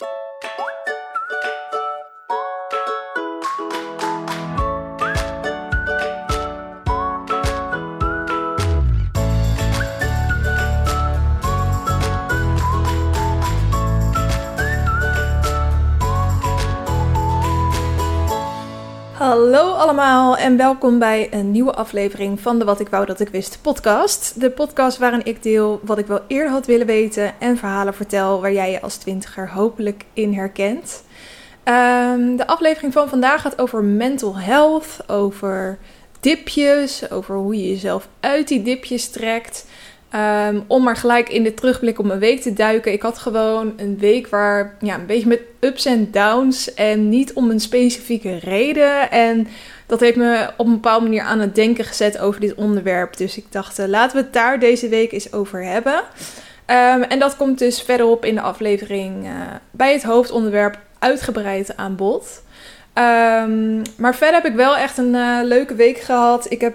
you 0.00 0.27
allemaal 19.98 20.36
en 20.36 20.56
welkom 20.56 20.98
bij 20.98 21.28
een 21.30 21.50
nieuwe 21.50 21.74
aflevering 21.74 22.40
van 22.40 22.58
de 22.58 22.64
Wat 22.64 22.80
ik 22.80 22.88
wou 22.88 23.06
dat 23.06 23.20
ik 23.20 23.28
wist 23.28 23.58
podcast. 23.62 24.40
De 24.40 24.50
podcast 24.50 24.98
waarin 24.98 25.24
ik 25.24 25.42
deel 25.42 25.80
wat 25.82 25.98
ik 25.98 26.06
wel 26.06 26.20
eerder 26.26 26.50
had 26.50 26.66
willen 26.66 26.86
weten 26.86 27.40
en 27.40 27.56
verhalen 27.56 27.94
vertel 27.94 28.40
waar 28.40 28.52
jij 28.52 28.70
je 28.70 28.80
als 28.80 28.96
twintiger 28.96 29.50
hopelijk 29.50 30.04
in 30.12 30.34
herkent. 30.34 31.04
Ehm, 31.62 32.36
de 32.36 32.46
aflevering 32.46 32.92
van 32.92 33.08
vandaag 33.08 33.40
gaat 33.40 33.58
over 33.58 33.84
mental 33.84 34.38
health, 34.38 34.96
over 35.06 35.78
dipjes, 36.20 37.10
over 37.10 37.36
hoe 37.36 37.56
je 37.56 37.68
jezelf 37.68 38.08
uit 38.20 38.48
die 38.48 38.62
dipjes 38.62 39.10
trekt. 39.10 39.66
Ehm, 40.10 40.60
om 40.66 40.82
maar 40.82 40.96
gelijk 40.96 41.28
in 41.28 41.42
de 41.42 41.54
terugblik 41.54 41.98
op 41.98 42.06
mijn 42.06 42.18
week 42.18 42.40
te 42.40 42.52
duiken. 42.52 42.92
Ik 42.92 43.02
had 43.02 43.18
gewoon 43.18 43.72
een 43.76 43.98
week 43.98 44.28
waar 44.28 44.76
ja, 44.80 44.94
een 44.94 45.06
beetje 45.06 45.28
met 45.28 45.40
ups 45.60 45.84
en 45.84 46.10
downs. 46.10 46.74
En 46.74 47.08
niet 47.08 47.32
om 47.32 47.50
een 47.50 47.60
specifieke 47.60 48.38
reden. 48.38 49.10
En 49.10 49.46
dat 49.88 50.00
heeft 50.00 50.16
me 50.16 50.50
op 50.56 50.66
een 50.66 50.72
bepaalde 50.72 51.04
manier 51.04 51.22
aan 51.22 51.40
het 51.40 51.54
denken 51.54 51.84
gezet 51.84 52.18
over 52.18 52.40
dit 52.40 52.54
onderwerp. 52.54 53.16
Dus 53.16 53.36
ik 53.36 53.46
dacht, 53.50 53.78
uh, 53.78 53.86
laten 53.86 54.16
we 54.16 54.22
het 54.22 54.32
daar 54.32 54.58
deze 54.58 54.88
week 54.88 55.12
eens 55.12 55.32
over 55.32 55.64
hebben. 55.64 55.94
Um, 55.94 57.02
en 57.02 57.18
dat 57.18 57.36
komt 57.36 57.58
dus 57.58 57.82
verderop 57.82 58.24
in 58.24 58.34
de 58.34 58.40
aflevering 58.40 59.24
uh, 59.24 59.30
bij 59.70 59.92
het 59.92 60.02
hoofdonderwerp 60.02 60.78
uitgebreid 60.98 61.76
aan 61.76 61.96
bod. 61.96 62.42
Um, 62.94 63.82
maar 63.96 64.14
verder 64.14 64.34
heb 64.34 64.44
ik 64.44 64.54
wel 64.54 64.76
echt 64.76 64.98
een 64.98 65.14
uh, 65.14 65.38
leuke 65.42 65.74
week 65.74 65.98
gehad. 65.98 66.50
Ik 66.50 66.60
heb 66.60 66.74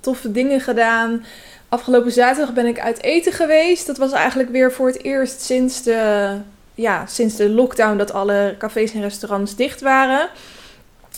toffe 0.00 0.32
dingen 0.32 0.60
gedaan. 0.60 1.24
Afgelopen 1.68 2.12
zaterdag 2.12 2.54
ben 2.54 2.66
ik 2.66 2.80
uit 2.80 3.02
eten 3.02 3.32
geweest. 3.32 3.86
Dat 3.86 3.98
was 3.98 4.12
eigenlijk 4.12 4.50
weer 4.50 4.72
voor 4.72 4.86
het 4.86 5.02
eerst 5.02 5.40
sinds 5.40 5.82
de, 5.82 6.30
ja, 6.74 7.06
sinds 7.06 7.36
de 7.36 7.48
lockdown 7.48 7.96
dat 7.96 8.12
alle 8.12 8.54
cafés 8.58 8.92
en 8.92 9.00
restaurants 9.00 9.56
dicht 9.56 9.80
waren. 9.80 10.28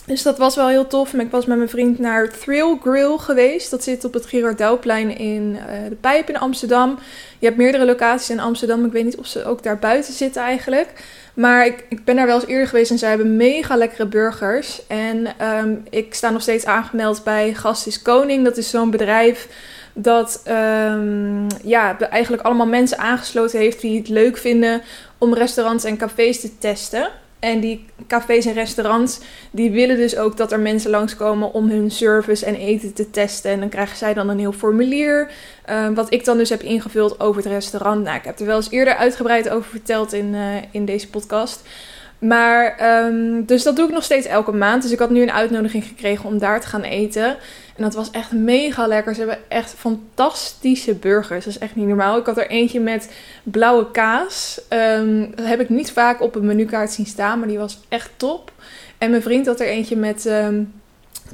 Dus 0.07 0.23
dat 0.23 0.37
was 0.37 0.55
wel 0.55 0.67
heel 0.67 0.87
tof. 0.87 1.13
Ik 1.13 1.31
was 1.31 1.45
met 1.45 1.57
mijn 1.57 1.69
vriend 1.69 1.99
naar 1.99 2.29
Thrill 2.29 2.77
Grill 2.81 3.17
geweest. 3.17 3.71
Dat 3.71 3.83
zit 3.83 4.05
op 4.05 4.13
het 4.13 4.25
Girardouwplein 4.25 5.17
in 5.17 5.55
uh, 5.55 5.89
de 5.89 5.95
Pijp 5.95 6.29
in 6.29 6.37
Amsterdam. 6.37 6.99
Je 7.39 7.45
hebt 7.45 7.57
meerdere 7.57 7.85
locaties 7.85 8.29
in 8.29 8.39
Amsterdam. 8.39 8.85
Ik 8.85 8.91
weet 8.91 9.03
niet 9.03 9.17
of 9.17 9.27
ze 9.27 9.45
ook 9.45 9.63
daar 9.63 9.79
buiten 9.79 10.13
zitten 10.13 10.41
eigenlijk. 10.41 10.93
Maar 11.33 11.65
ik, 11.65 11.85
ik 11.89 12.03
ben 12.03 12.15
daar 12.15 12.25
wel 12.25 12.35
eens 12.35 12.47
eerder 12.47 12.67
geweest 12.67 12.91
en 12.91 12.97
zij 12.97 13.09
hebben 13.09 13.35
mega 13.35 13.75
lekkere 13.75 14.05
burgers. 14.05 14.87
En 14.87 15.27
um, 15.41 15.83
ik 15.89 16.13
sta 16.13 16.29
nog 16.29 16.41
steeds 16.41 16.65
aangemeld 16.65 17.23
bij 17.23 17.53
Gast 17.53 17.87
is 17.87 18.01
Koning. 18.01 18.43
Dat 18.43 18.57
is 18.57 18.69
zo'n 18.69 18.91
bedrijf 18.91 19.47
dat 19.93 20.43
um, 20.47 21.47
ja, 21.63 21.99
eigenlijk 21.99 22.43
allemaal 22.43 22.67
mensen 22.67 22.97
aangesloten 22.97 23.59
heeft 23.59 23.81
die 23.81 23.97
het 23.97 24.09
leuk 24.09 24.37
vinden 24.37 24.81
om 25.17 25.33
restaurants 25.33 25.83
en 25.83 25.97
cafés 25.97 26.39
te 26.41 26.57
testen. 26.57 27.09
En 27.47 27.59
die 27.59 27.85
cafés 28.07 28.45
en 28.45 28.53
restaurants, 28.53 29.19
die 29.51 29.71
willen 29.71 29.97
dus 29.97 30.17
ook 30.17 30.37
dat 30.37 30.51
er 30.51 30.59
mensen 30.59 30.89
langskomen 30.89 31.53
om 31.53 31.69
hun 31.69 31.91
service 31.91 32.45
en 32.45 32.55
eten 32.55 32.93
te 32.93 33.09
testen. 33.09 33.51
En 33.51 33.59
dan 33.59 33.69
krijgen 33.69 33.97
zij 33.97 34.13
dan 34.13 34.29
een 34.29 34.39
heel 34.39 34.51
formulier, 34.51 35.31
uh, 35.69 35.89
wat 35.89 36.13
ik 36.13 36.25
dan 36.25 36.37
dus 36.37 36.49
heb 36.49 36.61
ingevuld 36.61 37.19
over 37.19 37.43
het 37.43 37.51
restaurant. 37.51 38.03
Nou, 38.03 38.17
ik 38.17 38.23
heb 38.23 38.39
er 38.39 38.45
wel 38.45 38.55
eens 38.55 38.71
eerder 38.71 38.95
uitgebreid 38.95 39.49
over 39.49 39.69
verteld 39.69 40.13
in, 40.13 40.33
uh, 40.33 40.55
in 40.71 40.85
deze 40.85 41.09
podcast. 41.09 41.61
Maar, 42.19 42.77
um, 43.05 43.45
dus 43.45 43.63
dat 43.63 43.75
doe 43.75 43.85
ik 43.87 43.93
nog 43.93 44.03
steeds 44.03 44.27
elke 44.27 44.51
maand. 44.51 44.81
Dus 44.81 44.91
ik 44.91 44.99
had 44.99 45.09
nu 45.09 45.21
een 45.21 45.31
uitnodiging 45.31 45.83
gekregen 45.83 46.25
om 46.25 46.37
daar 46.37 46.61
te 46.61 46.67
gaan 46.67 46.83
eten. 46.83 47.37
En 47.77 47.83
dat 47.83 47.93
was 47.93 48.11
echt 48.11 48.31
mega 48.31 48.87
lekker. 48.87 49.13
Ze 49.13 49.19
hebben 49.19 49.39
echt 49.47 49.73
fantastische 49.73 50.93
burgers. 50.93 51.45
Dat 51.45 51.53
is 51.53 51.59
echt 51.59 51.75
niet 51.75 51.87
normaal. 51.87 52.17
Ik 52.17 52.25
had 52.25 52.37
er 52.37 52.49
eentje 52.49 52.79
met 52.79 53.11
blauwe 53.43 53.91
kaas. 53.91 54.61
Um, 54.69 55.35
dat 55.35 55.45
heb 55.45 55.59
ik 55.59 55.69
niet 55.69 55.91
vaak 55.91 56.21
op 56.21 56.35
een 56.35 56.45
menukaart 56.45 56.91
zien 56.91 57.05
staan, 57.05 57.39
maar 57.39 57.47
die 57.47 57.57
was 57.57 57.79
echt 57.89 58.09
top. 58.17 58.51
En 58.97 59.09
mijn 59.09 59.21
vriend 59.21 59.45
had 59.45 59.59
er 59.59 59.67
eentje 59.67 59.95
met 59.95 60.25
um, 60.25 60.73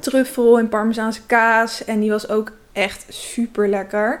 truffel 0.00 0.58
en 0.58 0.68
parmezaanse 0.68 1.26
kaas. 1.26 1.84
En 1.84 2.00
die 2.00 2.10
was 2.10 2.28
ook 2.28 2.52
echt 2.72 3.04
super 3.08 3.68
lekker. 3.68 4.20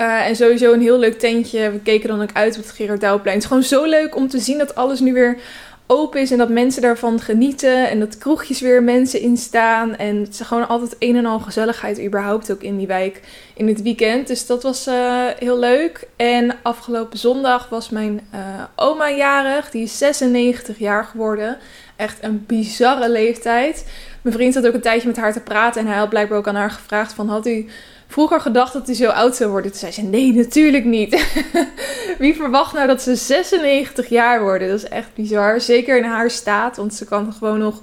Uh, 0.00 0.26
en 0.26 0.36
sowieso 0.36 0.72
een 0.72 0.80
heel 0.80 0.98
leuk 0.98 1.18
tentje. 1.18 1.70
We 1.70 1.78
keken 1.78 2.08
dan 2.08 2.22
ook 2.22 2.32
uit 2.32 2.56
op 2.56 2.62
het 2.62 2.72
Gerard 2.72 3.00
Douwplein. 3.00 3.34
Het 3.34 3.44
is 3.44 3.48
gewoon 3.48 3.62
zo 3.62 3.84
leuk 3.84 4.16
om 4.16 4.28
te 4.28 4.38
zien 4.38 4.58
dat 4.58 4.74
alles 4.74 5.00
nu 5.00 5.12
weer 5.12 5.38
open 5.86 6.20
is 6.20 6.30
en 6.30 6.38
dat 6.38 6.48
mensen 6.48 6.82
daarvan 6.82 7.20
genieten. 7.20 7.90
En 7.90 8.00
dat 8.00 8.18
kroegjes 8.18 8.60
weer 8.60 8.82
mensen 8.82 9.20
in 9.20 9.36
staan. 9.36 9.96
En 9.96 10.16
het 10.16 10.28
is 10.28 10.40
gewoon 10.40 10.68
altijd 10.68 10.96
een 10.98 11.16
en 11.16 11.26
al 11.26 11.40
gezelligheid 11.40 12.02
überhaupt 12.02 12.52
ook 12.52 12.62
in 12.62 12.76
die 12.76 12.86
wijk 12.86 13.20
in 13.54 13.68
het 13.68 13.82
weekend. 13.82 14.26
Dus 14.26 14.46
dat 14.46 14.62
was 14.62 14.86
uh, 14.86 15.26
heel 15.38 15.58
leuk. 15.58 16.08
En 16.16 16.56
afgelopen 16.62 17.18
zondag 17.18 17.68
was 17.68 17.88
mijn 17.88 18.20
uh, 18.34 18.40
oma 18.76 19.10
jarig. 19.10 19.70
Die 19.70 19.82
is 19.82 19.98
96 19.98 20.78
jaar 20.78 21.04
geworden. 21.04 21.58
Echt 21.96 22.22
een 22.22 22.44
bizarre 22.46 23.10
leeftijd. 23.10 23.86
Mijn 24.22 24.36
vriend 24.36 24.54
had 24.54 24.66
ook 24.66 24.74
een 24.74 24.80
tijdje 24.80 25.08
met 25.08 25.16
haar 25.16 25.32
te 25.32 25.40
praten. 25.40 25.80
En 25.80 25.86
hij 25.86 25.98
had 25.98 26.08
blijkbaar 26.08 26.38
ook 26.38 26.48
aan 26.48 26.54
haar 26.54 26.70
gevraagd 26.70 27.12
van 27.12 27.28
had 27.28 27.46
u 27.46 27.66
vroeger 28.14 28.40
gedacht 28.40 28.72
dat 28.72 28.86
hij 28.86 28.94
zo 28.94 29.08
oud 29.08 29.36
zou 29.36 29.50
worden. 29.50 29.70
Toen 29.70 29.80
zei 29.80 29.92
ze, 29.92 30.02
nee, 30.02 30.32
natuurlijk 30.32 30.84
niet. 30.84 31.26
Wie 32.18 32.34
verwacht 32.34 32.72
nou 32.72 32.86
dat 32.86 33.02
ze 33.02 33.14
96 33.16 34.08
jaar 34.08 34.42
worden? 34.42 34.68
Dat 34.68 34.76
is 34.76 34.88
echt 34.88 35.14
bizar. 35.14 35.60
Zeker 35.60 35.96
in 35.96 36.04
haar 36.04 36.30
staat, 36.30 36.76
want 36.76 36.94
ze 36.94 37.04
kan 37.04 37.32
gewoon 37.32 37.58
nog 37.58 37.80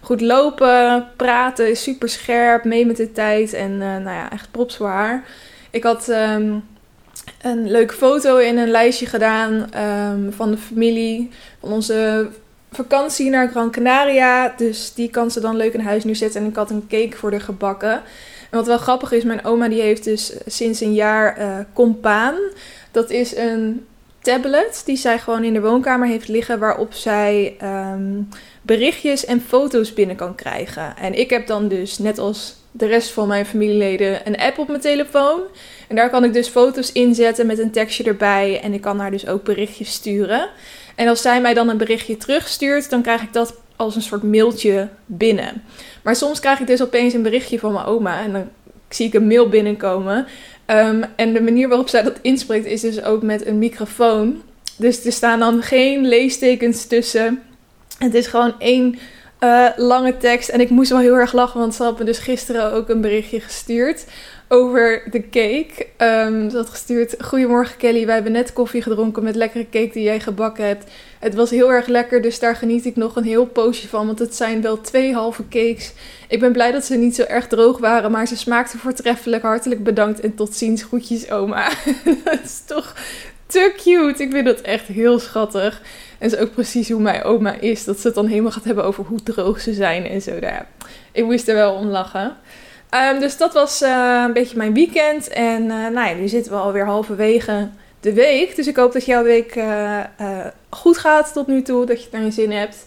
goed 0.00 0.20
lopen, 0.20 1.08
praten, 1.16 1.70
is 1.70 1.82
super 1.82 2.08
scherp, 2.08 2.64
mee 2.64 2.86
met 2.86 2.96
de 2.96 3.12
tijd. 3.12 3.52
En 3.52 3.70
uh, 3.70 3.78
nou 3.78 4.02
ja, 4.04 4.30
echt 4.30 4.50
props 4.50 4.76
voor 4.76 4.88
haar. 4.88 5.24
Ik 5.70 5.82
had 5.82 6.08
um, 6.08 6.64
een 7.42 7.70
leuke 7.70 7.94
foto 7.94 8.36
in 8.36 8.58
een 8.58 8.70
lijstje 8.70 9.06
gedaan 9.06 9.52
um, 9.52 10.32
van 10.32 10.50
de 10.50 10.58
familie, 10.58 11.30
van 11.60 11.72
onze 11.72 12.28
vakantie 12.72 13.30
naar 13.30 13.48
Gran 13.48 13.70
Canaria. 13.70 14.54
Dus 14.56 14.94
die 14.94 15.10
kan 15.10 15.30
ze 15.30 15.40
dan 15.40 15.56
leuk 15.56 15.72
in 15.72 15.80
huis 15.80 16.04
neerzetten. 16.04 16.40
En 16.40 16.48
ik 16.48 16.56
had 16.56 16.70
een 16.70 16.86
cake 16.88 17.16
voor 17.16 17.30
haar 17.30 17.40
gebakken. 17.40 18.02
Wat 18.52 18.66
wel 18.66 18.78
grappig 18.78 19.12
is, 19.12 19.24
mijn 19.24 19.44
oma 19.44 19.68
die 19.68 19.80
heeft 19.80 20.04
dus 20.04 20.32
sinds 20.46 20.80
een 20.80 20.94
jaar 20.94 21.38
uh, 21.38 21.58
Compaan. 21.72 22.34
Dat 22.90 23.10
is 23.10 23.36
een 23.36 23.86
tablet 24.20 24.82
die 24.84 24.96
zij 24.96 25.18
gewoon 25.18 25.44
in 25.44 25.52
de 25.52 25.60
woonkamer 25.60 26.08
heeft 26.08 26.28
liggen, 26.28 26.58
waarop 26.58 26.92
zij 26.92 27.56
um, 27.62 28.28
berichtjes 28.62 29.24
en 29.24 29.40
foto's 29.40 29.94
binnen 29.94 30.16
kan 30.16 30.34
krijgen. 30.34 30.96
En 30.96 31.18
ik 31.18 31.30
heb 31.30 31.46
dan 31.46 31.68
dus, 31.68 31.98
net 31.98 32.18
als 32.18 32.56
de 32.70 32.86
rest 32.86 33.10
van 33.10 33.28
mijn 33.28 33.46
familieleden, 33.46 34.20
een 34.24 34.38
app 34.38 34.58
op 34.58 34.68
mijn 34.68 34.80
telefoon. 34.80 35.40
En 35.88 35.96
daar 35.96 36.10
kan 36.10 36.24
ik 36.24 36.32
dus 36.32 36.48
foto's 36.48 36.92
inzetten 36.92 37.46
met 37.46 37.58
een 37.58 37.70
tekstje 37.70 38.04
erbij. 38.04 38.60
En 38.62 38.72
ik 38.72 38.80
kan 38.80 38.98
haar 38.98 39.10
dus 39.10 39.26
ook 39.26 39.42
berichtjes 39.44 39.92
sturen. 39.92 40.48
En 40.94 41.08
als 41.08 41.22
zij 41.22 41.40
mij 41.40 41.54
dan 41.54 41.68
een 41.68 41.76
berichtje 41.76 42.16
terugstuurt, 42.16 42.90
dan 42.90 43.02
krijg 43.02 43.22
ik 43.22 43.32
dat 43.32 43.54
als 43.82 43.96
een 43.96 44.02
soort 44.02 44.22
mailtje 44.22 44.88
binnen. 45.06 45.62
Maar 46.02 46.16
soms 46.16 46.40
krijg 46.40 46.60
ik 46.60 46.66
dus 46.66 46.82
opeens 46.82 47.14
een 47.14 47.22
berichtje 47.22 47.58
van 47.58 47.72
mijn 47.72 47.84
oma 47.84 48.20
en 48.20 48.32
dan 48.32 48.48
zie 48.88 49.06
ik 49.06 49.14
een 49.14 49.26
mail 49.26 49.48
binnenkomen. 49.48 50.26
Um, 50.66 51.04
en 51.16 51.32
de 51.32 51.40
manier 51.40 51.68
waarop 51.68 51.88
zij 51.88 52.02
dat 52.02 52.18
inspreekt 52.22 52.66
is 52.66 52.80
dus 52.80 53.02
ook 53.02 53.22
met 53.22 53.46
een 53.46 53.58
microfoon. 53.58 54.42
Dus 54.76 55.04
er 55.04 55.12
staan 55.12 55.38
dan 55.38 55.62
geen 55.62 56.06
leestekens 56.06 56.86
tussen. 56.86 57.42
Het 57.98 58.14
is 58.14 58.26
gewoon 58.26 58.54
één 58.58 58.98
uh, 59.40 59.68
lange 59.76 60.16
tekst. 60.16 60.48
En 60.48 60.60
ik 60.60 60.70
moest 60.70 60.90
wel 60.90 60.98
heel 60.98 61.14
erg 61.14 61.32
lachen, 61.32 61.60
want 61.60 61.74
ze 61.74 61.82
had 61.82 61.98
me 61.98 62.04
dus 62.04 62.18
gisteren 62.18 62.72
ook 62.72 62.88
een 62.88 63.00
berichtje 63.00 63.40
gestuurd 63.40 64.04
over 64.52 65.02
de 65.10 65.20
cake. 65.20 65.86
Um, 65.98 66.50
ze 66.50 66.56
had 66.56 66.68
gestuurd: 66.68 67.14
Goedemorgen 67.18 67.76
Kelly, 67.76 68.06
wij 68.06 68.14
hebben 68.14 68.32
net 68.32 68.52
koffie 68.52 68.82
gedronken 68.82 69.22
met 69.22 69.34
lekkere 69.34 69.66
cake 69.70 69.90
die 69.92 70.02
jij 70.02 70.20
gebakken 70.20 70.64
hebt. 70.64 70.90
Het 71.18 71.34
was 71.34 71.50
heel 71.50 71.72
erg 71.72 71.86
lekker, 71.86 72.22
dus 72.22 72.38
daar 72.38 72.56
geniet 72.56 72.86
ik 72.86 72.96
nog 72.96 73.16
een 73.16 73.24
heel 73.24 73.46
poosje 73.46 73.88
van. 73.88 74.06
Want 74.06 74.18
het 74.18 74.36
zijn 74.36 74.62
wel 74.62 74.80
twee 74.80 75.14
halve 75.14 75.48
cakes. 75.48 75.92
Ik 76.28 76.40
ben 76.40 76.52
blij 76.52 76.72
dat 76.72 76.84
ze 76.84 76.96
niet 76.96 77.14
zo 77.14 77.22
erg 77.22 77.46
droog 77.46 77.78
waren, 77.78 78.10
maar 78.10 78.26
ze 78.26 78.36
smaakten 78.36 78.78
voortreffelijk. 78.78 79.42
Hartelijk 79.42 79.84
bedankt 79.84 80.20
en 80.20 80.34
tot 80.34 80.54
ziens. 80.54 80.82
Groetjes, 80.82 81.30
oma. 81.30 81.68
dat 82.24 82.40
is 82.44 82.62
toch 82.66 82.94
te 83.46 83.72
cute. 83.76 84.22
Ik 84.22 84.30
vind 84.30 84.46
dat 84.46 84.60
echt 84.60 84.86
heel 84.86 85.18
schattig. 85.18 85.82
En 86.18 86.26
is 86.26 86.36
ook 86.36 86.52
precies 86.52 86.90
hoe 86.90 87.02
mijn 87.02 87.22
oma 87.22 87.54
is. 87.60 87.84
Dat 87.84 88.00
ze 88.00 88.06
het 88.06 88.16
dan 88.16 88.26
helemaal 88.26 88.50
gaat 88.50 88.64
hebben 88.64 88.84
over 88.84 89.04
hoe 89.04 89.22
droog 89.22 89.60
ze 89.60 89.74
zijn 89.74 90.06
en 90.06 90.22
zo. 90.22 90.30
Nou 90.30 90.52
ja, 90.52 90.66
ik 91.12 91.24
moest 91.24 91.48
er 91.48 91.54
wel 91.54 91.74
om 91.74 91.86
lachen. 91.86 92.36
Um, 92.94 93.20
dus 93.20 93.36
dat 93.36 93.52
was 93.52 93.82
uh, 93.82 94.22
een 94.26 94.32
beetje 94.32 94.56
mijn 94.56 94.74
weekend. 94.74 95.28
En 95.28 95.62
uh, 95.62 95.68
nou 95.68 96.08
ja, 96.08 96.14
nu 96.14 96.28
zitten 96.28 96.52
we 96.52 96.58
alweer 96.58 96.86
halverwege 96.86 97.68
de 98.00 98.12
week. 98.12 98.56
Dus 98.56 98.66
ik 98.66 98.76
hoop 98.76 98.92
dat 98.92 99.04
jouw 99.04 99.22
week 99.22 99.56
uh, 99.56 100.00
goed 100.70 100.98
gaat 100.98 101.32
tot 101.32 101.46
nu 101.46 101.62
toe. 101.62 101.86
Dat 101.86 102.04
je 102.04 102.24
je 102.24 102.30
zin 102.30 102.50
hebt. 102.50 102.86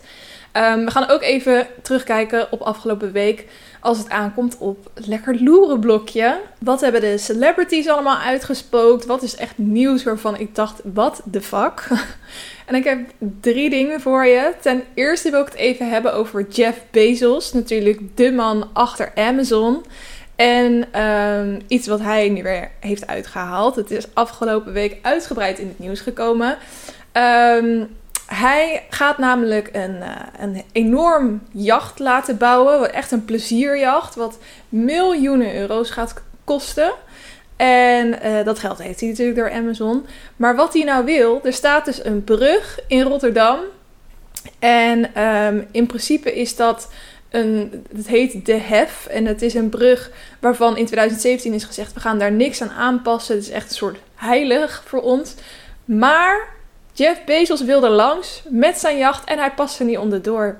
Um, 0.53 0.85
we 0.85 0.91
gaan 0.91 1.09
ook 1.09 1.21
even 1.21 1.67
terugkijken 1.81 2.51
op 2.51 2.61
afgelopen 2.61 3.11
week. 3.11 3.45
Als 3.85 3.97
het 3.97 4.09
aankomt 4.09 4.57
op 4.57 4.91
lekker 4.93 5.43
loeren 5.43 5.79
blokje. 5.79 6.39
Wat 6.59 6.81
hebben 6.81 7.01
de 7.01 7.17
celebrities 7.17 7.87
allemaal 7.87 8.17
uitgespookt? 8.17 9.05
Wat 9.05 9.23
is 9.23 9.35
echt 9.35 9.57
nieuws 9.57 10.03
waarvan 10.03 10.37
ik 10.37 10.55
dacht, 10.55 10.81
wat 10.93 11.21
the 11.31 11.41
fuck? 11.41 11.87
En 12.65 12.75
ik 12.75 12.83
heb 12.83 12.99
drie 13.41 13.69
dingen 13.69 14.01
voor 14.01 14.25
je. 14.25 14.53
Ten 14.61 14.83
eerste 14.93 15.31
wil 15.31 15.39
ik 15.39 15.45
het 15.45 15.55
even 15.55 15.89
hebben 15.89 16.13
over 16.13 16.47
Jeff 16.49 16.81
Bezos, 16.91 17.53
natuurlijk 17.53 18.01
de 18.15 18.31
man 18.31 18.69
achter 18.73 19.11
Amazon. 19.15 19.83
En 20.35 20.85
ehm, 20.91 21.59
iets 21.67 21.87
wat 21.87 21.99
hij 21.99 22.29
nu 22.29 22.43
weer 22.43 22.71
heeft 22.79 23.07
uitgehaald. 23.07 23.75
Het 23.75 23.91
is 23.91 24.07
afgelopen 24.13 24.73
week 24.73 24.97
uitgebreid 25.01 25.59
in 25.59 25.67
het 25.67 25.79
nieuws 25.79 25.99
gekomen. 25.99 26.57
Um, 27.13 27.87
hij 28.25 28.85
gaat 28.89 29.17
namelijk 29.17 29.69
een, 29.71 29.95
uh, 29.95 30.09
een 30.39 30.63
enorm 30.71 31.41
jacht 31.51 31.99
laten 31.99 32.37
bouwen. 32.37 32.93
Echt 32.93 33.11
een 33.11 33.25
plezierjacht. 33.25 34.15
Wat 34.15 34.37
miljoenen 34.69 35.55
euro's 35.55 35.89
gaat 35.89 36.13
kosten. 36.43 36.91
En 37.55 38.07
uh, 38.07 38.43
dat 38.45 38.59
geld 38.59 38.77
heeft 38.77 38.99
hij 38.99 39.09
natuurlijk 39.09 39.37
door 39.37 39.51
Amazon. 39.51 40.05
Maar 40.35 40.55
wat 40.55 40.73
hij 40.73 40.83
nou 40.83 41.05
wil, 41.05 41.39
er 41.43 41.53
staat 41.53 41.85
dus 41.85 42.05
een 42.05 42.23
brug 42.23 42.79
in 42.87 43.01
Rotterdam. 43.01 43.59
En 44.59 45.23
um, 45.23 45.67
in 45.71 45.85
principe 45.85 46.35
is 46.35 46.55
dat 46.55 46.91
een, 47.29 47.85
het 47.95 48.07
heet 48.07 48.45
De 48.45 48.57
Hef. 48.57 49.05
En 49.05 49.25
het 49.25 49.41
is 49.41 49.53
een 49.53 49.69
brug 49.69 50.11
waarvan 50.39 50.77
in 50.77 50.85
2017 50.85 51.53
is 51.53 51.63
gezegd: 51.63 51.93
we 51.93 51.99
gaan 51.99 52.19
daar 52.19 52.31
niks 52.31 52.61
aan 52.61 52.71
aanpassen. 52.71 53.35
Het 53.35 53.43
is 53.43 53.49
echt 53.49 53.69
een 53.69 53.75
soort 53.75 53.97
heilig 54.15 54.83
voor 54.85 55.01
ons. 55.01 55.33
Maar 55.85 56.54
Jeff 56.97 57.23
Bezos 57.25 57.61
wilde 57.63 57.89
langs 57.89 58.41
met 58.49 58.77
zijn 58.77 58.97
jacht 58.97 59.23
en 59.29 59.37
hij 59.37 59.51
paste 59.51 59.83
niet 59.83 59.97
onderdoor. 59.97 60.57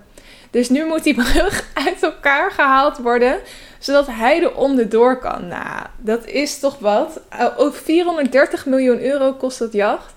Dus 0.52 0.70
nu 0.70 0.86
moet 0.86 1.04
die 1.04 1.14
brug 1.14 1.68
uit 1.88 2.04
elkaar 2.04 2.52
gehaald 2.52 2.98
worden, 2.98 3.40
zodat 3.80 4.08
hij 4.08 4.44
er 4.44 4.56
onderdoor 4.56 5.20
kan. 5.20 5.48
Nou, 5.48 5.86
dat 5.98 6.26
is 6.26 6.60
toch 6.60 6.80
wat. 6.80 7.20
Ook 7.58 7.76
430 7.76 8.66
miljoen 8.66 9.02
euro 9.02 9.34
kost 9.34 9.60
dat 9.60 9.74
jacht. 9.74 10.14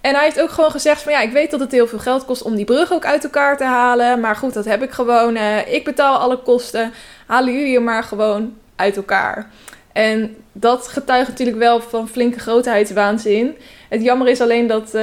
En 0.00 0.14
hij 0.14 0.24
heeft 0.24 0.40
ook 0.40 0.50
gewoon 0.50 0.70
gezegd 0.70 1.02
van 1.02 1.12
ja, 1.12 1.20
ik 1.20 1.32
weet 1.32 1.50
dat 1.50 1.60
het 1.60 1.72
heel 1.72 1.86
veel 1.86 1.98
geld 1.98 2.24
kost 2.24 2.42
om 2.42 2.56
die 2.56 2.64
brug 2.64 2.92
ook 2.92 3.04
uit 3.04 3.24
elkaar 3.24 3.56
te 3.56 3.64
halen. 3.64 4.20
Maar 4.20 4.36
goed, 4.36 4.54
dat 4.54 4.64
heb 4.64 4.82
ik 4.82 4.90
gewoon. 4.90 5.36
Uh, 5.36 5.72
ik 5.72 5.84
betaal 5.84 6.18
alle 6.18 6.38
kosten. 6.38 6.92
Halen 7.26 7.52
jullie 7.52 7.74
hem 7.74 7.84
maar 7.84 8.04
gewoon 8.04 8.56
uit 8.76 8.96
elkaar. 8.96 9.50
En 9.92 10.36
dat 10.52 10.88
getuigt 10.88 11.28
natuurlijk 11.28 11.58
wel 11.58 11.80
van 11.80 12.08
flinke 12.08 12.38
grootheidswaanzin. 12.38 13.56
Het 13.92 14.02
jammer 14.02 14.28
is 14.28 14.40
alleen 14.40 14.66
dat 14.66 14.94
uh, 14.94 15.02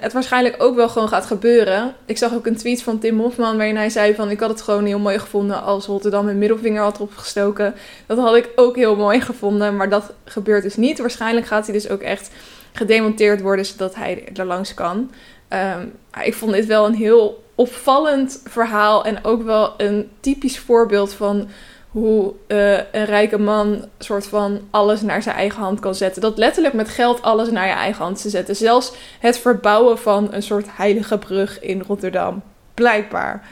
het 0.00 0.12
waarschijnlijk 0.12 0.62
ook 0.62 0.74
wel 0.76 0.88
gewoon 0.88 1.08
gaat 1.08 1.26
gebeuren. 1.26 1.94
Ik 2.04 2.18
zag 2.18 2.34
ook 2.34 2.46
een 2.46 2.56
tweet 2.56 2.82
van 2.82 2.98
Tim 2.98 3.20
Hofman 3.20 3.56
waarin 3.56 3.76
hij 3.76 3.90
zei 3.90 4.14
van... 4.14 4.30
ik 4.30 4.40
had 4.40 4.50
het 4.50 4.62
gewoon 4.62 4.84
heel 4.84 4.98
mooi 4.98 5.18
gevonden 5.18 5.62
als 5.62 5.86
Rotterdam 5.86 6.28
een 6.28 6.38
middelvinger 6.38 6.82
had 6.82 7.00
opgestoken. 7.00 7.74
Dat 8.06 8.18
had 8.18 8.36
ik 8.36 8.48
ook 8.56 8.76
heel 8.76 8.96
mooi 8.96 9.20
gevonden, 9.20 9.76
maar 9.76 9.88
dat 9.88 10.12
gebeurt 10.24 10.62
dus 10.62 10.76
niet. 10.76 10.98
Waarschijnlijk 10.98 11.46
gaat 11.46 11.64
hij 11.64 11.74
dus 11.74 11.88
ook 11.88 12.00
echt 12.00 12.30
gedemonteerd 12.72 13.40
worden 13.40 13.66
zodat 13.66 13.94
hij 13.94 14.28
er 14.34 14.44
langs 14.44 14.74
kan. 14.74 15.10
Um, 15.48 15.92
ik 16.24 16.34
vond 16.34 16.52
dit 16.52 16.66
wel 16.66 16.86
een 16.86 16.94
heel 16.94 17.44
opvallend 17.54 18.42
verhaal 18.44 19.04
en 19.04 19.24
ook 19.24 19.42
wel 19.42 19.74
een 19.76 20.10
typisch 20.20 20.58
voorbeeld 20.58 21.12
van 21.12 21.48
hoe 21.90 22.32
uh, 22.48 22.72
een 22.72 23.04
rijke 23.04 23.38
man 23.38 23.84
soort 23.98 24.26
van 24.26 24.60
alles 24.70 25.00
naar 25.00 25.22
zijn 25.22 25.36
eigen 25.36 25.60
hand 25.60 25.80
kan 25.80 25.94
zetten. 25.94 26.22
Dat 26.22 26.38
letterlijk 26.38 26.74
met 26.74 26.88
geld 26.88 27.22
alles 27.22 27.50
naar 27.50 27.66
je 27.66 27.72
eigen 27.72 28.04
hand 28.04 28.22
te 28.22 28.28
zetten. 28.28 28.56
Zelfs 28.56 28.92
het 29.20 29.38
verbouwen 29.38 29.98
van 29.98 30.28
een 30.32 30.42
soort 30.42 30.66
heilige 30.70 31.18
brug 31.18 31.60
in 31.60 31.82
Rotterdam. 31.86 32.42
Blijkbaar. 32.74 33.48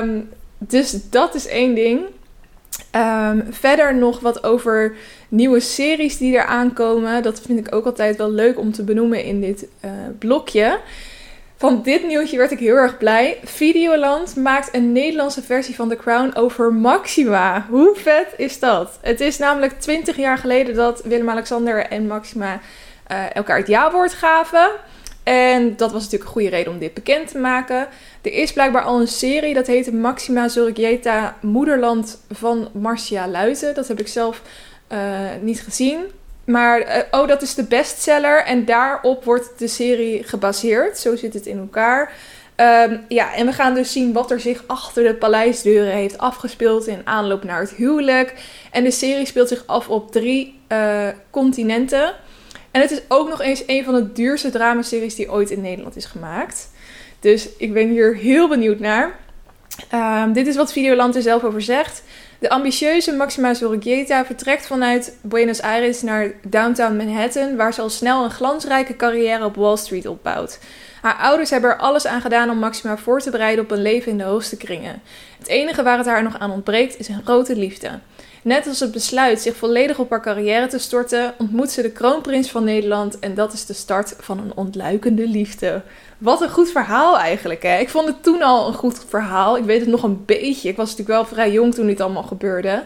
Um, 0.00 0.28
dus 0.58 1.10
dat 1.10 1.34
is 1.34 1.46
één 1.46 1.74
ding. 1.74 2.00
Um, 2.96 3.46
verder 3.50 3.94
nog 3.94 4.20
wat 4.20 4.44
over 4.44 4.96
nieuwe 5.28 5.60
series 5.60 6.18
die 6.18 6.36
er 6.36 6.44
aankomen. 6.44 7.22
Dat 7.22 7.40
vind 7.40 7.58
ik 7.58 7.74
ook 7.74 7.84
altijd 7.84 8.16
wel 8.16 8.30
leuk 8.30 8.58
om 8.58 8.72
te 8.72 8.82
benoemen 8.82 9.24
in 9.24 9.40
dit 9.40 9.66
uh, 9.84 9.90
blokje. 10.18 10.78
Van 11.58 11.82
dit 11.82 12.06
nieuwtje 12.06 12.36
werd 12.36 12.50
ik 12.50 12.58
heel 12.58 12.76
erg 12.76 12.98
blij. 12.98 13.38
Videoland 13.44 14.36
maakt 14.36 14.74
een 14.74 14.92
Nederlandse 14.92 15.42
versie 15.42 15.74
van 15.74 15.88
The 15.88 15.96
Crown 15.96 16.34
over 16.34 16.72
Maxima. 16.72 17.66
Hoe 17.70 17.94
vet 17.96 18.26
is 18.36 18.58
dat? 18.58 18.98
Het 19.00 19.20
is 19.20 19.38
namelijk 19.38 19.80
20 19.80 20.16
jaar 20.16 20.38
geleden 20.38 20.74
dat 20.74 21.02
Willem-Alexander 21.02 21.86
en 21.86 22.06
Maxima 22.06 22.60
uh, 23.12 23.36
elkaar 23.36 23.58
het 23.58 23.66
ja-woord 23.66 24.12
gaven. 24.12 24.70
En 25.22 25.76
dat 25.76 25.92
was 25.92 26.02
natuurlijk 26.02 26.24
een 26.24 26.36
goede 26.36 26.48
reden 26.48 26.72
om 26.72 26.78
dit 26.78 26.94
bekend 26.94 27.28
te 27.30 27.38
maken. 27.38 27.88
Er 28.22 28.32
is 28.32 28.52
blijkbaar 28.52 28.82
al 28.82 29.00
een 29.00 29.08
serie, 29.08 29.54
dat 29.54 29.66
heet 29.66 29.92
Maxima 29.92 30.48
Zorgieta 30.48 31.36
Moederland 31.40 32.20
van 32.30 32.68
Marcia 32.72 33.28
Luiten. 33.28 33.74
Dat 33.74 33.88
heb 33.88 34.00
ik 34.00 34.08
zelf 34.08 34.42
uh, 34.92 34.98
niet 35.40 35.60
gezien. 35.60 36.00
Maar, 36.48 36.80
uh, 36.80 36.96
oh, 37.10 37.28
dat 37.28 37.42
is 37.42 37.54
de 37.54 37.64
bestseller 37.64 38.44
en 38.44 38.64
daarop 38.64 39.24
wordt 39.24 39.58
de 39.58 39.68
serie 39.68 40.22
gebaseerd. 40.22 40.98
Zo 40.98 41.16
zit 41.16 41.34
het 41.34 41.46
in 41.46 41.58
elkaar. 41.58 42.12
Um, 42.56 43.04
ja, 43.08 43.34
en 43.34 43.46
we 43.46 43.52
gaan 43.52 43.74
dus 43.74 43.92
zien 43.92 44.12
wat 44.12 44.30
er 44.30 44.40
zich 44.40 44.64
achter 44.66 45.04
de 45.04 45.14
paleisdeuren 45.14 45.92
heeft 45.92 46.18
afgespeeld 46.18 46.86
in 46.86 47.00
aanloop 47.04 47.44
naar 47.44 47.60
het 47.60 47.70
huwelijk. 47.70 48.34
En 48.70 48.84
de 48.84 48.90
serie 48.90 49.26
speelt 49.26 49.48
zich 49.48 49.66
af 49.66 49.88
op 49.88 50.12
drie 50.12 50.60
uh, 50.72 51.08
continenten. 51.30 52.14
En 52.70 52.80
het 52.80 52.90
is 52.90 53.00
ook 53.08 53.28
nog 53.28 53.40
eens 53.40 53.62
een 53.66 53.84
van 53.84 53.94
de 53.94 54.12
duurste 54.12 54.50
dramaseries 54.50 55.14
die 55.14 55.32
ooit 55.32 55.50
in 55.50 55.60
Nederland 55.60 55.96
is 55.96 56.04
gemaakt. 56.04 56.70
Dus 57.20 57.48
ik 57.56 57.72
ben 57.72 57.88
hier 57.88 58.16
heel 58.16 58.48
benieuwd 58.48 58.78
naar. 58.78 59.18
Um, 59.94 60.32
dit 60.32 60.46
is 60.46 60.56
wat 60.56 60.72
Videoland 60.72 61.16
er 61.16 61.22
zelf 61.22 61.44
over 61.44 61.62
zegt. 61.62 62.02
De 62.38 62.50
ambitieuze 62.50 63.12
Maxima 63.12 63.54
Zorregieta 63.54 64.24
vertrekt 64.24 64.66
vanuit 64.66 65.16
Buenos 65.20 65.62
Aires 65.62 66.02
naar 66.02 66.32
downtown 66.42 66.96
Manhattan, 66.96 67.56
waar 67.56 67.74
ze 67.74 67.80
al 67.80 67.90
snel 67.90 68.24
een 68.24 68.30
glansrijke 68.30 68.96
carrière 68.96 69.44
op 69.44 69.56
Wall 69.56 69.76
Street 69.76 70.06
opbouwt. 70.06 70.58
Haar 71.02 71.16
ouders 71.16 71.50
hebben 71.50 71.70
er 71.70 71.76
alles 71.76 72.06
aan 72.06 72.20
gedaan 72.20 72.50
om 72.50 72.58
Maxima 72.58 72.96
voor 72.96 73.20
te 73.20 73.30
bereiden 73.30 73.64
op 73.64 73.70
een 73.70 73.82
leven 73.82 74.12
in 74.12 74.18
de 74.18 74.24
hoogste 74.24 74.56
kringen. 74.56 75.02
Het 75.38 75.48
enige 75.48 75.82
waar 75.82 75.98
het 75.98 76.06
haar 76.06 76.22
nog 76.22 76.38
aan 76.38 76.50
ontbreekt 76.50 76.98
is 76.98 77.08
een 77.08 77.22
grote 77.24 77.56
liefde. 77.56 77.98
Net 78.42 78.66
als 78.66 78.80
het 78.80 78.92
besluit 78.92 79.40
zich 79.40 79.56
volledig 79.56 79.98
op 79.98 80.10
haar 80.10 80.22
carrière 80.22 80.66
te 80.66 80.78
storten, 80.78 81.34
ontmoet 81.38 81.70
ze 81.70 81.82
de 81.82 81.90
kroonprins 81.90 82.50
van 82.50 82.64
Nederland 82.64 83.18
en 83.18 83.34
dat 83.34 83.52
is 83.52 83.66
de 83.66 83.72
start 83.72 84.14
van 84.20 84.38
een 84.38 84.52
ontluikende 84.54 85.28
liefde. 85.28 85.82
Wat 86.18 86.40
een 86.40 86.50
goed 86.50 86.70
verhaal 86.70 87.18
eigenlijk. 87.18 87.62
Hè? 87.62 87.78
Ik 87.78 87.88
vond 87.88 88.06
het 88.06 88.22
toen 88.22 88.42
al 88.42 88.68
een 88.68 88.74
goed 88.74 89.04
verhaal. 89.08 89.56
Ik 89.56 89.64
weet 89.64 89.80
het 89.80 89.88
nog 89.88 90.02
een 90.02 90.24
beetje. 90.24 90.68
Ik 90.68 90.76
was 90.76 90.90
natuurlijk 90.90 91.18
wel 91.18 91.26
vrij 91.26 91.52
jong 91.52 91.74
toen 91.74 91.86
dit 91.86 92.00
allemaal 92.00 92.22
gebeurde. 92.22 92.84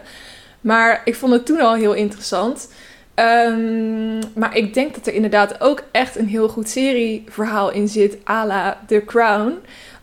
Maar 0.61 1.01
ik 1.05 1.15
vond 1.15 1.33
het 1.33 1.45
toen 1.45 1.59
al 1.59 1.73
heel 1.73 1.93
interessant. 1.93 2.69
Um, 3.15 4.19
maar 4.35 4.57
ik 4.57 4.73
denk 4.73 4.95
dat 4.95 5.07
er 5.07 5.13
inderdaad 5.13 5.61
ook 5.61 5.83
echt 5.91 6.15
een 6.15 6.27
heel 6.27 6.49
goed 6.49 6.69
serieverhaal 6.69 7.71
in 7.71 7.87
zit, 7.87 8.17
à 8.29 8.45
la 8.45 8.79
The 8.87 9.03
Crown. 9.05 9.53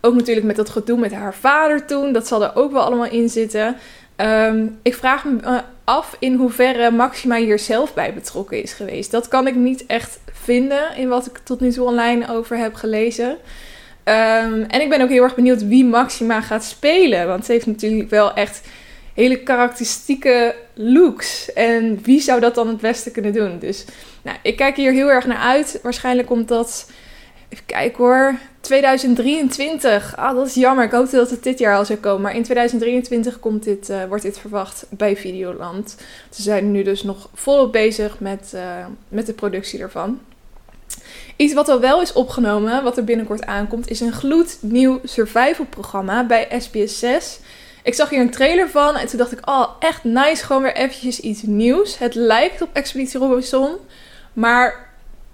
Ook 0.01 0.15
natuurlijk 0.15 0.47
met 0.47 0.57
dat 0.57 0.71
gedoe 0.71 0.99
met 0.99 1.13
haar 1.13 1.35
vader 1.35 1.87
toen. 1.87 2.13
Dat 2.13 2.27
zal 2.27 2.43
er 2.43 2.57
ook 2.57 2.73
wel 2.73 2.83
allemaal 2.83 3.11
in 3.11 3.29
zitten. 3.29 3.77
Um, 4.21 4.79
ik 4.83 4.95
vraag 4.95 5.25
me 5.25 5.63
af 5.85 6.17
in 6.19 6.35
hoeverre 6.35 6.91
Maxima 6.91 7.37
hier 7.37 7.59
zelf 7.59 7.95
bij 7.95 8.15
betrokken 8.15 8.63
is 8.63 8.73
geweest. 8.73 9.11
Dat 9.11 9.29
kan 9.29 9.47
ik 9.47 9.55
niet 9.55 9.87
echt 9.87 10.21
vinden 10.33 10.97
in 10.97 11.09
wat 11.09 11.27
ik 11.27 11.39
tot 11.39 11.61
nu 11.61 11.73
toe 11.73 11.85
online 11.85 12.29
over 12.29 12.57
heb 12.57 12.75
gelezen. 12.75 13.29
Um, 13.31 14.63
en 14.63 14.81
ik 14.81 14.89
ben 14.89 15.01
ook 15.01 15.09
heel 15.09 15.23
erg 15.23 15.35
benieuwd 15.35 15.67
wie 15.67 15.85
Maxima 15.85 16.41
gaat 16.41 16.65
spelen. 16.65 17.27
Want 17.27 17.45
ze 17.45 17.53
heeft 17.53 17.67
natuurlijk 17.67 18.11
wel 18.11 18.35
echt 18.35 18.69
hele 19.15 19.43
karakteristieke 19.43 20.55
looks. 20.75 21.53
En 21.53 21.99
wie 22.03 22.21
zou 22.21 22.41
dat 22.41 22.55
dan 22.55 22.69
het 22.69 22.81
beste 22.81 23.11
kunnen 23.11 23.33
doen? 23.33 23.59
Dus 23.59 23.85
nou, 24.23 24.37
ik 24.43 24.57
kijk 24.57 24.77
hier 24.77 24.93
heel 24.93 25.11
erg 25.11 25.27
naar 25.27 25.39
uit. 25.39 25.79
Waarschijnlijk 25.83 26.29
komt 26.29 26.49
dat 26.49 26.87
Even 27.51 27.67
kijken 27.67 28.05
hoor. 28.05 28.35
2023. 28.71 30.17
Ah, 30.17 30.35
dat 30.35 30.47
is 30.47 30.55
jammer. 30.55 30.85
Ik 30.85 30.91
hoopte 30.91 31.17
dat 31.17 31.31
het 31.31 31.43
dit 31.43 31.59
jaar 31.59 31.77
al 31.77 31.85
zou 31.85 31.99
komen. 31.99 32.21
Maar 32.21 32.35
in 32.35 32.43
2023 32.43 33.41
komt 33.41 33.63
dit, 33.63 33.91
uh, 33.91 34.05
wordt 34.05 34.23
dit 34.23 34.39
verwacht 34.39 34.87
bij 34.89 35.17
Videoland. 35.17 35.97
Ze 36.31 36.43
zijn 36.43 36.71
nu 36.71 36.83
dus 36.83 37.03
nog 37.03 37.29
volop 37.35 37.73
bezig 37.73 38.21
met, 38.21 38.53
uh, 38.55 38.87
met 39.09 39.27
de 39.27 39.33
productie 39.33 39.81
ervan. 39.81 40.21
Iets 41.37 41.55
wat 41.55 41.69
al 41.69 41.81
wel 41.81 42.03
is 42.03 42.13
opgenomen, 42.13 42.83
wat 42.83 42.97
er 42.97 43.05
binnenkort 43.05 43.47
aankomt, 43.47 43.91
is 43.91 44.01
een 44.01 44.13
gloednieuw 44.13 45.01
survival 45.05 45.67
programma 45.71 46.27
bij 46.27 46.49
SBS 46.59 46.99
6. 46.99 47.39
Ik 47.83 47.95
zag 47.95 48.11
hier 48.11 48.21
een 48.21 48.31
trailer 48.31 48.69
van 48.69 48.97
en 48.97 49.07
toen 49.07 49.19
dacht 49.19 49.33
ik, 49.33 49.49
oh, 49.49 49.71
echt 49.79 50.05
nice, 50.05 50.45
gewoon 50.45 50.63
weer 50.63 50.77
eventjes 50.77 51.21
iets 51.21 51.43
nieuws. 51.43 51.99
Het 51.99 52.15
lijkt 52.15 52.63
op 52.63 52.69
Expeditie 52.73 53.21
Robinson, 53.21 53.77
maar 54.33 54.90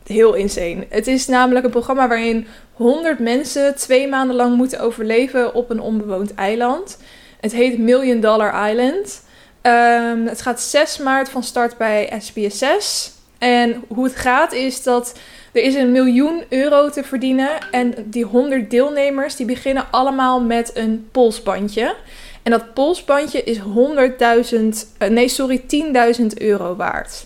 heel 0.09 0.35
insane. 0.35 0.87
Het 0.89 1.07
is 1.07 1.27
namelijk 1.27 1.65
een 1.65 1.71
programma 1.71 2.09
waarin 2.09 2.47
100 2.73 3.19
mensen 3.19 3.77
twee 3.77 4.09
maanden 4.09 4.37
lang 4.37 4.57
moeten 4.57 4.81
overleven 4.81 5.55
op 5.55 5.71
een 5.71 5.81
onbewoond 5.81 6.35
eiland. 6.35 6.99
Het 7.41 7.53
heet 7.53 7.79
Million 7.79 8.21
Dollar 8.21 8.71
Island. 8.71 9.25
Um, 9.63 10.27
het 10.27 10.43
gaat 10.43 10.61
6 10.61 10.99
maart 10.99 11.29
van 11.29 11.43
start 11.43 11.77
bij 11.77 12.13
SPSS. 12.19 13.13
En 13.39 13.85
hoe 13.89 14.05
het 14.05 14.17
gaat 14.17 14.53
is 14.53 14.83
dat 14.83 15.19
er 15.53 15.63
is 15.63 15.75
een 15.75 15.93
miljoen 15.93 16.45
euro 16.49 16.91
te 16.91 17.05
verdienen. 17.05 17.51
En 17.71 17.95
die 18.05 18.25
100 18.25 18.71
deelnemers 18.71 19.37
die 19.37 19.47
beginnen 19.47 19.87
allemaal 19.91 20.41
met 20.41 20.71
een 20.75 21.09
polsbandje. 21.13 21.95
En 22.43 22.51
dat 22.51 22.75
polsbandje 22.75 23.43
is 23.43 23.59
100.000, 23.59 23.65
uh, 24.99 25.09
nee 25.09 25.29
sorry, 25.29 25.63
10.000 26.21 26.27
euro 26.35 26.77
waard. 26.77 27.26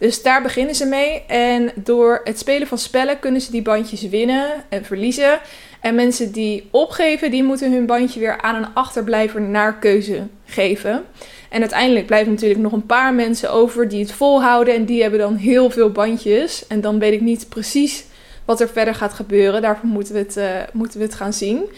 Dus 0.00 0.22
daar 0.22 0.42
beginnen 0.42 0.74
ze 0.74 0.86
mee. 0.86 1.22
En 1.26 1.72
door 1.74 2.20
het 2.24 2.38
spelen 2.38 2.66
van 2.66 2.78
spellen 2.78 3.18
kunnen 3.18 3.40
ze 3.40 3.50
die 3.50 3.62
bandjes 3.62 4.08
winnen 4.08 4.50
en 4.68 4.84
verliezen. 4.84 5.40
En 5.80 5.94
mensen 5.94 6.32
die 6.32 6.68
opgeven, 6.70 7.30
die 7.30 7.42
moeten 7.42 7.72
hun 7.72 7.86
bandje 7.86 8.20
weer 8.20 8.40
aan 8.40 8.54
een 8.54 8.74
achterblijver 8.74 9.40
naar 9.40 9.78
keuze 9.78 10.26
geven. 10.44 11.04
En 11.48 11.60
uiteindelijk 11.60 12.06
blijven 12.06 12.32
natuurlijk 12.32 12.60
nog 12.60 12.72
een 12.72 12.86
paar 12.86 13.14
mensen 13.14 13.52
over 13.52 13.88
die 13.88 14.00
het 14.00 14.12
volhouden. 14.12 14.74
En 14.74 14.84
die 14.84 15.02
hebben 15.02 15.20
dan 15.20 15.34
heel 15.34 15.70
veel 15.70 15.90
bandjes. 15.90 16.66
En 16.66 16.80
dan 16.80 16.98
weet 16.98 17.12
ik 17.12 17.20
niet 17.20 17.48
precies 17.48 18.04
wat 18.44 18.60
er 18.60 18.68
verder 18.68 18.94
gaat 18.94 19.12
gebeuren. 19.12 19.62
Daarvoor 19.62 19.88
moeten 19.88 20.14
we 20.14 20.18
het, 20.18 20.36
uh, 20.36 20.44
moeten 20.72 20.98
we 20.98 21.04
het 21.04 21.14
gaan 21.14 21.32
zien. 21.32 21.70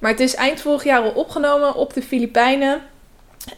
Maar 0.00 0.10
het 0.10 0.20
is 0.20 0.34
eind 0.34 0.60
vorig 0.60 0.84
jaar 0.84 1.02
al 1.02 1.10
opgenomen 1.10 1.74
op 1.74 1.94
de 1.94 2.02
Filipijnen. 2.02 2.80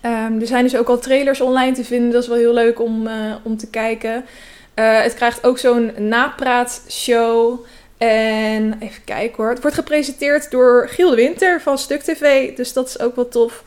Um, 0.05 0.41
er 0.41 0.47
zijn 0.47 0.65
dus 0.65 0.77
ook 0.77 0.89
al 0.89 0.99
trailers 0.99 1.41
online 1.41 1.73
te 1.73 1.85
vinden. 1.85 2.11
Dat 2.11 2.23
is 2.23 2.29
wel 2.29 2.37
heel 2.37 2.55
leuk 2.55 2.81
om, 2.81 3.07
uh, 3.07 3.35
om 3.43 3.57
te 3.57 3.71
kijken. 3.71 4.25
Uh, 4.75 5.03
het 5.03 5.15
krijgt 5.15 5.47
ook 5.47 5.59
zo'n 5.59 5.93
napraatshow. 6.09 7.65
En 7.99 8.77
even 8.81 9.05
kijken 9.05 9.37
hoor. 9.37 9.49
Het 9.51 9.61
wordt 9.61 9.77
gepresenteerd 9.77 10.51
door 10.51 10.89
Giel 10.89 11.11
de 11.11 11.17
Winter 11.17 11.61
van 11.61 11.79
Stuk 11.79 12.03
TV. 12.03 12.55
Dus 12.57 12.73
dat 12.73 12.89
is 12.89 13.01
ook 13.01 13.17
wel 13.17 13.29
tof. 13.29 13.63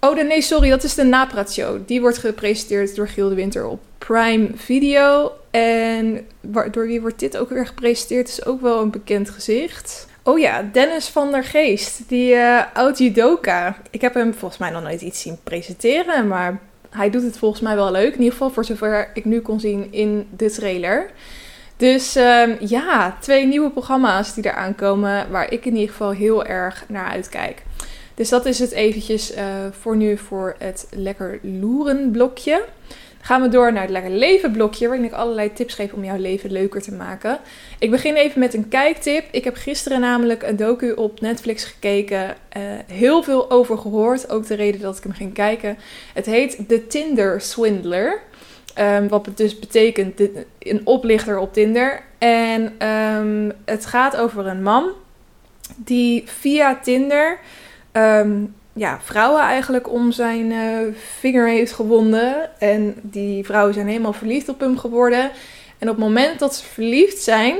Oh 0.00 0.14
nee, 0.14 0.42
sorry. 0.42 0.70
Dat 0.70 0.84
is 0.84 0.94
de 0.94 1.04
napraatshow. 1.04 1.78
Die 1.86 2.00
wordt 2.00 2.18
gepresenteerd 2.18 2.96
door 2.96 3.08
Giel 3.08 3.28
de 3.28 3.34
Winter 3.34 3.66
op 3.66 3.80
Prime 3.98 4.48
Video. 4.54 5.32
En 5.50 6.26
door 6.70 6.86
wie 6.86 7.00
wordt 7.00 7.18
dit 7.18 7.36
ook 7.36 7.50
weer 7.50 7.66
gepresenteerd? 7.66 8.28
Is 8.28 8.44
ook 8.44 8.60
wel 8.60 8.80
een 8.80 8.90
bekend 8.90 9.30
gezicht. 9.30 10.06
Oh 10.30 10.38
ja, 10.38 10.62
Dennis 10.72 11.08
van 11.08 11.32
der 11.32 11.44
Geest, 11.44 12.08
die 12.08 12.34
uh, 12.34 12.62
oud 12.74 12.98
judoka. 12.98 13.76
Ik 13.90 14.00
heb 14.00 14.14
hem 14.14 14.34
volgens 14.34 14.60
mij 14.60 14.70
nog 14.70 14.82
nooit 14.82 15.00
iets 15.00 15.20
zien 15.20 15.38
presenteren, 15.42 16.28
maar 16.28 16.60
hij 16.90 17.10
doet 17.10 17.22
het 17.22 17.38
volgens 17.38 17.60
mij 17.60 17.74
wel 17.74 17.90
leuk. 17.90 18.12
In 18.12 18.18
ieder 18.18 18.32
geval 18.32 18.50
voor 18.50 18.64
zover 18.64 19.10
ik 19.14 19.24
nu 19.24 19.40
kon 19.40 19.60
zien 19.60 19.92
in 19.92 20.28
de 20.36 20.50
trailer. 20.50 21.10
Dus 21.76 22.16
um, 22.16 22.56
ja, 22.60 23.16
twee 23.20 23.46
nieuwe 23.46 23.70
programma's 23.70 24.34
die 24.34 24.46
eraan 24.46 24.74
komen, 24.74 25.30
waar 25.30 25.52
ik 25.52 25.64
in 25.64 25.74
ieder 25.74 25.90
geval 25.90 26.10
heel 26.10 26.44
erg 26.44 26.84
naar 26.88 27.08
uitkijk. 27.08 27.62
Dus 28.14 28.28
dat 28.28 28.46
is 28.46 28.58
het 28.58 28.70
eventjes 28.70 29.36
uh, 29.36 29.44
voor 29.80 29.96
nu 29.96 30.16
voor 30.16 30.54
het 30.58 30.86
lekker 30.90 31.38
loeren 31.42 32.10
blokje 32.10 32.64
gaan 33.20 33.42
we 33.42 33.48
door 33.48 33.72
naar 33.72 33.82
het 33.82 33.90
Lekker 33.90 34.10
Leven 34.10 34.52
blokje, 34.52 34.86
waarin 34.88 35.06
ik 35.06 35.12
allerlei 35.12 35.52
tips 35.52 35.74
geef 35.74 35.92
om 35.92 36.04
jouw 36.04 36.16
leven 36.16 36.52
leuker 36.52 36.82
te 36.82 36.92
maken. 36.92 37.38
Ik 37.78 37.90
begin 37.90 38.14
even 38.14 38.40
met 38.40 38.54
een 38.54 38.68
kijktip. 38.68 39.24
Ik 39.30 39.44
heb 39.44 39.56
gisteren 39.56 40.00
namelijk 40.00 40.42
een 40.42 40.56
docu 40.56 40.92
op 40.92 41.20
Netflix 41.20 41.64
gekeken. 41.64 42.24
Uh, 42.56 42.62
heel 42.86 43.22
veel 43.22 43.50
over 43.50 43.78
gehoord, 43.78 44.30
ook 44.30 44.46
de 44.46 44.54
reden 44.54 44.80
dat 44.80 44.96
ik 44.96 45.02
hem 45.02 45.12
ging 45.12 45.34
kijken. 45.34 45.78
Het 46.14 46.26
heet 46.26 46.68
The 46.68 46.86
Tinder 46.86 47.40
Swindler. 47.40 48.20
Um, 48.78 49.08
wat 49.08 49.28
dus 49.34 49.58
betekent 49.58 50.20
een 50.58 50.80
oplichter 50.84 51.38
op 51.38 51.52
Tinder. 51.52 52.02
En 52.18 52.88
um, 52.88 53.52
het 53.64 53.86
gaat 53.86 54.16
over 54.16 54.46
een 54.46 54.62
man 54.62 54.90
die 55.76 56.22
via 56.26 56.78
Tinder 56.82 57.38
um, 57.92 58.54
ja, 58.72 59.00
vrouwen 59.02 59.42
eigenlijk 59.42 59.92
om 59.92 60.12
zijn 60.12 60.50
uh, 60.50 60.94
vinger 61.18 61.48
heeft 61.48 61.72
gewonden. 61.72 62.50
En 62.58 62.94
die 63.02 63.44
vrouwen 63.44 63.74
zijn 63.74 63.86
helemaal 63.86 64.12
verliefd 64.12 64.48
op 64.48 64.60
hem 64.60 64.78
geworden. 64.78 65.30
En 65.78 65.88
op 65.88 65.96
het 65.96 66.04
moment 66.04 66.38
dat 66.38 66.54
ze 66.54 66.64
verliefd 66.64 67.22
zijn, 67.22 67.56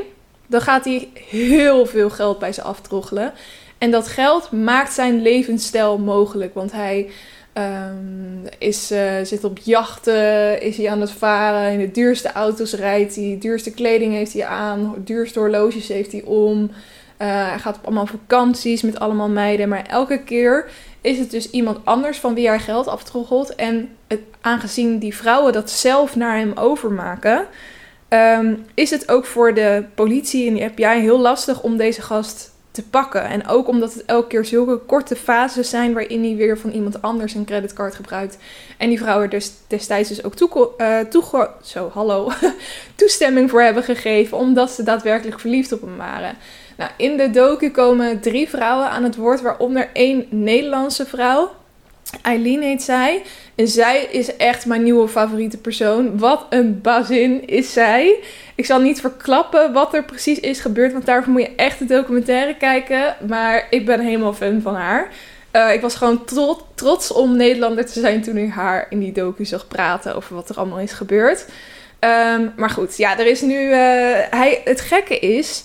dan 0.46 0.60
gaat 0.60 0.84
hij 0.84 1.08
heel 1.14 1.86
veel 1.86 2.10
geld 2.10 2.38
bij 2.38 2.52
ze 2.52 2.62
aftroggelen. 2.62 3.32
En 3.78 3.90
dat 3.90 4.08
geld 4.08 4.50
maakt 4.50 4.92
zijn 4.92 5.22
levensstijl 5.22 5.98
mogelijk. 5.98 6.54
Want 6.54 6.72
hij 6.72 7.10
um, 7.54 8.42
is, 8.58 8.92
uh, 8.92 9.12
zit 9.22 9.44
op 9.44 9.58
jachten, 9.58 10.60
is 10.62 10.76
hij 10.76 10.90
aan 10.90 11.00
het 11.00 11.10
varen. 11.10 11.72
In 11.72 11.78
de 11.78 11.90
duurste 11.90 12.32
auto's 12.32 12.72
rijdt 12.72 13.14
hij. 13.14 13.36
Duurste 13.40 13.70
kleding 13.70 14.12
heeft 14.12 14.32
hij 14.32 14.44
aan. 14.44 14.94
Duurste 14.98 15.38
horloges 15.38 15.88
heeft 15.88 16.12
hij 16.12 16.22
om. 16.22 16.62
Uh, 16.62 17.48
hij 17.48 17.58
gaat 17.58 17.76
op 17.76 17.84
allemaal 17.84 18.06
vakanties 18.06 18.82
met 18.82 18.98
allemaal 18.98 19.28
meiden. 19.28 19.68
Maar 19.68 19.86
elke 19.86 20.22
keer 20.22 20.70
is 21.00 21.18
het 21.18 21.30
dus 21.30 21.50
iemand 21.50 21.78
anders 21.84 22.18
van 22.18 22.34
wie 22.34 22.48
hij 22.48 22.58
geld 22.58 22.86
aftroggelt. 22.86 23.54
En 23.54 23.96
het, 24.06 24.20
aangezien 24.40 24.98
die 24.98 25.16
vrouwen 25.16 25.52
dat 25.52 25.70
zelf 25.70 26.16
naar 26.16 26.36
hem 26.36 26.52
overmaken, 26.54 27.46
um, 28.08 28.64
is 28.74 28.90
het 28.90 29.10
ook 29.10 29.26
voor 29.26 29.54
de 29.54 29.84
politie 29.94 30.48
en 30.48 30.54
de 30.54 30.68
FBI 30.68 31.00
heel 31.00 31.20
lastig 31.20 31.62
om 31.62 31.76
deze 31.76 32.02
gast 32.02 32.52
te 32.70 32.82
pakken. 32.82 33.24
En 33.24 33.46
ook 33.46 33.68
omdat 33.68 33.94
het 33.94 34.04
elke 34.04 34.26
keer 34.28 34.44
zulke 34.44 34.76
korte 34.76 35.16
fases 35.16 35.70
zijn 35.70 35.92
waarin 35.92 36.24
hij 36.24 36.36
weer 36.36 36.58
van 36.58 36.70
iemand 36.70 37.02
anders 37.02 37.34
een 37.34 37.44
creditcard 37.44 37.94
gebruikt. 37.94 38.38
En 38.78 38.88
die 38.88 38.98
vrouwen 38.98 39.24
er 39.24 39.30
dus 39.30 39.52
destijds 39.66 40.08
dus 40.08 40.24
ook 40.24 40.34
toe, 40.34 41.54
zo, 41.62 41.90
hallo, 41.92 42.32
toestemming 42.94 43.50
voor 43.50 43.62
hebben 43.62 43.82
gegeven, 43.82 44.36
omdat 44.38 44.70
ze 44.70 44.82
daadwerkelijk 44.82 45.40
verliefd 45.40 45.72
op 45.72 45.80
hem 45.80 45.96
waren. 45.96 46.36
Nou, 46.80 46.92
in 46.96 47.16
de 47.16 47.30
docu 47.30 47.70
komen 47.70 48.20
drie 48.20 48.48
vrouwen 48.48 48.90
aan 48.90 49.02
het 49.02 49.16
woord, 49.16 49.40
waaronder 49.40 49.88
één 49.92 50.26
Nederlandse 50.30 51.06
vrouw. 51.06 51.50
Eileen 52.22 52.62
heet 52.62 52.82
zij. 52.82 53.22
En 53.54 53.68
zij 53.68 54.08
is 54.10 54.36
echt 54.36 54.66
mijn 54.66 54.82
nieuwe 54.82 55.08
favoriete 55.08 55.58
persoon. 55.58 56.18
Wat 56.18 56.46
een 56.50 56.80
bazin 56.80 57.46
is 57.46 57.72
zij. 57.72 58.18
Ik 58.54 58.66
zal 58.66 58.80
niet 58.80 59.00
verklappen 59.00 59.72
wat 59.72 59.94
er 59.94 60.04
precies 60.04 60.40
is 60.40 60.60
gebeurd, 60.60 60.92
want 60.92 61.06
daarvoor 61.06 61.32
moet 61.32 61.42
je 61.42 61.54
echt 61.56 61.78
de 61.78 61.84
documentaire 61.84 62.56
kijken. 62.56 63.16
Maar 63.28 63.66
ik 63.70 63.86
ben 63.86 64.00
helemaal 64.00 64.34
fan 64.34 64.60
van 64.62 64.74
haar. 64.74 65.08
Uh, 65.52 65.72
ik 65.72 65.80
was 65.80 65.94
gewoon 65.94 66.24
trots, 66.74 67.12
om 67.12 67.36
Nederlander 67.36 67.86
te 67.86 68.00
zijn 68.00 68.22
toen 68.22 68.36
ik 68.36 68.50
haar 68.50 68.86
in 68.90 68.98
die 68.98 69.12
docu 69.12 69.44
zag 69.44 69.68
praten 69.68 70.14
over 70.14 70.34
wat 70.34 70.48
er 70.48 70.56
allemaal 70.56 70.80
is 70.80 70.92
gebeurd. 70.92 71.46
Um, 72.00 72.52
maar 72.56 72.70
goed, 72.70 72.96
ja, 72.96 73.18
er 73.18 73.26
is 73.26 73.40
nu. 73.40 73.68
Uh, 73.68 73.74
hij, 74.30 74.60
het 74.64 74.80
gekke 74.80 75.18
is. 75.18 75.64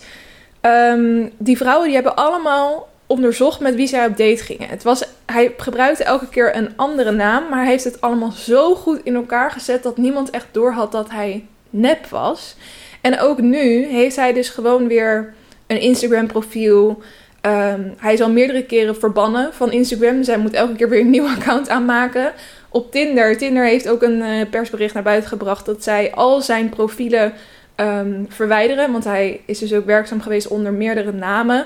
Um, 0.65 1.31
die 1.38 1.57
vrouwen 1.57 1.86
die 1.86 1.95
hebben 1.95 2.15
allemaal 2.15 2.88
onderzocht 3.07 3.60
met 3.60 3.75
wie 3.75 3.88
zij 3.88 4.05
op 4.05 4.17
date 4.17 4.43
gingen. 4.43 4.69
Het 4.69 4.84
was, 4.84 5.03
hij 5.25 5.53
gebruikte 5.57 6.03
elke 6.03 6.29
keer 6.29 6.55
een 6.55 6.69
andere 6.75 7.12
naam, 7.12 7.50
maar 7.50 7.60
hij 7.60 7.72
heeft 7.72 7.84
het 7.84 8.01
allemaal 8.01 8.31
zo 8.31 8.75
goed 8.75 9.00
in 9.03 9.15
elkaar 9.15 9.51
gezet 9.51 9.84
dat 9.84 9.98
niemand 9.98 10.29
echt 10.29 10.48
doorhad 10.51 10.91
dat 10.91 11.10
hij 11.10 11.45
nep 11.69 12.07
was. 12.07 12.55
En 13.01 13.19
ook 13.19 13.41
nu 13.41 13.86
heeft 13.86 14.15
hij 14.15 14.34
dus 14.34 14.50
gewoon 14.50 14.88
weer 14.88 15.34
een 15.67 15.79
Instagram 15.79 16.27
profiel. 16.27 17.01
Um, 17.41 17.93
hij 17.98 18.13
is 18.13 18.22
al 18.22 18.29
meerdere 18.29 18.63
keren 18.63 18.95
verbannen 18.95 19.53
van 19.53 19.72
Instagram. 19.72 20.24
Zij 20.24 20.38
moet 20.38 20.53
elke 20.53 20.75
keer 20.75 20.89
weer 20.89 21.00
een 21.00 21.10
nieuw 21.10 21.27
account 21.38 21.69
aanmaken. 21.69 22.34
Op 22.69 22.91
Tinder. 22.91 23.38
Tinder 23.38 23.65
heeft 23.65 23.89
ook 23.89 24.01
een 24.01 24.22
uh, 24.22 24.50
persbericht 24.50 24.93
naar 24.93 25.03
buiten 25.03 25.29
gebracht 25.29 25.65
dat 25.65 25.84
zij 25.84 26.12
al 26.13 26.41
zijn 26.41 26.69
profielen 26.69 27.34
um, 27.75 28.25
verwijderen. 28.29 28.91
Want 28.91 29.03
hij 29.03 29.41
is 29.46 29.60
dus 29.60 29.74
ook 29.74 29.86
werkzaam 29.86 30.22
geweest 30.22 30.48
onder 30.48 30.74
meerdere 30.74 31.12
namen. 31.12 31.65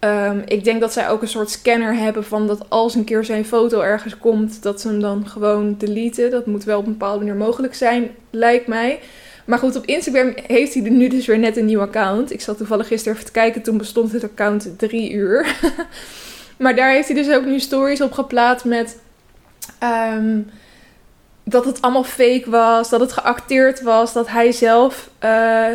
Um, 0.00 0.42
ik 0.44 0.64
denk 0.64 0.80
dat 0.80 0.92
zij 0.92 1.08
ook 1.08 1.22
een 1.22 1.28
soort 1.28 1.50
scanner 1.50 1.94
hebben 1.94 2.24
van 2.24 2.46
dat 2.46 2.70
als 2.70 2.94
een 2.94 3.04
keer 3.04 3.24
zijn 3.24 3.44
foto 3.44 3.80
ergens 3.80 4.18
komt, 4.18 4.62
dat 4.62 4.80
ze 4.80 4.88
hem 4.88 5.00
dan 5.00 5.28
gewoon 5.28 5.74
deleten. 5.78 6.30
Dat 6.30 6.46
moet 6.46 6.64
wel 6.64 6.78
op 6.78 6.86
een 6.86 6.92
bepaalde 6.92 7.18
manier 7.18 7.34
mogelijk 7.34 7.74
zijn, 7.74 8.10
lijkt 8.30 8.66
mij. 8.66 9.00
Maar 9.44 9.58
goed, 9.58 9.76
op 9.76 9.86
Instagram 9.86 10.34
heeft 10.46 10.74
hij 10.74 10.82
nu 10.82 11.08
dus 11.08 11.26
weer 11.26 11.38
net 11.38 11.56
een 11.56 11.64
nieuw 11.64 11.80
account. 11.80 12.32
Ik 12.32 12.40
zat 12.40 12.56
toevallig 12.56 12.86
gisteren 12.86 13.14
even 13.14 13.26
te 13.26 13.32
kijken, 13.32 13.62
toen 13.62 13.78
bestond 13.78 14.12
het 14.12 14.24
account 14.24 14.78
drie 14.78 15.12
uur. 15.12 15.56
maar 16.56 16.76
daar 16.76 16.90
heeft 16.90 17.08
hij 17.08 17.16
dus 17.16 17.34
ook 17.34 17.44
nu 17.44 17.60
stories 17.60 18.00
op 18.00 18.12
geplaatst 18.12 18.64
met... 18.64 18.98
Um, 20.14 20.50
dat 21.50 21.64
het 21.64 21.82
allemaal 21.82 22.04
fake 22.04 22.50
was, 22.50 22.88
dat 22.88 23.00
het 23.00 23.12
geacteerd 23.12 23.82
was, 23.82 24.12
dat 24.12 24.28
hij 24.28 24.52
zelf 24.52 25.10
uh, 25.24 25.66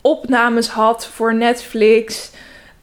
opnames 0.00 0.68
had 0.68 1.06
voor 1.06 1.34
Netflix. 1.34 2.30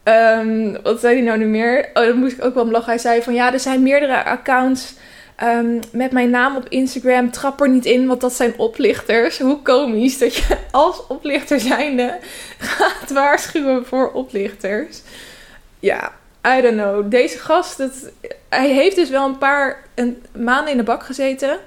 Um, 0.04 0.82
wat 0.82 1.00
zei 1.00 1.14
hij 1.14 1.24
nou 1.24 1.38
nu 1.38 1.46
meer? 1.46 1.90
Oh, 1.94 2.06
dat 2.06 2.14
moest 2.14 2.36
ik 2.36 2.44
ook 2.44 2.54
wel 2.54 2.64
om. 2.64 2.74
Hij 2.74 2.98
zei 2.98 3.22
van 3.22 3.34
ja, 3.34 3.52
er 3.52 3.60
zijn 3.60 3.82
meerdere 3.82 4.24
accounts 4.24 4.94
um, 5.42 5.80
met 5.92 6.12
mijn 6.12 6.30
naam 6.30 6.56
op 6.56 6.68
Instagram. 6.68 7.30
Trap 7.30 7.60
er 7.60 7.68
niet 7.68 7.84
in, 7.84 8.06
want 8.06 8.20
dat 8.20 8.32
zijn 8.32 8.54
oplichters. 8.56 9.38
Hoe 9.38 9.62
komisch 9.62 10.18
dat 10.18 10.34
je 10.34 10.56
als 10.70 11.06
oplichter 11.06 11.60
zijnde 11.60 12.18
gaat 12.58 13.10
waarschuwen 13.10 13.86
voor 13.86 14.12
oplichters. 14.12 15.00
Ja, 15.80 16.12
I 16.56 16.60
don't 16.60 16.76
know. 16.76 17.10
Deze 17.10 17.38
gast, 17.38 17.78
het, 17.78 18.12
hij 18.48 18.70
heeft 18.70 18.96
dus 18.96 19.10
wel 19.10 19.26
een 19.26 19.38
paar 19.38 19.82
een, 19.94 20.22
maanden 20.36 20.70
in 20.70 20.76
de 20.76 20.82
bak 20.82 21.02
gezeten. 21.02 21.58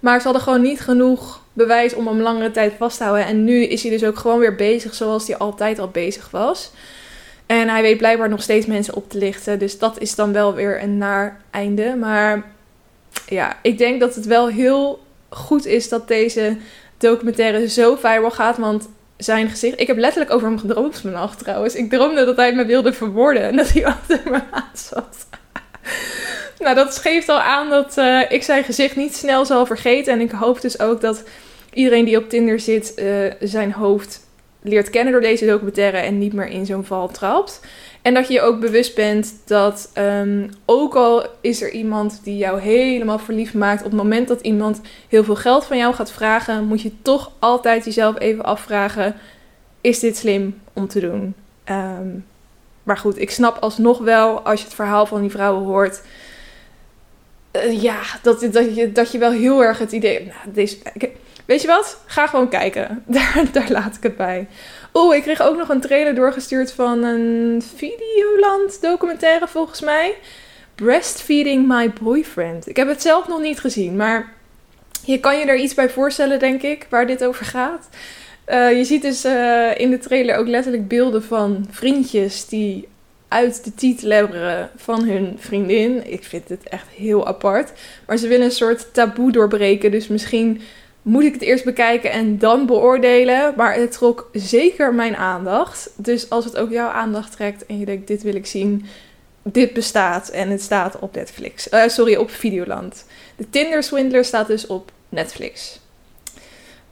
Maar 0.00 0.18
ze 0.18 0.24
hadden 0.24 0.42
gewoon 0.42 0.62
niet 0.62 0.80
genoeg 0.80 1.42
bewijs 1.52 1.94
om 1.94 2.06
hem 2.06 2.20
langere 2.20 2.50
tijd 2.50 2.72
vast 2.78 2.96
te 2.96 3.04
houden. 3.04 3.26
En 3.26 3.44
nu 3.44 3.64
is 3.64 3.82
hij 3.82 3.90
dus 3.90 4.04
ook 4.04 4.18
gewoon 4.18 4.38
weer 4.38 4.54
bezig 4.54 4.94
zoals 4.94 5.26
hij 5.26 5.36
altijd 5.36 5.78
al 5.78 5.88
bezig 5.88 6.30
was. 6.30 6.70
En 7.46 7.68
hij 7.68 7.82
weet 7.82 7.96
blijkbaar 7.96 8.28
nog 8.28 8.42
steeds 8.42 8.66
mensen 8.66 8.94
op 8.94 9.10
te 9.10 9.18
lichten. 9.18 9.58
Dus 9.58 9.78
dat 9.78 10.00
is 10.00 10.14
dan 10.14 10.32
wel 10.32 10.54
weer 10.54 10.82
een 10.82 10.98
naar 10.98 11.40
einde. 11.50 11.96
Maar 11.96 12.42
ja, 13.26 13.56
ik 13.62 13.78
denk 13.78 14.00
dat 14.00 14.14
het 14.14 14.26
wel 14.26 14.48
heel 14.48 15.02
goed 15.28 15.66
is 15.66 15.88
dat 15.88 16.08
deze 16.08 16.56
documentaire 16.98 17.68
zo 17.68 17.96
viral 17.96 18.30
gaat. 18.30 18.58
Want 18.58 18.88
zijn 19.18 19.48
gezicht. 19.48 19.80
Ik 19.80 19.86
heb 19.86 19.96
letterlijk 19.96 20.32
over 20.32 20.48
hem 20.48 20.58
gedroomd 20.58 20.98
vannacht 20.98 21.38
trouwens. 21.38 21.74
Ik 21.74 21.90
droomde 21.90 22.24
dat 22.24 22.36
hij 22.36 22.54
me 22.54 22.66
wilde 22.66 22.92
verwoorden 22.92 23.42
en 23.42 23.56
dat 23.56 23.68
hij 23.68 23.86
achter 23.96 24.20
me 24.24 24.40
aan 24.50 24.70
zat. 24.74 25.26
Nou, 26.58 26.74
dat 26.74 26.98
geeft 26.98 27.28
al 27.28 27.40
aan 27.40 27.70
dat 27.70 27.96
uh, 27.98 28.30
ik 28.30 28.42
zijn 28.42 28.64
gezicht 28.64 28.96
niet 28.96 29.16
snel 29.16 29.44
zal 29.44 29.66
vergeten. 29.66 30.12
En 30.12 30.20
ik 30.20 30.30
hoop 30.30 30.60
dus 30.60 30.80
ook 30.80 31.00
dat 31.00 31.24
iedereen 31.72 32.04
die 32.04 32.16
op 32.16 32.28
Tinder 32.28 32.60
zit 32.60 32.94
eh, 32.94 33.06
zijn 33.40 33.72
hoofd 33.72 34.26
leert 34.62 34.90
kennen 34.90 35.12
door 35.12 35.22
deze 35.22 35.46
documentaire 35.46 35.96
en 35.96 36.18
niet 36.18 36.32
meer 36.32 36.48
in 36.48 36.66
zo'n 36.66 36.84
val 36.84 37.08
trapt. 37.08 37.60
En 38.02 38.14
dat 38.14 38.26
je 38.26 38.32
je 38.32 38.40
ook 38.40 38.60
bewust 38.60 38.94
bent 38.94 39.34
dat 39.44 39.90
ehm, 39.92 40.48
ook 40.64 40.94
al 40.94 41.26
is 41.40 41.62
er 41.62 41.70
iemand 41.70 42.20
die 42.24 42.36
jou 42.36 42.60
helemaal 42.60 43.18
verliefd 43.18 43.54
maakt, 43.54 43.84
op 43.84 43.90
het 43.90 44.00
moment 44.00 44.28
dat 44.28 44.40
iemand 44.40 44.80
heel 45.08 45.24
veel 45.24 45.36
geld 45.36 45.64
van 45.64 45.76
jou 45.76 45.94
gaat 45.94 46.12
vragen, 46.12 46.64
moet 46.64 46.82
je 46.82 46.92
toch 47.02 47.32
altijd 47.38 47.84
jezelf 47.84 48.18
even 48.18 48.44
afvragen: 48.44 49.14
is 49.80 49.98
dit 49.98 50.16
slim 50.16 50.60
om 50.72 50.88
te 50.88 51.00
doen? 51.00 51.34
Ehm, 51.64 52.08
maar 52.82 52.98
goed, 52.98 53.20
ik 53.20 53.30
snap 53.30 53.58
alsnog 53.58 53.98
wel 53.98 54.40
als 54.40 54.58
je 54.60 54.66
het 54.66 54.74
verhaal 54.74 55.06
van 55.06 55.20
die 55.20 55.30
vrouwen 55.30 55.64
hoort. 55.64 56.02
Uh, 57.52 57.82
ja, 57.82 58.00
dat, 58.22 58.40
dat, 58.52 58.74
je, 58.74 58.92
dat 58.92 59.12
je 59.12 59.18
wel 59.18 59.30
heel 59.30 59.62
erg 59.62 59.78
het 59.78 59.92
idee. 59.92 60.26
Nou, 60.26 60.52
deze, 60.52 60.76
weet 61.44 61.60
je 61.60 61.66
wat? 61.66 62.00
Ga 62.06 62.26
gewoon 62.26 62.48
kijken. 62.48 63.02
Daar, 63.06 63.44
daar 63.52 63.70
laat 63.70 63.96
ik 63.96 64.02
het 64.02 64.16
bij. 64.16 64.48
Oh, 64.92 65.14
ik 65.14 65.22
kreeg 65.22 65.42
ook 65.42 65.56
nog 65.56 65.68
een 65.68 65.80
trailer 65.80 66.14
doorgestuurd 66.14 66.72
van 66.72 67.02
een 67.02 67.62
Videoland 67.76 68.80
documentaire 68.80 69.48
volgens 69.48 69.80
mij. 69.80 70.14
Breastfeeding 70.74 71.66
My 71.68 71.92
Boyfriend. 72.00 72.68
Ik 72.68 72.76
heb 72.76 72.88
het 72.88 73.02
zelf 73.02 73.28
nog 73.28 73.40
niet 73.40 73.60
gezien, 73.60 73.96
maar 73.96 74.32
je 75.04 75.20
kan 75.20 75.38
je 75.38 75.44
er 75.44 75.56
iets 75.56 75.74
bij 75.74 75.90
voorstellen, 75.90 76.38
denk 76.38 76.62
ik, 76.62 76.86
waar 76.90 77.06
dit 77.06 77.24
over 77.24 77.44
gaat. 77.44 77.88
Uh, 78.48 78.76
je 78.76 78.84
ziet 78.84 79.02
dus 79.02 79.24
uh, 79.24 79.78
in 79.78 79.90
de 79.90 79.98
trailer 79.98 80.36
ook 80.36 80.46
letterlijk 80.46 80.88
beelden 80.88 81.22
van 81.22 81.66
vriendjes 81.70 82.46
die 82.46 82.88
uit 83.28 83.64
de 83.64 83.74
titel 83.74 84.10
hebben 84.10 84.70
van 84.76 85.04
hun 85.04 85.36
vriendin. 85.38 86.12
Ik 86.12 86.24
vind 86.24 86.48
het 86.48 86.62
echt 86.62 86.86
heel 86.96 87.26
apart. 87.26 87.72
Maar 88.06 88.16
ze 88.16 88.28
willen 88.28 88.44
een 88.44 88.52
soort 88.52 88.94
taboe 88.94 89.32
doorbreken. 89.32 89.90
Dus 89.90 90.08
misschien 90.08 90.60
moet 91.02 91.24
ik 91.24 91.32
het 91.32 91.42
eerst 91.42 91.64
bekijken 91.64 92.10
en 92.10 92.38
dan 92.38 92.66
beoordelen. 92.66 93.52
Maar 93.56 93.74
het 93.74 93.92
trok 93.92 94.28
zeker 94.32 94.94
mijn 94.94 95.16
aandacht. 95.16 95.90
Dus 95.96 96.30
als 96.30 96.44
het 96.44 96.56
ook 96.56 96.70
jouw 96.70 96.88
aandacht 96.88 97.32
trekt 97.32 97.66
en 97.66 97.78
je 97.78 97.84
denkt: 97.84 98.06
dit 98.06 98.22
wil 98.22 98.34
ik 98.34 98.46
zien. 98.46 98.86
Dit 99.42 99.72
bestaat 99.72 100.28
en 100.28 100.50
het 100.50 100.62
staat 100.62 100.98
op 100.98 101.14
Netflix. 101.14 101.72
Uh, 101.72 101.88
sorry, 101.88 102.14
op 102.14 102.30
Videoland. 102.30 103.04
De 103.36 103.50
Tinder 103.50 103.82
Swindler 103.82 104.24
staat 104.24 104.46
dus 104.46 104.66
op 104.66 104.90
Netflix. 105.08 105.80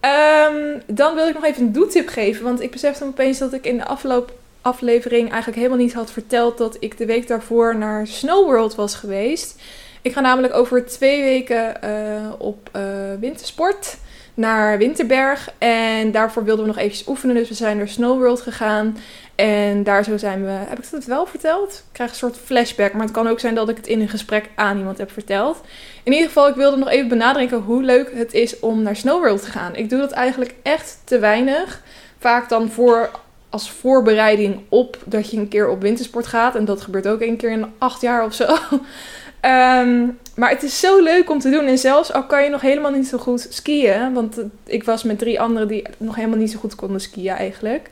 Um, 0.00 0.82
dan 0.86 1.14
wil 1.14 1.28
ik 1.28 1.34
nog 1.34 1.44
even 1.44 1.62
een 1.62 1.72
doetip 1.72 2.08
geven. 2.08 2.44
Want 2.44 2.60
ik 2.60 2.70
besefte 2.70 3.04
opeens 3.04 3.38
dat 3.38 3.52
ik 3.52 3.64
in 3.64 3.76
de 3.76 3.84
afgelopen 3.84 4.34
aflevering 4.66 5.28
eigenlijk 5.28 5.56
helemaal 5.56 5.85
niet 5.85 5.94
had 5.94 6.11
verteld 6.11 6.58
dat 6.58 6.76
ik 6.80 6.99
de 6.99 7.06
week 7.06 7.28
daarvoor 7.28 7.76
naar 7.76 8.06
Snow 8.06 8.44
World 8.44 8.75
was 8.75 8.94
geweest. 8.94 9.61
Ik 10.02 10.12
ga 10.12 10.20
namelijk 10.20 10.54
over 10.54 10.87
twee 10.87 11.23
weken 11.23 11.75
uh, 11.85 12.32
op 12.38 12.70
uh, 12.76 12.82
wintersport 13.20 13.96
naar 14.35 14.78
Winterberg. 14.78 15.52
En 15.58 16.11
daarvoor 16.11 16.44
wilden 16.44 16.64
we 16.64 16.70
nog 16.70 16.80
eventjes 16.80 17.08
oefenen. 17.08 17.35
Dus 17.35 17.49
we 17.49 17.54
zijn 17.54 17.76
naar 17.76 17.88
Snow 17.88 18.18
World 18.18 18.40
gegaan. 18.40 18.96
En 19.35 19.82
daar 19.82 20.04
zo 20.04 20.16
zijn 20.16 20.44
we. 20.44 20.50
Heb 20.50 20.78
ik 20.78 20.85
het 20.90 21.04
wel 21.04 21.26
verteld? 21.26 21.73
Ik 21.73 21.92
krijg 21.92 22.11
een 22.11 22.16
soort 22.16 22.37
flashback. 22.44 22.92
Maar 22.92 23.02
het 23.02 23.11
kan 23.11 23.28
ook 23.28 23.40
zijn 23.40 23.54
dat 23.54 23.68
ik 23.68 23.76
het 23.76 23.87
in 23.87 24.00
een 24.00 24.08
gesprek 24.08 24.49
aan 24.54 24.78
iemand 24.78 24.99
heb 24.99 25.12
verteld. 25.12 25.61
In 26.02 26.12
ieder 26.12 26.26
geval, 26.26 26.49
ik 26.49 26.54
wilde 26.54 26.76
nog 26.76 26.88
even 26.88 27.08
benadrukken 27.08 27.58
hoe 27.58 27.82
leuk 27.82 28.11
het 28.14 28.35
is 28.35 28.58
om 28.61 28.82
naar 28.82 28.96
Snow 28.96 29.18
World 29.18 29.42
te 29.42 29.50
gaan. 29.50 29.76
Ik 29.76 29.90
doe 29.90 30.00
dat 30.00 30.12
eigenlijk 30.12 30.54
echt 30.62 30.99
te 31.04 31.18
weinig. 31.18 31.82
Vaak 32.18 32.49
dan 32.49 32.70
voor 32.70 33.11
als 33.56 33.70
voorbereiding 33.70 34.60
op 34.68 34.98
dat 35.04 35.30
je 35.30 35.36
een 35.36 35.48
keer 35.48 35.68
op 35.68 35.80
wintersport 35.80 36.26
gaat. 36.26 36.54
En 36.54 36.64
dat 36.64 36.80
gebeurt 36.80 37.08
ook 37.08 37.20
een 37.20 37.36
keer 37.36 37.50
in 37.50 37.66
acht 37.78 38.00
jaar 38.00 38.25
of 38.25 38.34
zo. 38.34 38.44
um, 38.44 40.18
maar 40.40 40.50
het 40.50 40.62
is 40.62 40.80
zo 40.80 41.02
leuk 41.02 41.30
om 41.30 41.38
te 41.38 41.50
doen. 41.50 41.64
En 41.64 41.78
zelfs 41.78 42.12
al 42.12 42.25
kan 42.25 42.42
je 42.44 42.50
nog 42.50 42.60
helemaal 42.60 42.90
niet 42.90 43.06
zo 43.06 43.18
goed 43.18 43.46
skiën. 43.50 44.12
Want 44.12 44.40
ik 44.64 44.84
was 44.84 45.02
met 45.02 45.18
drie 45.18 45.40
anderen 45.40 45.68
die 45.68 45.84
nog 45.98 46.14
helemaal 46.14 46.38
niet 46.38 46.50
zo 46.50 46.58
goed 46.58 46.75
konden 46.75 47.00
skiën 47.00 47.34
eigenlijk. 47.34 47.88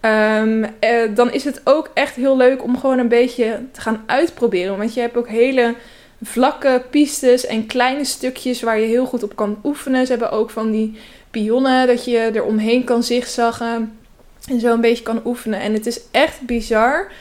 Um, 0.00 0.64
eh, 0.78 1.14
dan 1.14 1.32
is 1.32 1.44
het 1.44 1.60
ook 1.64 1.90
echt 1.94 2.14
heel 2.14 2.36
leuk 2.36 2.62
om 2.62 2.78
gewoon 2.78 2.98
een 2.98 3.08
beetje 3.08 3.60
te 3.72 3.80
gaan 3.80 4.02
uitproberen. 4.06 4.78
Want 4.78 4.94
je 4.94 5.00
hebt 5.00 5.16
ook 5.16 5.28
hele 5.28 5.74
vlakke 6.22 6.82
pistes 6.90 7.46
en 7.46 7.66
kleine 7.66 8.04
stukjes 8.04 8.62
waar 8.62 8.78
je 8.78 8.86
heel 8.86 9.06
goed 9.06 9.22
op 9.22 9.36
kan 9.36 9.58
oefenen. 9.64 10.06
Ze 10.06 10.12
hebben 10.12 10.30
ook 10.30 10.50
van 10.50 10.70
die 10.70 10.98
pionnen 11.30 11.86
dat 11.86 12.04
je 12.04 12.18
er 12.18 12.44
omheen 12.44 12.84
kan 12.84 13.02
zigzaggen. 13.02 14.03
En 14.48 14.60
zo 14.60 14.72
een 14.72 14.80
beetje 14.80 15.02
kan 15.02 15.20
oefenen. 15.24 15.60
En 15.60 15.72
het 15.72 15.86
is 15.86 16.00
echt 16.10 16.40
bizar 16.40 17.12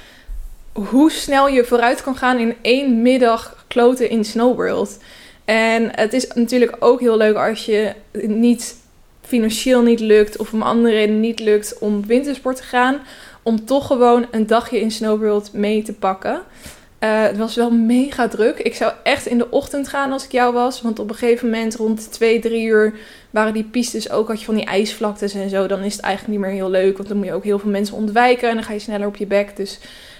hoe 0.73 1.11
snel 1.11 1.47
je 1.47 1.65
vooruit 1.65 2.03
kan 2.03 2.15
gaan 2.15 2.37
in 2.37 2.55
één 2.61 3.01
middag 3.01 3.65
kloten 3.67 4.09
in 4.09 4.25
Snowworld. 4.25 4.97
En 5.45 5.91
het 5.95 6.13
is 6.13 6.27
natuurlijk 6.27 6.75
ook 6.79 6.99
heel 6.99 7.17
leuk 7.17 7.35
als 7.35 7.65
je 7.65 7.93
niet 8.11 8.75
financieel 9.21 9.81
niet 9.81 9.99
lukt 9.99 10.37
of 10.37 10.53
om 10.53 10.61
andere 10.61 10.93
redenen 10.95 11.19
niet 11.19 11.39
lukt 11.39 11.77
om 11.79 12.05
wintersport 12.05 12.55
te 12.55 12.63
gaan. 12.63 12.99
Om 13.43 13.65
toch 13.65 13.87
gewoon 13.87 14.25
een 14.31 14.47
dagje 14.47 14.79
in 14.79 14.91
Snowworld 14.91 15.53
mee 15.53 15.81
te 15.81 15.93
pakken. 15.93 16.41
Uh, 17.03 17.21
het 17.21 17.37
was 17.37 17.55
wel 17.55 17.71
mega 17.71 18.27
druk. 18.27 18.59
Ik 18.59 18.75
zou 18.75 18.93
echt 19.03 19.25
in 19.25 19.37
de 19.37 19.49
ochtend 19.49 19.87
gaan 19.87 20.11
als 20.11 20.23
ik 20.23 20.31
jou 20.31 20.53
was. 20.53 20.81
Want 20.81 20.99
op 20.99 21.09
een 21.09 21.15
gegeven 21.15 21.49
moment 21.49 21.75
rond 21.75 22.11
2, 22.11 22.39
3 22.39 22.65
uur 22.65 22.93
waren 23.29 23.53
die 23.53 23.63
pistes 23.63 24.09
ook. 24.09 24.27
Had 24.27 24.39
je 24.39 24.45
van 24.45 24.55
die 24.55 24.65
ijsvlaktes 24.65 25.33
en 25.33 25.49
zo. 25.49 25.67
Dan 25.67 25.79
is 25.79 25.93
het 25.93 26.01
eigenlijk 26.01 26.37
niet 26.37 26.47
meer 26.47 26.55
heel 26.55 26.69
leuk. 26.69 26.97
Want 26.97 27.07
dan 27.09 27.17
moet 27.17 27.25
je 27.25 27.33
ook 27.33 27.43
heel 27.43 27.59
veel 27.59 27.69
mensen 27.69 27.95
ontwijken. 27.95 28.49
En 28.49 28.55
dan 28.55 28.63
ga 28.63 28.73
je 28.73 28.79
sneller 28.79 29.07
op 29.07 29.15
je 29.15 29.25
bek. 29.25 29.55
Dus 29.55 29.79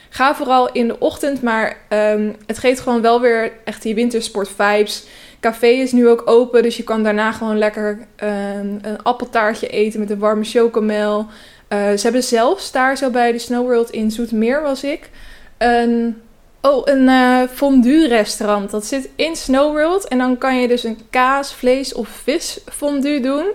ga 0.09 0.35
vooral 0.35 0.71
in 0.71 0.87
de 0.87 0.99
ochtend. 0.99 1.41
Maar 1.41 1.77
um, 1.89 2.35
het 2.45 2.57
geeft 2.57 2.79
gewoon 2.79 3.01
wel 3.01 3.21
weer 3.21 3.51
echt 3.63 3.81
die 3.81 3.95
wintersport 3.95 4.49
vibes. 4.55 5.03
Café 5.39 5.67
is 5.67 5.91
nu 5.91 6.07
ook 6.07 6.21
open. 6.25 6.63
Dus 6.63 6.77
je 6.77 6.83
kan 6.83 7.03
daarna 7.03 7.31
gewoon 7.31 7.57
lekker 7.57 8.07
um, 8.23 8.79
een 8.81 9.03
appeltaartje 9.03 9.67
eten 9.67 9.99
met 9.99 10.09
een 10.09 10.19
warme 10.19 10.43
chocomel. 10.43 11.19
Uh, 11.19 11.79
ze 11.79 11.99
hebben 12.01 12.23
zelfs 12.23 12.71
daar 12.71 12.97
zo 12.97 13.09
bij 13.09 13.31
de 13.31 13.39
Snow 13.39 13.65
World 13.65 13.89
in 13.89 14.11
Zoetmeer 14.11 14.61
was 14.61 14.83
ik. 14.83 15.09
Een 15.57 16.21
Oh, 16.65 16.82
een 16.86 17.08
uh, 17.08 17.41
fondue 17.54 18.08
restaurant. 18.08 18.71
Dat 18.71 18.86
zit 18.86 19.10
in 19.15 19.36
Snow 19.36 19.71
World. 19.71 20.08
En 20.08 20.17
dan 20.17 20.38
kan 20.38 20.62
je 20.62 20.67
dus 20.67 20.84
een 20.84 20.99
kaas, 21.10 21.54
vlees 21.54 21.93
of 21.93 22.08
vis 22.08 22.60
fondue 22.71 23.19
doen. 23.19 23.45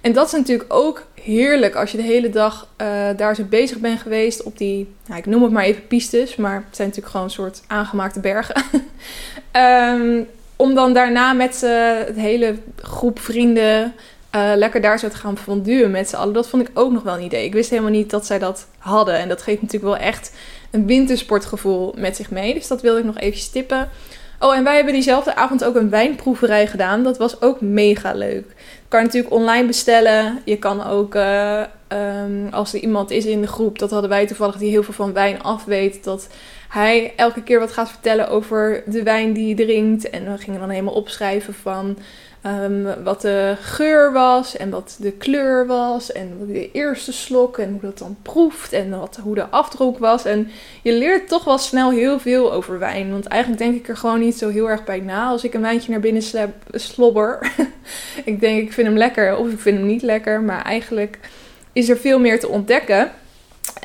En 0.00 0.12
dat 0.12 0.26
is 0.26 0.32
natuurlijk 0.32 0.72
ook 0.72 1.06
heerlijk 1.14 1.74
als 1.74 1.90
je 1.90 1.96
de 1.96 2.02
hele 2.02 2.30
dag 2.30 2.68
uh, 2.82 2.86
daar 3.16 3.34
zo 3.34 3.44
bezig 3.44 3.78
bent 3.78 4.00
geweest 4.00 4.42
op 4.42 4.58
die, 4.58 4.94
nou, 5.06 5.18
ik 5.18 5.26
noem 5.26 5.42
het 5.42 5.52
maar 5.52 5.64
even 5.64 5.86
pistes, 5.86 6.36
maar 6.36 6.54
het 6.54 6.76
zijn 6.76 6.88
natuurlijk 6.88 7.14
gewoon 7.14 7.26
een 7.26 7.32
soort 7.32 7.62
aangemaakte 7.66 8.20
bergen. 8.20 8.62
um, 9.52 10.26
om 10.56 10.74
dan 10.74 10.92
daarna 10.92 11.32
met 11.32 11.60
uh, 11.64 11.70
het 12.06 12.16
hele 12.16 12.54
groep 12.76 13.20
vrienden 13.20 13.94
lekker 14.56 14.80
daar 14.80 14.98
zo 14.98 15.08
te 15.08 15.16
gaan 15.16 15.38
fonduen 15.38 15.90
met 15.90 16.08
z'n 16.08 16.16
allen. 16.16 16.34
Dat 16.34 16.48
vond 16.48 16.68
ik 16.68 16.78
ook 16.78 16.92
nog 16.92 17.02
wel 17.02 17.14
een 17.14 17.24
idee. 17.24 17.44
Ik 17.44 17.52
wist 17.52 17.70
helemaal 17.70 17.90
niet 17.90 18.10
dat 18.10 18.26
zij 18.26 18.38
dat 18.38 18.66
hadden. 18.78 19.18
En 19.18 19.28
dat 19.28 19.42
geeft 19.42 19.62
natuurlijk 19.62 19.98
wel 19.98 20.06
echt 20.06 20.32
een 20.72 20.86
wintersportgevoel 20.86 21.94
met 21.96 22.16
zich 22.16 22.30
mee. 22.30 22.54
Dus 22.54 22.66
dat 22.66 22.80
wilde 22.80 22.98
ik 22.98 23.04
nog 23.04 23.18
even 23.18 23.50
tippen. 23.50 23.88
Oh, 24.42 24.56
en 24.56 24.64
wij 24.64 24.74
hebben 24.74 24.92
diezelfde 24.92 25.34
avond 25.34 25.64
ook 25.64 25.74
een 25.76 25.90
wijnproeverij 25.90 26.66
gedaan. 26.66 27.02
Dat 27.02 27.18
was 27.18 27.42
ook 27.42 27.60
mega 27.60 28.12
leuk. 28.14 28.44
Je 28.56 28.88
kan 28.88 29.02
natuurlijk 29.02 29.34
online 29.34 29.66
bestellen. 29.66 30.40
Je 30.44 30.56
kan 30.56 30.86
ook, 30.86 31.14
uh, 31.14 31.62
um, 31.88 32.48
als 32.50 32.72
er 32.74 32.80
iemand 32.80 33.10
is 33.10 33.24
in 33.24 33.40
de 33.40 33.46
groep, 33.46 33.78
dat 33.78 33.90
hadden 33.90 34.10
wij 34.10 34.26
toevallig 34.26 34.56
die 34.56 34.70
heel 34.70 34.82
veel 34.82 34.94
van 34.94 35.12
wijn 35.12 35.42
afweet, 35.42 36.04
dat 36.04 36.28
hij 36.68 37.12
elke 37.16 37.42
keer 37.42 37.58
wat 37.58 37.72
gaat 37.72 37.90
vertellen 37.90 38.28
over 38.28 38.82
de 38.86 39.02
wijn 39.02 39.32
die 39.32 39.54
hij 39.54 39.64
drinkt. 39.64 40.10
En 40.10 40.32
we 40.32 40.38
gingen 40.38 40.60
dan 40.60 40.70
helemaal 40.70 40.94
opschrijven 40.94 41.54
van 41.54 41.98
Um, 42.46 43.04
wat 43.04 43.20
de 43.20 43.56
geur 43.60 44.12
was 44.12 44.56
en 44.56 44.70
wat 44.70 44.96
de 45.00 45.10
kleur 45.10 45.66
was 45.66 46.12
en 46.12 46.46
de 46.46 46.70
eerste 46.72 47.12
slok 47.12 47.58
en 47.58 47.70
hoe 47.70 47.80
dat 47.80 47.98
dan 47.98 48.16
proeft 48.22 48.72
en 48.72 48.90
wat, 48.98 49.18
hoe 49.22 49.34
de 49.34 49.48
afdruk 49.48 49.98
was. 49.98 50.24
En 50.24 50.50
je 50.82 50.92
leert 50.92 51.28
toch 51.28 51.44
wel 51.44 51.58
snel 51.58 51.90
heel 51.90 52.18
veel 52.18 52.52
over 52.52 52.78
wijn, 52.78 53.10
want 53.10 53.26
eigenlijk 53.26 53.62
denk 53.62 53.74
ik 53.74 53.88
er 53.88 53.96
gewoon 53.96 54.20
niet 54.20 54.38
zo 54.38 54.48
heel 54.48 54.70
erg 54.70 54.84
bij 54.84 55.00
na 55.00 55.28
als 55.28 55.44
ik 55.44 55.54
een 55.54 55.60
wijntje 55.60 55.90
naar 55.90 56.00
binnen 56.00 56.22
slobber. 56.70 57.52
ik 58.24 58.40
denk 58.40 58.62
ik 58.62 58.72
vind 58.72 58.86
hem 58.86 58.96
lekker 58.96 59.36
of 59.36 59.50
ik 59.50 59.58
vind 59.60 59.78
hem 59.78 59.86
niet 59.86 60.02
lekker, 60.02 60.40
maar 60.40 60.64
eigenlijk 60.64 61.18
is 61.72 61.88
er 61.88 61.96
veel 61.96 62.18
meer 62.18 62.40
te 62.40 62.48
ontdekken. 62.48 63.12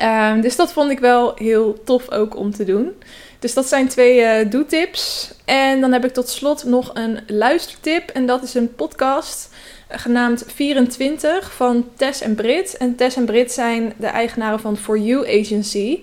Um, 0.02 0.40
dus 0.40 0.56
dat 0.56 0.72
vond 0.72 0.90
ik 0.90 0.98
wel 0.98 1.32
heel 1.34 1.82
tof 1.84 2.10
ook 2.10 2.36
om 2.36 2.50
te 2.54 2.64
doen. 2.64 2.92
Dus 3.38 3.54
dat 3.54 3.68
zijn 3.68 3.88
twee 3.88 4.20
uh, 4.20 4.50
doetips. 4.50 5.30
En 5.44 5.80
dan 5.80 5.92
heb 5.92 6.04
ik 6.04 6.12
tot 6.12 6.28
slot 6.28 6.64
nog 6.64 6.90
een 6.94 7.18
luistertip. 7.26 8.08
En 8.08 8.26
dat 8.26 8.42
is 8.42 8.54
een 8.54 8.74
podcast 8.74 9.48
uh, 9.90 9.98
genaamd 9.98 10.44
24 10.46 11.52
van 11.52 11.88
Tess 11.96 12.20
en 12.20 12.34
Brit. 12.34 12.76
En 12.76 12.96
Tess 12.96 13.16
en 13.16 13.24
Brit 13.24 13.52
zijn 13.52 13.92
de 13.96 14.06
eigenaren 14.06 14.60
van 14.60 14.76
For 14.76 14.98
You 14.98 15.40
Agency. 15.40 15.98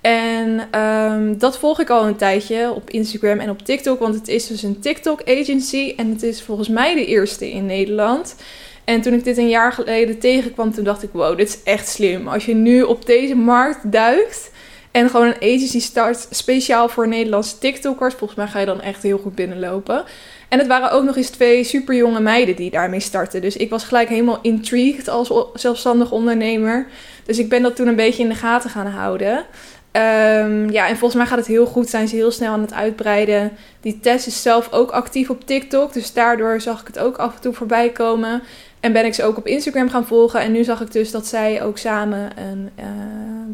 En 0.00 0.80
um, 0.80 1.38
dat 1.38 1.58
volg 1.58 1.80
ik 1.80 1.90
al 1.90 2.06
een 2.06 2.16
tijdje 2.16 2.72
op 2.72 2.90
Instagram 2.90 3.38
en 3.38 3.50
op 3.50 3.62
TikTok. 3.62 3.98
Want 3.98 4.14
het 4.14 4.28
is 4.28 4.46
dus 4.46 4.62
een 4.62 4.80
TikTok 4.80 5.22
agency. 5.24 5.94
En 5.96 6.10
het 6.10 6.22
is 6.22 6.42
volgens 6.42 6.68
mij 6.68 6.94
de 6.94 7.06
eerste 7.06 7.50
in 7.50 7.66
Nederland. 7.66 8.36
En 8.84 9.00
toen 9.00 9.12
ik 9.12 9.24
dit 9.24 9.38
een 9.38 9.48
jaar 9.48 9.72
geleden 9.72 10.18
tegenkwam, 10.18 10.72
toen 10.72 10.84
dacht 10.84 11.02
ik: 11.02 11.10
wow, 11.12 11.36
dit 11.36 11.48
is 11.48 11.62
echt 11.62 11.88
slim. 11.88 12.28
Als 12.28 12.46
je 12.46 12.54
nu 12.54 12.82
op 12.82 13.06
deze 13.06 13.34
markt 13.34 13.92
duikt 13.92 14.50
En 14.96 15.10
gewoon 15.10 15.26
een 15.26 15.54
agency 15.54 15.80
start 15.80 16.26
speciaal 16.30 16.88
voor 16.88 17.08
Nederlandse 17.08 17.58
TikTokkers. 17.58 18.14
Volgens 18.14 18.38
mij 18.38 18.48
ga 18.48 18.58
je 18.58 18.66
dan 18.66 18.80
echt 18.80 19.02
heel 19.02 19.18
goed 19.18 19.34
binnenlopen. 19.34 20.04
En 20.48 20.58
het 20.58 20.68
waren 20.68 20.90
ook 20.90 21.04
nog 21.04 21.16
eens 21.16 21.30
twee 21.30 21.64
super 21.64 21.94
jonge 21.94 22.20
meiden 22.20 22.56
die 22.56 22.70
daarmee 22.70 23.00
startten. 23.00 23.40
Dus 23.40 23.56
ik 23.56 23.70
was 23.70 23.84
gelijk 23.84 24.08
helemaal 24.08 24.38
intrigued 24.42 25.08
als 25.08 25.32
zelfstandig 25.54 26.10
ondernemer. 26.10 26.86
Dus 27.24 27.38
ik 27.38 27.48
ben 27.48 27.62
dat 27.62 27.76
toen 27.76 27.86
een 27.86 27.96
beetje 27.96 28.22
in 28.22 28.28
de 28.28 28.34
gaten 28.34 28.70
gaan 28.70 28.86
houden. 28.86 29.36
Um, 29.36 30.70
ja, 30.70 30.88
en 30.88 30.96
volgens 30.96 31.14
mij 31.14 31.26
gaat 31.26 31.38
het 31.38 31.46
heel 31.46 31.66
goed. 31.66 31.88
Zijn 31.88 32.08
ze 32.08 32.16
heel 32.16 32.30
snel 32.30 32.52
aan 32.52 32.60
het 32.60 32.74
uitbreiden. 32.74 33.52
Die 33.80 34.00
Tess 34.00 34.26
is 34.26 34.42
zelf 34.42 34.72
ook 34.72 34.90
actief 34.90 35.30
op 35.30 35.46
TikTok. 35.46 35.92
Dus 35.92 36.12
daardoor 36.12 36.60
zag 36.60 36.80
ik 36.80 36.86
het 36.86 36.98
ook 36.98 37.16
af 37.16 37.34
en 37.34 37.40
toe 37.40 37.54
voorbij 37.54 37.90
komen. 37.90 38.42
En 38.80 38.92
ben 38.92 39.04
ik 39.04 39.14
ze 39.14 39.24
ook 39.24 39.36
op 39.36 39.46
Instagram 39.46 39.90
gaan 39.90 40.06
volgen. 40.06 40.40
En 40.40 40.52
nu 40.52 40.64
zag 40.64 40.80
ik 40.80 40.92
dus 40.92 41.10
dat 41.10 41.26
zij 41.26 41.62
ook 41.62 41.78
samen 41.78 42.30
een 42.36 42.70
uh, 42.78 42.84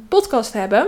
podcast 0.09 0.52
hebben. 0.52 0.87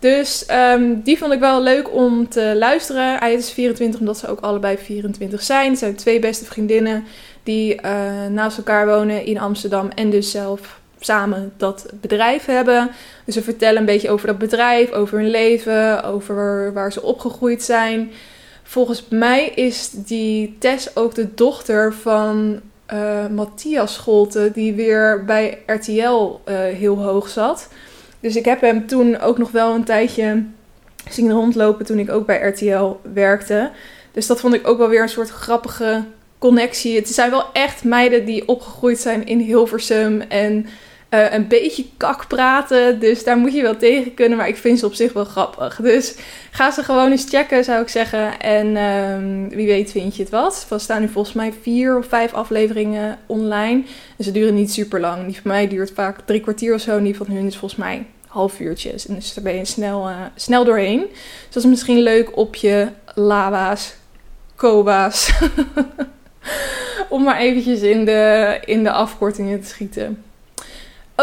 Dus 0.00 0.46
um, 0.50 1.00
die 1.02 1.18
vond 1.18 1.32
ik 1.32 1.40
wel 1.40 1.62
leuk 1.62 1.94
om 1.94 2.28
te 2.28 2.54
luisteren. 2.58 3.18
Hij 3.18 3.32
is 3.32 3.50
24 3.50 4.00
omdat 4.00 4.18
ze 4.18 4.28
ook 4.28 4.40
allebei 4.40 4.78
24 4.78 5.42
zijn. 5.42 5.70
Het 5.70 5.78
zijn 5.78 5.94
twee 5.94 6.18
beste 6.18 6.44
vriendinnen 6.44 7.04
die 7.42 7.74
uh, 7.74 8.26
naast 8.30 8.58
elkaar 8.58 8.86
wonen 8.86 9.24
in 9.24 9.38
Amsterdam. 9.38 9.90
En 9.94 10.10
dus 10.10 10.30
zelf 10.30 10.80
samen 11.00 11.52
dat 11.56 11.86
bedrijf 12.00 12.44
hebben. 12.44 12.90
Dus 13.24 13.34
ze 13.34 13.42
vertellen 13.42 13.78
een 13.78 13.84
beetje 13.84 14.10
over 14.10 14.26
dat 14.26 14.38
bedrijf, 14.38 14.90
over 14.90 15.18
hun 15.18 15.30
leven, 15.30 16.04
over 16.04 16.72
waar 16.72 16.92
ze 16.92 17.02
opgegroeid 17.02 17.62
zijn. 17.62 18.10
Volgens 18.62 19.04
mij 19.08 19.48
is 19.48 19.90
die 19.90 20.56
Tess 20.58 20.96
ook 20.96 21.14
de 21.14 21.34
dochter 21.34 21.94
van 21.94 22.60
uh, 22.92 23.26
Matthias 23.26 23.94
Scholte, 23.94 24.50
die 24.54 24.74
weer 24.74 25.24
bij 25.24 25.58
RTL 25.66 26.40
eh, 26.44 26.56
heel 26.56 27.02
hoog 27.02 27.28
zat. 27.28 27.68
Dus 28.20 28.36
ik 28.36 28.44
heb 28.44 28.60
hem 28.60 28.86
toen 28.86 29.18
ook 29.18 29.38
nog 29.38 29.50
wel 29.50 29.74
een 29.74 29.84
tijdje 29.84 30.44
zien 31.08 31.30
rondlopen 31.30 31.86
toen 31.86 31.98
ik 31.98 32.10
ook 32.10 32.26
bij 32.26 32.40
RTL 32.40 32.96
werkte. 33.12 33.70
Dus 34.12 34.26
dat 34.26 34.40
vond 34.40 34.54
ik 34.54 34.68
ook 34.68 34.78
wel 34.78 34.88
weer 34.88 35.02
een 35.02 35.08
soort 35.08 35.30
grappige 35.30 36.04
connectie. 36.38 36.96
Het 36.96 37.08
zijn 37.08 37.30
wel 37.30 37.52
echt 37.52 37.84
meiden 37.84 38.24
die 38.24 38.48
opgegroeid 38.48 38.98
zijn 38.98 39.26
in 39.26 39.38
Hilversum 39.38 40.20
en 40.20 40.66
uh, 41.10 41.32
een 41.32 41.48
beetje 41.48 41.84
kak 41.96 42.26
praten. 42.28 43.00
Dus 43.00 43.24
daar 43.24 43.36
moet 43.36 43.54
je 43.54 43.62
wel 43.62 43.76
tegen 43.76 44.14
kunnen. 44.14 44.38
Maar 44.38 44.48
ik 44.48 44.56
vind 44.56 44.78
ze 44.78 44.86
op 44.86 44.94
zich 44.94 45.12
wel 45.12 45.24
grappig. 45.24 45.76
Dus 45.76 46.14
ga 46.50 46.70
ze 46.70 46.82
gewoon 46.82 47.10
eens 47.10 47.28
checken, 47.28 47.64
zou 47.64 47.82
ik 47.82 47.88
zeggen. 47.88 48.40
En 48.40 48.76
um, 48.76 49.48
wie 49.48 49.66
weet 49.66 49.90
vind 49.90 50.16
je 50.16 50.22
het 50.22 50.32
wat. 50.32 50.66
Er 50.70 50.80
staan 50.80 51.00
nu 51.00 51.08
volgens 51.08 51.34
mij 51.34 51.52
vier 51.62 51.98
of 51.98 52.06
vijf 52.06 52.32
afleveringen 52.32 53.18
online. 53.26 53.82
En 54.16 54.24
ze 54.24 54.30
duren 54.30 54.54
niet 54.54 54.72
super 54.72 55.00
lang. 55.00 55.24
Die 55.26 55.40
van 55.40 55.50
mij 55.50 55.68
duurt 55.68 55.90
vaak 55.94 56.20
drie 56.24 56.40
kwartier 56.40 56.74
of 56.74 56.80
zo. 56.80 56.96
En 56.96 57.04
die 57.04 57.16
van 57.16 57.26
hun 57.26 57.46
is 57.46 57.56
volgens 57.56 57.80
mij 57.80 58.06
half 58.26 58.60
uurtjes. 58.60 59.06
En 59.06 59.14
dus 59.14 59.34
daar 59.34 59.44
ben 59.44 59.54
je 59.54 59.64
snel, 59.64 60.08
snel 60.34 60.64
doorheen. 60.64 61.00
Dus 61.10 61.54
dat 61.54 61.62
is 61.62 61.68
misschien 61.68 61.98
leuk 61.98 62.36
op 62.36 62.54
je 62.54 62.88
lava's, 63.14 63.94
koba's. 64.54 65.32
Om 67.08 67.22
maar 67.22 67.38
eventjes 67.38 67.80
in 67.80 68.04
de, 68.04 68.58
in 68.64 68.82
de 68.82 68.90
afkortingen 68.90 69.60
te 69.60 69.66
schieten. 69.66 70.24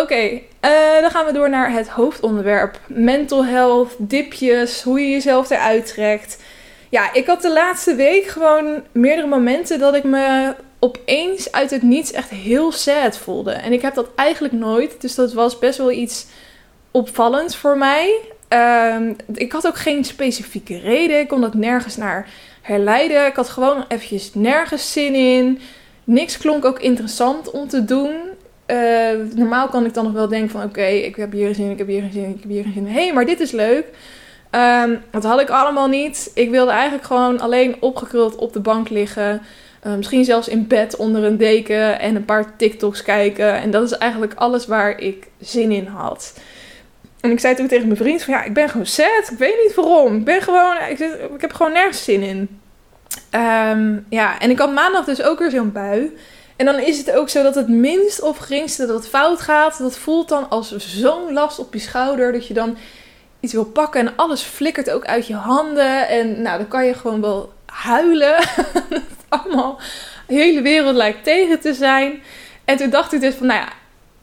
Oké, 0.01 0.41
eh, 0.59 1.01
dan 1.01 1.11
gaan 1.11 1.25
we 1.25 1.31
door 1.31 1.49
naar 1.49 1.71
het 1.71 1.87
hoofdonderwerp. 1.87 2.79
Mental 2.87 3.45
health, 3.45 3.95
dipjes, 3.97 4.81
hoe 4.83 4.99
je 4.99 5.09
jezelf 5.09 5.49
eruit 5.49 5.85
trekt. 5.85 6.43
Ja, 6.89 7.13
ik 7.13 7.27
had 7.27 7.41
de 7.41 7.53
laatste 7.53 7.95
week 7.95 8.25
gewoon 8.25 8.83
meerdere 8.91 9.27
momenten 9.27 9.79
dat 9.79 9.95
ik 9.95 10.03
me 10.03 10.55
opeens 10.79 11.51
uit 11.51 11.69
het 11.69 11.81
niets 11.81 12.11
echt 12.11 12.29
heel 12.29 12.71
sad 12.71 13.17
voelde. 13.17 13.51
En 13.51 13.73
ik 13.73 13.81
heb 13.81 13.93
dat 13.93 14.09
eigenlijk 14.15 14.53
nooit, 14.53 15.01
dus 15.01 15.15
dat 15.15 15.33
was 15.33 15.59
best 15.59 15.77
wel 15.77 15.91
iets 15.91 16.25
opvallends 16.91 17.55
voor 17.55 17.77
mij. 17.77 18.19
Ehm, 18.47 19.13
ik 19.33 19.51
had 19.51 19.67
ook 19.67 19.77
geen 19.77 20.05
specifieke 20.05 20.79
reden, 20.79 21.19
ik 21.19 21.27
kon 21.27 21.41
dat 21.41 21.53
nergens 21.53 21.97
naar 21.97 22.29
herleiden. 22.61 23.25
Ik 23.25 23.35
had 23.35 23.49
gewoon 23.49 23.85
eventjes 23.87 24.33
nergens 24.33 24.91
zin 24.91 25.13
in. 25.13 25.59
Niks 26.03 26.37
klonk 26.37 26.65
ook 26.65 26.79
interessant 26.79 27.51
om 27.51 27.67
te 27.67 27.85
doen. 27.85 28.26
Uh, 28.67 29.35
normaal 29.35 29.67
kan 29.67 29.85
ik 29.85 29.93
dan 29.93 30.03
nog 30.03 30.13
wel 30.13 30.27
denken 30.27 30.49
van 30.49 30.63
oké, 30.63 30.85
ik 30.85 31.15
heb 31.15 31.31
hier 31.31 31.55
zin, 31.55 31.71
ik 31.71 31.77
heb 31.77 31.87
hier 31.87 32.01
geen 32.01 32.11
zin, 32.11 32.29
ik 32.29 32.41
heb 32.41 32.49
hier 32.49 32.63
geen 32.63 32.73
zin. 32.73 32.87
Hé, 32.87 33.03
hey, 33.03 33.13
maar 33.13 33.25
dit 33.25 33.39
is 33.39 33.51
leuk. 33.51 33.85
Um, 34.51 35.01
dat 35.11 35.23
had 35.23 35.41
ik 35.41 35.49
allemaal 35.49 35.87
niet. 35.87 36.31
Ik 36.33 36.49
wilde 36.49 36.71
eigenlijk 36.71 37.05
gewoon 37.05 37.39
alleen 37.39 37.75
opgekruld 37.79 38.35
op 38.35 38.53
de 38.53 38.59
bank 38.59 38.89
liggen. 38.89 39.41
Uh, 39.87 39.95
misschien 39.95 40.25
zelfs 40.25 40.47
in 40.47 40.67
bed 40.67 40.95
onder 40.95 41.23
een 41.23 41.37
deken 41.37 41.99
en 41.99 42.15
een 42.15 42.25
paar 42.25 42.55
TikToks 42.55 43.03
kijken. 43.03 43.53
En 43.53 43.71
dat 43.71 43.83
is 43.83 43.97
eigenlijk 43.97 44.33
alles 44.33 44.67
waar 44.67 44.99
ik 44.99 45.27
zin 45.39 45.71
in 45.71 45.85
had. 45.85 46.39
En 47.21 47.31
ik 47.31 47.39
zei 47.39 47.55
toen 47.55 47.67
tegen 47.67 47.85
mijn 47.85 47.99
vriend 47.99 48.23
van 48.23 48.33
ja, 48.33 48.43
ik 48.43 48.53
ben 48.53 48.69
gewoon 48.69 48.85
sad. 48.85 49.29
Ik 49.31 49.37
weet 49.37 49.57
niet 49.63 49.75
waarom. 49.75 50.15
Ik 50.15 50.23
ben 50.23 50.41
gewoon, 50.41 50.75
ik, 50.89 50.99
ik 51.35 51.41
heb 51.41 51.53
gewoon 51.53 51.71
nergens 51.71 52.03
zin 52.03 52.21
in. 52.21 52.59
Um, 53.31 54.05
ja, 54.09 54.39
en 54.39 54.49
ik 54.49 54.59
had 54.59 54.73
maandag 54.73 55.05
dus 55.05 55.23
ook 55.23 55.39
weer 55.39 55.51
zo'n 55.51 55.71
bui. 55.71 56.17
En 56.57 56.65
dan 56.65 56.79
is 56.79 56.97
het 56.97 57.11
ook 57.11 57.29
zo 57.29 57.43
dat 57.43 57.55
het 57.55 57.67
minst 57.67 58.21
of 58.21 58.37
geringste 58.37 58.85
dat 58.85 59.07
fout 59.07 59.41
gaat, 59.41 59.77
dat 59.77 59.97
voelt 59.97 60.29
dan 60.29 60.49
als 60.49 60.75
zo'n 60.75 61.33
last 61.33 61.59
op 61.59 61.73
je 61.73 61.79
schouder 61.79 62.31
dat 62.31 62.47
je 62.47 62.53
dan 62.53 62.77
iets 63.39 63.53
wil 63.53 63.65
pakken 63.65 64.07
en 64.07 64.15
alles 64.15 64.41
flikkert 64.41 64.89
ook 64.89 65.05
uit 65.05 65.27
je 65.27 65.35
handen. 65.35 66.07
En 66.07 66.41
nou, 66.41 66.57
dan 66.57 66.67
kan 66.67 66.85
je 66.85 66.93
gewoon 66.93 67.21
wel 67.21 67.53
huilen. 67.65 68.35
allemaal, 69.29 69.79
de 70.27 70.33
hele 70.33 70.61
wereld 70.61 70.95
lijkt 70.95 71.23
tegen 71.23 71.59
te 71.59 71.73
zijn. 71.73 72.21
En 72.65 72.77
toen 72.77 72.89
dacht 72.89 73.13
ik 73.13 73.21
dus 73.21 73.35
van, 73.35 73.47
nou 73.47 73.59
ja, 73.59 73.67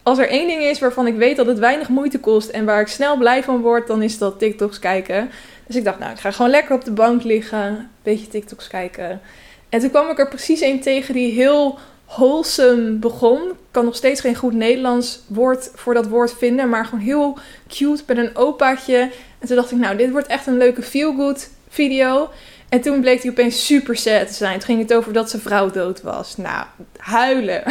als 0.03 0.17
er 0.17 0.29
één 0.29 0.47
ding 0.47 0.61
is 0.61 0.79
waarvan 0.79 1.07
ik 1.07 1.15
weet 1.15 1.35
dat 1.35 1.45
het 1.45 1.59
weinig 1.59 1.89
moeite 1.89 2.19
kost 2.19 2.49
en 2.49 2.65
waar 2.65 2.81
ik 2.81 2.87
snel 2.87 3.17
blij 3.17 3.43
van 3.43 3.61
word, 3.61 3.87
dan 3.87 4.01
is 4.01 4.17
dat 4.17 4.39
TikToks 4.39 4.79
kijken. 4.79 5.29
Dus 5.67 5.75
ik 5.75 5.83
dacht, 5.83 5.99
nou, 5.99 6.11
ik 6.11 6.19
ga 6.19 6.31
gewoon 6.31 6.51
lekker 6.51 6.75
op 6.75 6.85
de 6.85 6.91
bank 6.91 7.23
liggen, 7.23 7.59
een 7.59 7.87
beetje 8.03 8.27
TikToks 8.27 8.67
kijken. 8.67 9.21
En 9.69 9.79
toen 9.79 9.89
kwam 9.89 10.09
ik 10.09 10.19
er 10.19 10.27
precies 10.27 10.61
een 10.61 10.81
tegen 10.81 11.13
die 11.13 11.33
heel 11.33 11.79
wholesome 12.07 12.91
begon. 12.91 13.41
Ik 13.49 13.55
kan 13.71 13.85
nog 13.85 13.95
steeds 13.95 14.21
geen 14.21 14.35
goed 14.35 14.53
Nederlands 14.53 15.19
woord 15.27 15.71
voor 15.75 15.93
dat 15.93 16.07
woord 16.07 16.33
vinden, 16.37 16.69
maar 16.69 16.85
gewoon 16.85 17.03
heel 17.03 17.37
cute 17.67 18.03
met 18.07 18.17
een 18.17 18.35
opaatje. 18.35 19.11
En 19.39 19.47
toen 19.47 19.55
dacht 19.55 19.71
ik, 19.71 19.77
nou, 19.77 19.97
dit 19.97 20.11
wordt 20.11 20.27
echt 20.27 20.47
een 20.47 20.57
leuke 20.57 20.81
feel-good 20.81 21.49
video. 21.69 22.29
En 22.69 22.81
toen 22.81 23.01
bleek 23.01 23.21
hij 23.21 23.31
opeens 23.31 23.65
super 23.65 23.95
sad 23.95 24.27
te 24.27 24.33
zijn. 24.33 24.53
Het 24.53 24.63
ging 24.63 24.81
het 24.81 24.93
over 24.93 25.13
dat 25.13 25.29
zijn 25.29 25.41
vrouw 25.41 25.71
dood 25.71 26.01
was. 26.01 26.37
Nou, 26.37 26.65
huilen. 26.97 27.63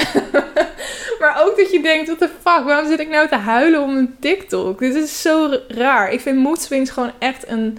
maar 1.20 1.42
ook 1.44 1.56
dat 1.56 1.70
je 1.72 1.80
denkt, 1.82 2.06
what 2.06 2.30
fuck, 2.42 2.64
waarom 2.64 2.88
zit 2.88 3.00
ik 3.00 3.08
nou 3.08 3.28
te 3.28 3.36
huilen 3.36 3.82
om 3.82 3.96
een 3.96 4.16
TikTok? 4.20 4.78
Dit 4.78 4.94
is 4.94 5.22
zo 5.22 5.58
raar. 5.68 6.12
Ik 6.12 6.20
vind 6.20 6.38
mood 6.38 6.62
swings 6.62 6.90
gewoon 6.90 7.12
echt 7.18 7.48
een 7.48 7.78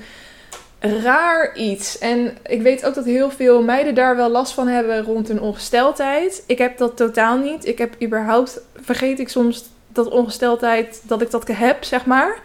raar 1.03 1.55
iets. 1.55 1.97
En 1.97 2.37
ik 2.45 2.61
weet 2.61 2.85
ook 2.85 2.93
dat 2.93 3.05
heel 3.05 3.31
veel 3.31 3.63
meiden 3.63 3.95
daar 3.95 4.15
wel 4.15 4.29
last 4.29 4.53
van 4.53 4.67
hebben 4.67 5.03
rond 5.03 5.27
hun 5.27 5.41
ongesteldheid. 5.41 6.43
Ik 6.47 6.57
heb 6.57 6.77
dat 6.77 6.97
totaal 6.97 7.37
niet. 7.37 7.65
Ik 7.67 7.77
heb 7.77 8.01
überhaupt, 8.01 8.59
vergeet 8.75 9.19
ik 9.19 9.29
soms 9.29 9.65
dat 9.87 10.09
ongesteldheid, 10.09 11.01
dat 11.03 11.21
ik 11.21 11.31
dat 11.31 11.47
heb, 11.47 11.83
zeg 11.83 12.05
maar. 12.05 12.39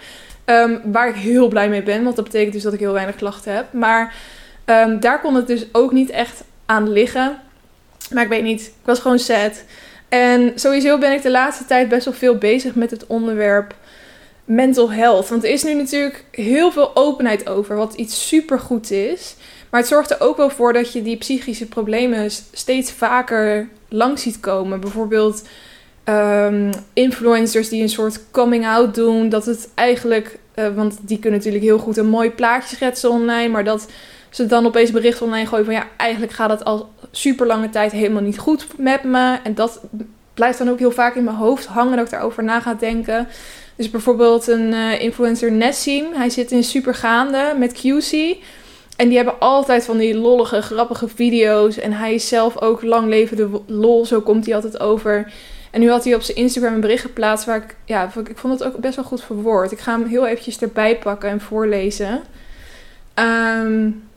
Ehm, 0.44 0.78
waar 0.84 1.08
ik 1.08 1.14
heel 1.14 1.48
blij 1.48 1.68
mee 1.68 1.82
ben, 1.82 2.04
want 2.04 2.16
dat 2.16 2.24
betekent 2.24 2.52
dus 2.52 2.62
dat 2.62 2.72
ik 2.72 2.78
heel 2.78 2.92
weinig 2.92 3.16
klachten 3.16 3.54
heb. 3.54 3.72
Maar 3.72 4.14
um, 4.66 5.00
daar 5.00 5.20
kon 5.20 5.34
het 5.34 5.46
dus 5.46 5.66
ook 5.72 5.92
niet 5.92 6.10
echt 6.10 6.42
aan 6.66 6.92
liggen. 6.92 7.38
Maar 8.12 8.22
ik 8.22 8.28
weet 8.28 8.42
niet, 8.42 8.60
ik 8.60 8.72
was 8.84 8.98
gewoon 8.98 9.18
sad. 9.18 9.64
En 10.08 10.52
sowieso 10.54 10.98
ben 10.98 11.12
ik 11.12 11.22
de 11.22 11.30
laatste 11.30 11.64
tijd 11.64 11.88
best 11.88 12.04
wel 12.04 12.14
veel 12.14 12.36
bezig 12.36 12.74
met 12.74 12.90
het 12.90 13.06
onderwerp 13.06 13.74
mental 14.50 14.92
health. 14.92 15.28
Want 15.28 15.44
er 15.44 15.50
is 15.50 15.62
nu 15.62 15.74
natuurlijk 15.74 16.24
heel 16.30 16.70
veel 16.72 16.96
openheid 16.96 17.48
over, 17.48 17.76
wat 17.76 17.94
iets 17.94 18.28
supergoed 18.28 18.90
is. 18.90 19.34
Maar 19.70 19.80
het 19.80 19.88
zorgt 19.88 20.10
er 20.10 20.20
ook 20.20 20.36
wel 20.36 20.50
voor 20.50 20.72
dat 20.72 20.92
je 20.92 21.02
die 21.02 21.16
psychische 21.16 21.66
problemen 21.66 22.30
steeds 22.52 22.92
vaker 22.92 23.68
langs 23.88 24.22
ziet 24.22 24.40
komen. 24.40 24.80
Bijvoorbeeld 24.80 25.42
um, 26.04 26.70
influencers 26.92 27.68
die 27.68 27.82
een 27.82 27.88
soort 27.88 28.30
coming 28.30 28.66
out 28.66 28.94
doen. 28.94 29.28
Dat 29.28 29.46
het 29.46 29.68
eigenlijk, 29.74 30.38
uh, 30.54 30.74
want 30.74 30.98
die 31.02 31.18
kunnen 31.18 31.38
natuurlijk 31.38 31.64
heel 31.64 31.78
goed 31.78 31.96
een 31.96 32.08
mooi 32.08 32.30
plaatje 32.30 32.76
schetsen 32.76 33.10
online. 33.10 33.48
Maar 33.48 33.64
dat 33.64 33.86
ze 34.30 34.46
dan 34.46 34.66
opeens 34.66 34.90
bericht 34.90 35.22
online 35.22 35.46
gooien 35.46 35.64
van 35.64 35.74
ja, 35.74 35.88
eigenlijk 35.96 36.32
gaat 36.32 36.50
het 36.50 36.64
al 36.64 36.88
super 37.10 37.46
lange 37.46 37.70
tijd 37.70 37.92
helemaal 37.92 38.22
niet 38.22 38.38
goed 38.38 38.66
met 38.76 39.02
me. 39.02 39.38
En 39.44 39.54
dat 39.54 39.80
blijft 40.40 40.58
dan 40.58 40.70
ook 40.70 40.78
heel 40.78 40.90
vaak 40.90 41.14
in 41.14 41.24
mijn 41.24 41.36
hoofd 41.36 41.66
hangen 41.66 41.96
dat 41.96 42.04
ik 42.04 42.10
daarover 42.10 42.44
na 42.44 42.60
ga 42.60 42.74
denken. 42.74 43.28
Dus 43.76 43.90
bijvoorbeeld 43.90 44.46
een 44.46 44.72
uh, 44.72 45.00
influencer 45.00 45.52
Nessim. 45.52 46.04
Hij 46.12 46.30
zit 46.30 46.50
in 46.50 46.64
Supergaande 46.64 47.54
met 47.58 47.72
QC. 47.72 48.36
En 48.96 49.08
die 49.08 49.16
hebben 49.16 49.38
altijd 49.38 49.84
van 49.84 49.98
die 49.98 50.16
lollige, 50.16 50.62
grappige 50.62 51.08
video's. 51.08 51.78
En 51.78 51.92
hij 51.92 52.14
is 52.14 52.28
zelf 52.28 52.60
ook 52.60 52.82
lang 52.82 53.08
levende 53.08 53.48
lol. 53.66 54.06
Zo 54.06 54.20
komt 54.20 54.46
hij 54.46 54.54
altijd 54.54 54.80
over. 54.80 55.32
En 55.70 55.80
nu 55.80 55.90
had 55.90 56.04
hij 56.04 56.14
op 56.14 56.22
zijn 56.22 56.36
Instagram 56.36 56.74
een 56.74 56.80
bericht 56.80 57.02
geplaatst 57.02 57.46
waar 57.46 57.56
ik... 57.56 57.76
Ja, 57.84 58.12
ik 58.28 58.38
vond 58.38 58.58
het 58.58 58.68
ook 58.68 58.76
best 58.76 58.96
wel 58.96 59.04
goed 59.04 59.22
verwoord. 59.22 59.72
Ik 59.72 59.78
ga 59.78 59.98
hem 59.98 60.06
heel 60.06 60.26
eventjes 60.26 60.60
erbij 60.60 60.98
pakken 60.98 61.30
en 61.30 61.40
voorlezen. 61.40 62.20
Um, 63.14 64.09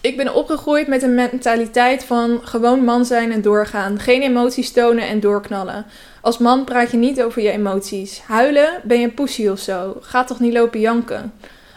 Ik 0.00 0.16
ben 0.16 0.34
opgegroeid 0.34 0.86
met 0.86 1.02
een 1.02 1.14
mentaliteit 1.14 2.04
van 2.04 2.40
gewoon 2.42 2.84
man 2.84 3.04
zijn 3.04 3.32
en 3.32 3.42
doorgaan. 3.42 3.98
Geen 3.98 4.22
emoties 4.22 4.72
tonen 4.72 5.08
en 5.08 5.20
doorknallen. 5.20 5.86
Als 6.20 6.38
man 6.38 6.64
praat 6.64 6.90
je 6.90 6.96
niet 6.96 7.22
over 7.22 7.42
je 7.42 7.50
emoties. 7.50 8.20
Huilen? 8.26 8.80
Ben 8.84 8.98
je 8.98 9.04
een 9.04 9.14
poesie 9.14 9.50
of 9.50 9.58
zo? 9.58 9.96
Ga 10.00 10.24
toch 10.24 10.40
niet 10.40 10.52
lopen 10.52 10.80
janken? 10.80 11.32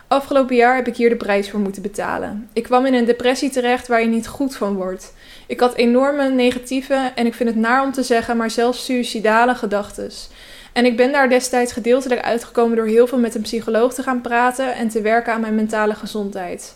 Afgelopen 0.08 0.56
jaar 0.56 0.76
heb 0.76 0.88
ik 0.88 0.96
hier 0.96 1.10
de 1.10 1.16
prijs 1.16 1.50
voor 1.50 1.60
moeten 1.60 1.82
betalen. 1.82 2.50
Ik 2.54 2.64
kwam 2.64 2.86
in 2.86 2.94
een 2.94 3.06
depressie 3.06 3.50
terecht 3.50 3.88
waar 3.88 4.02
je 4.02 4.08
niet 4.08 4.28
goed 4.28 4.56
van 4.56 4.76
wordt. 4.76 5.14
Ik 5.48 5.60
had 5.60 5.76
enorme 5.76 6.30
negatieve 6.30 7.12
en 7.16 7.26
ik 7.26 7.34
vind 7.34 7.50
het 7.50 7.58
naar 7.58 7.84
om 7.84 7.92
te 7.92 8.04
zeggen, 8.04 8.38
maar 8.38 8.52
zelfs 8.52 8.86
suïcidale 8.86 9.56
gedachten. 9.56 10.12
En 10.74 10.86
ik 10.86 10.98
ben 10.98 11.12
daar 11.12 11.30
destijds 11.30 11.74
gedeeltelijk 11.74 12.22
uitgekomen 12.22 12.78
door 12.78 12.86
heel 12.86 13.08
veel 13.08 13.18
met 13.18 13.36
een 13.36 13.42
psycholoog 13.42 13.94
te 13.94 14.04
gaan 14.04 14.22
praten 14.22 14.76
en 14.76 14.90
te 14.90 15.02
werken 15.02 15.34
aan 15.34 15.42
mijn 15.42 15.56
mentale 15.56 15.96
gezondheid. 15.96 16.76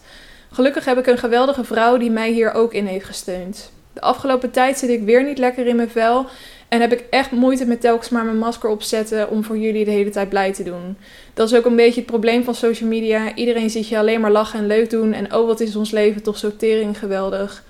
Gelukkig 0.52 0.86
heb 0.86 0.98
ik 0.98 1.08
een 1.08 1.18
geweldige 1.18 1.64
vrouw 1.64 1.98
die 1.98 2.12
mij 2.12 2.32
hier 2.32 2.54
ook 2.54 2.74
in 2.74 2.86
heeft 2.86 3.06
gesteund. 3.06 3.72
De 3.94 4.02
afgelopen 4.02 4.52
tijd 4.52 4.78
zit 4.78 4.90
ik 4.90 5.04
weer 5.04 5.24
niet 5.24 5.38
lekker 5.38 5.68
in 5.68 5.76
mijn 5.76 5.90
vel 5.90 6.26
en 6.70 6.82
heb 6.82 6.92
ik 6.92 7.04
echt 7.10 7.32
moeite 7.32 7.66
met 7.66 7.82
telkens 7.82 8.10
maar 8.10 8.26
mijn 8.26 8.38
masker 8.38 8.70
opzetten 8.70 9.30
om 9.30 9.44
voor 9.44 9.58
jullie 9.58 9.86
de 9.86 9.92
hele 9.92 10.10
tijd 10.10 10.30
blij 10.30 10.54
te 10.54 10.64
doen. 10.64 10.98
Dat 11.34 11.52
is 11.52 11.58
ook 11.58 11.66
een 11.66 11.76
beetje 11.76 12.00
het 12.00 12.10
probleem 12.10 12.44
van 12.44 12.56
social 12.56 12.90
media. 12.90 13.36
Iedereen 13.36 13.70
ziet 13.70 13.88
je 13.88 13.98
alleen 13.98 14.22
maar 14.22 14.32
lachen 14.32 14.60
en 14.60 14.68
leuk 14.68 14.90
doen 14.90 15.14
en 15.14 15.34
oh 15.36 15.46
wat 15.46 15.60
is 15.60 15.76
ons 15.76 15.92
leven 15.92 16.24
toch 16.24 16.38
zo 16.38 16.56
tering 16.56 17.00
geweldig. 17.00 17.64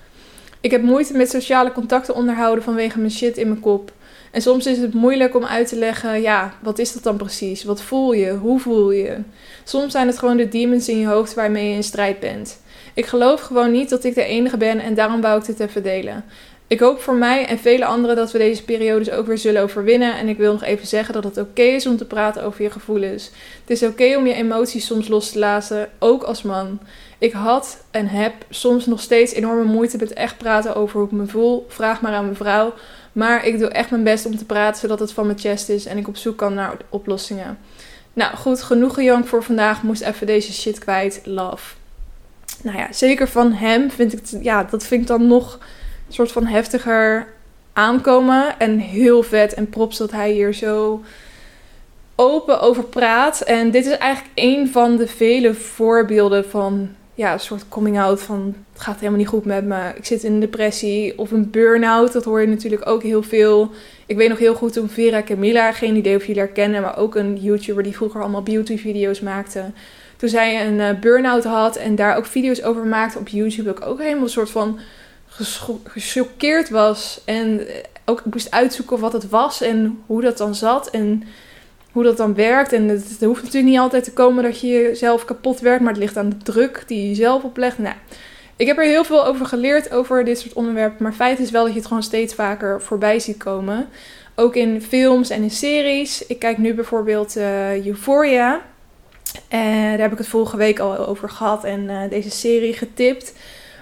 Ik 0.60 0.70
heb 0.70 0.82
moeite 0.82 1.16
met 1.16 1.30
sociale 1.30 1.72
contacten 1.72 2.14
onderhouden 2.14 2.64
vanwege 2.64 2.98
mijn 2.98 3.10
shit 3.10 3.36
in 3.36 3.48
mijn 3.48 3.60
kop. 3.60 3.92
En 4.30 4.42
soms 4.42 4.66
is 4.66 4.78
het 4.78 4.94
moeilijk 4.94 5.36
om 5.36 5.44
uit 5.44 5.68
te 5.68 5.76
leggen, 5.76 6.20
ja, 6.20 6.54
wat 6.62 6.78
is 6.78 6.92
dat 6.92 7.02
dan 7.02 7.16
precies? 7.16 7.64
Wat 7.64 7.82
voel 7.82 8.12
je? 8.12 8.32
Hoe 8.32 8.60
voel 8.60 8.90
je? 8.90 9.16
Soms 9.64 9.92
zijn 9.92 10.06
het 10.06 10.18
gewoon 10.18 10.36
de 10.36 10.48
demons 10.48 10.88
in 10.88 10.98
je 10.98 11.06
hoofd 11.06 11.34
waarmee 11.34 11.68
je 11.68 11.74
in 11.74 11.82
strijd 11.82 12.20
bent. 12.20 12.60
Ik 13.00 13.06
geloof 13.06 13.40
gewoon 13.40 13.70
niet 13.70 13.88
dat 13.90 14.04
ik 14.04 14.14
de 14.14 14.24
enige 14.24 14.56
ben 14.56 14.78
en 14.80 14.94
daarom 14.94 15.20
wou 15.20 15.38
ik 15.38 15.46
dit 15.46 15.60
even 15.60 15.82
delen. 15.82 16.24
Ik 16.66 16.80
hoop 16.80 17.00
voor 17.00 17.14
mij 17.14 17.46
en 17.46 17.58
vele 17.58 17.84
anderen 17.84 18.16
dat 18.16 18.32
we 18.32 18.38
deze 18.38 18.64
periodes 18.64 19.10
ook 19.10 19.26
weer 19.26 19.38
zullen 19.38 19.62
overwinnen. 19.62 20.16
En 20.16 20.28
ik 20.28 20.36
wil 20.36 20.52
nog 20.52 20.62
even 20.62 20.86
zeggen 20.86 21.14
dat 21.14 21.24
het 21.24 21.38
oké 21.38 21.62
is 21.62 21.86
om 21.86 21.96
te 21.96 22.04
praten 22.04 22.42
over 22.42 22.62
je 22.62 22.70
gevoelens. 22.70 23.30
Het 23.60 23.70
is 23.70 23.82
oké 23.82 24.16
om 24.16 24.26
je 24.26 24.34
emoties 24.34 24.86
soms 24.86 25.08
los 25.08 25.30
te 25.30 25.38
laten, 25.38 25.88
ook 25.98 26.22
als 26.22 26.42
man. 26.42 26.80
Ik 27.18 27.32
had 27.32 27.84
en 27.90 28.06
heb 28.06 28.32
soms 28.50 28.86
nog 28.86 29.00
steeds 29.00 29.32
enorme 29.32 29.64
moeite 29.64 29.96
met 29.96 30.12
echt 30.12 30.38
praten 30.38 30.74
over 30.74 30.98
hoe 30.98 31.06
ik 31.06 31.12
me 31.12 31.26
voel. 31.26 31.66
Vraag 31.68 32.00
maar 32.00 32.12
aan 32.12 32.24
mijn 32.24 32.36
vrouw. 32.36 32.74
Maar 33.12 33.46
ik 33.46 33.58
doe 33.58 33.68
echt 33.68 33.90
mijn 33.90 34.04
best 34.04 34.26
om 34.26 34.36
te 34.36 34.44
praten 34.44 34.80
zodat 34.80 35.00
het 35.00 35.12
van 35.12 35.26
mijn 35.26 35.38
chest 35.38 35.68
is 35.68 35.86
en 35.86 35.98
ik 35.98 36.08
op 36.08 36.16
zoek 36.16 36.36
kan 36.36 36.54
naar 36.54 36.76
oplossingen. 36.88 37.58
Nou 38.12 38.36
goed, 38.36 38.62
genoeg 38.62 38.94
gejank 38.94 39.26
voor 39.26 39.42
vandaag. 39.42 39.82
Moest 39.82 40.02
even 40.02 40.26
deze 40.26 40.52
shit 40.52 40.78
kwijt. 40.78 41.20
Love. 41.24 41.79
Nou 42.62 42.78
ja, 42.78 42.92
zeker 42.92 43.28
van 43.28 43.52
hem 43.52 43.90
vind 43.90 44.12
ik 44.12 44.18
het, 44.18 44.38
ja, 44.42 44.64
dat 44.64 44.84
vind 44.84 45.00
ik 45.00 45.06
dan 45.06 45.26
nog 45.26 45.58
een 46.06 46.14
soort 46.14 46.32
van 46.32 46.46
heftiger 46.46 47.26
aankomen. 47.72 48.58
En 48.58 48.78
heel 48.78 49.22
vet 49.22 49.54
en 49.54 49.68
props 49.68 49.98
dat 49.98 50.10
hij 50.10 50.32
hier 50.32 50.54
zo 50.54 51.02
open 52.14 52.60
over 52.60 52.84
praat. 52.84 53.40
En 53.40 53.70
dit 53.70 53.86
is 53.86 53.96
eigenlijk 53.96 54.32
een 54.34 54.68
van 54.68 54.96
de 54.96 55.06
vele 55.06 55.54
voorbeelden 55.54 56.48
van 56.48 56.88
ja, 57.14 57.32
een 57.32 57.40
soort 57.40 57.68
coming 57.68 58.00
out 58.00 58.22
van 58.22 58.54
het 58.72 58.82
gaat 58.82 58.98
helemaal 58.98 59.18
niet 59.18 59.28
goed 59.28 59.44
met 59.44 59.64
me. 59.64 59.92
Ik 59.96 60.04
zit 60.04 60.22
in 60.22 60.32
een 60.32 60.40
depressie 60.40 61.18
of 61.18 61.30
een 61.30 61.50
burn-out. 61.50 62.12
Dat 62.12 62.24
hoor 62.24 62.40
je 62.40 62.46
natuurlijk 62.46 62.88
ook 62.88 63.02
heel 63.02 63.22
veel. 63.22 63.70
Ik 64.10 64.16
weet 64.16 64.28
nog 64.28 64.38
heel 64.38 64.54
goed 64.54 64.72
toen 64.72 64.88
Vera 64.88 65.22
Camilla, 65.22 65.72
geen 65.72 65.96
idee 65.96 66.16
of 66.16 66.26
jullie 66.26 66.42
haar 66.42 66.50
kennen, 66.50 66.82
maar 66.82 66.96
ook 66.96 67.14
een 67.14 67.36
YouTuber 67.36 67.82
die 67.82 67.96
vroeger 67.96 68.20
allemaal 68.20 68.42
beauty 68.42 68.78
video's 68.78 69.20
maakte. 69.20 69.64
Toen 70.16 70.28
zij 70.28 70.66
een 70.66 70.78
uh, 70.78 71.00
burn-out 71.00 71.44
had 71.44 71.76
en 71.76 71.94
daar 71.94 72.16
ook 72.16 72.26
video's 72.26 72.62
over 72.62 72.86
maakte 72.86 73.18
op 73.18 73.28
YouTube, 73.28 73.70
ik 73.70 73.86
ook 73.86 73.98
helemaal 73.98 74.22
een 74.22 74.28
soort 74.28 74.50
van 74.50 74.78
gechoqueerd 75.84 76.70
was. 76.70 77.20
En 77.24 77.66
ook 78.04 78.22
moest 78.24 78.50
uitzoeken 78.50 78.98
wat 78.98 79.12
het 79.12 79.28
was 79.28 79.60
en 79.60 80.02
hoe 80.06 80.22
dat 80.22 80.38
dan 80.38 80.54
zat. 80.54 80.90
En 80.90 81.22
hoe 81.92 82.02
dat 82.02 82.16
dan 82.16 82.34
werkt. 82.34 82.72
En 82.72 82.88
het, 82.88 83.08
het, 83.08 83.20
hoeft 83.20 83.42
natuurlijk 83.42 83.72
niet 83.72 83.80
altijd 83.80 84.04
te 84.04 84.12
komen 84.12 84.44
dat 84.44 84.60
je 84.60 84.66
jezelf 84.66 85.24
kapot 85.24 85.60
werkt, 85.60 85.80
maar 85.80 85.92
het 85.92 86.02
ligt 86.02 86.16
aan 86.16 86.30
de 86.30 86.36
druk 86.36 86.84
die 86.86 87.08
je 87.08 87.14
zelf 87.14 87.42
oplegt. 87.42 87.78
Nou, 87.78 87.94
ik 88.60 88.66
heb 88.66 88.78
er 88.78 88.84
heel 88.84 89.04
veel 89.04 89.26
over 89.26 89.46
geleerd 89.46 89.92
over 89.92 90.24
dit 90.24 90.38
soort 90.38 90.52
onderwerpen, 90.52 91.02
maar 91.02 91.12
feit 91.12 91.38
is 91.38 91.50
wel 91.50 91.62
dat 91.62 91.72
je 91.72 91.78
het 91.78 91.88
gewoon 91.88 92.02
steeds 92.02 92.34
vaker 92.34 92.82
voorbij 92.82 93.18
ziet 93.18 93.36
komen. 93.36 93.88
Ook 94.34 94.56
in 94.56 94.82
films 94.82 95.30
en 95.30 95.42
in 95.42 95.50
series. 95.50 96.26
Ik 96.26 96.38
kijk 96.38 96.58
nu 96.58 96.74
bijvoorbeeld 96.74 97.36
uh, 97.36 97.86
Euphoria. 97.86 98.60
En 99.48 99.90
daar 99.90 100.00
heb 100.00 100.12
ik 100.12 100.18
het 100.18 100.28
vorige 100.28 100.56
week 100.56 100.78
al 100.78 101.06
over 101.06 101.28
gehad 101.30 101.64
en 101.64 101.80
uh, 101.80 102.00
deze 102.10 102.30
serie 102.30 102.72
getipt. 102.72 103.32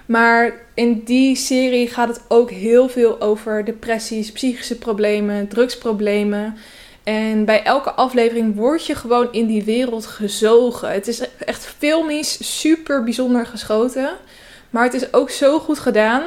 Maar 0.05 0.53
in 0.73 1.01
die 1.05 1.35
serie 1.35 1.87
gaat 1.87 2.07
het 2.07 2.21
ook 2.27 2.51
heel 2.51 2.89
veel 2.89 3.21
over 3.21 3.65
depressies, 3.65 4.31
psychische 4.31 4.77
problemen, 4.77 5.47
drugsproblemen. 5.47 6.57
En 7.03 7.45
bij 7.45 7.63
elke 7.63 7.91
aflevering 7.91 8.55
word 8.55 8.85
je 8.85 8.95
gewoon 8.95 9.27
in 9.31 9.45
die 9.45 9.63
wereld 9.63 10.05
gezogen. 10.05 10.91
Het 10.91 11.07
is 11.07 11.21
echt 11.37 11.65
filmisch 11.77 12.59
super 12.61 13.03
bijzonder 13.03 13.45
geschoten. 13.45 14.09
Maar 14.69 14.83
het 14.83 14.93
is 14.93 15.13
ook 15.13 15.29
zo 15.29 15.59
goed 15.59 15.79
gedaan. 15.79 16.23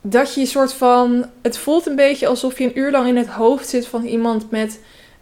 Dat 0.00 0.34
je 0.34 0.40
een 0.40 0.46
soort 0.46 0.72
van. 0.72 1.26
Het 1.42 1.58
voelt 1.58 1.86
een 1.86 1.96
beetje 1.96 2.26
alsof 2.26 2.58
je 2.58 2.64
een 2.64 2.78
uur 2.78 2.90
lang 2.90 3.08
in 3.08 3.16
het 3.16 3.26
hoofd 3.26 3.68
zit 3.68 3.86
van 3.86 4.04
iemand 4.04 4.50
met 4.50 4.80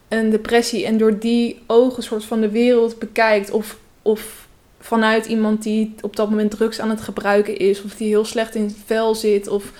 een 0.08 0.30
depressie. 0.30 0.86
En 0.86 0.98
door 0.98 1.18
die 1.18 1.62
ogen 1.66 2.02
soort 2.02 2.24
van 2.24 2.40
de 2.40 2.50
wereld 2.50 2.98
bekijkt. 2.98 3.50
Of, 3.50 3.76
of 4.02 4.46
vanuit 4.80 5.26
iemand 5.26 5.62
die 5.62 5.94
op 6.00 6.16
dat 6.16 6.30
moment 6.30 6.50
drugs 6.50 6.80
aan 6.80 6.90
het 6.90 7.00
gebruiken 7.00 7.56
is. 7.56 7.82
Of 7.82 7.94
die 7.94 8.08
heel 8.08 8.24
slecht 8.24 8.54
in 8.54 8.62
het 8.62 8.76
vel 8.86 9.14
zit. 9.14 9.48
Of 9.48 9.72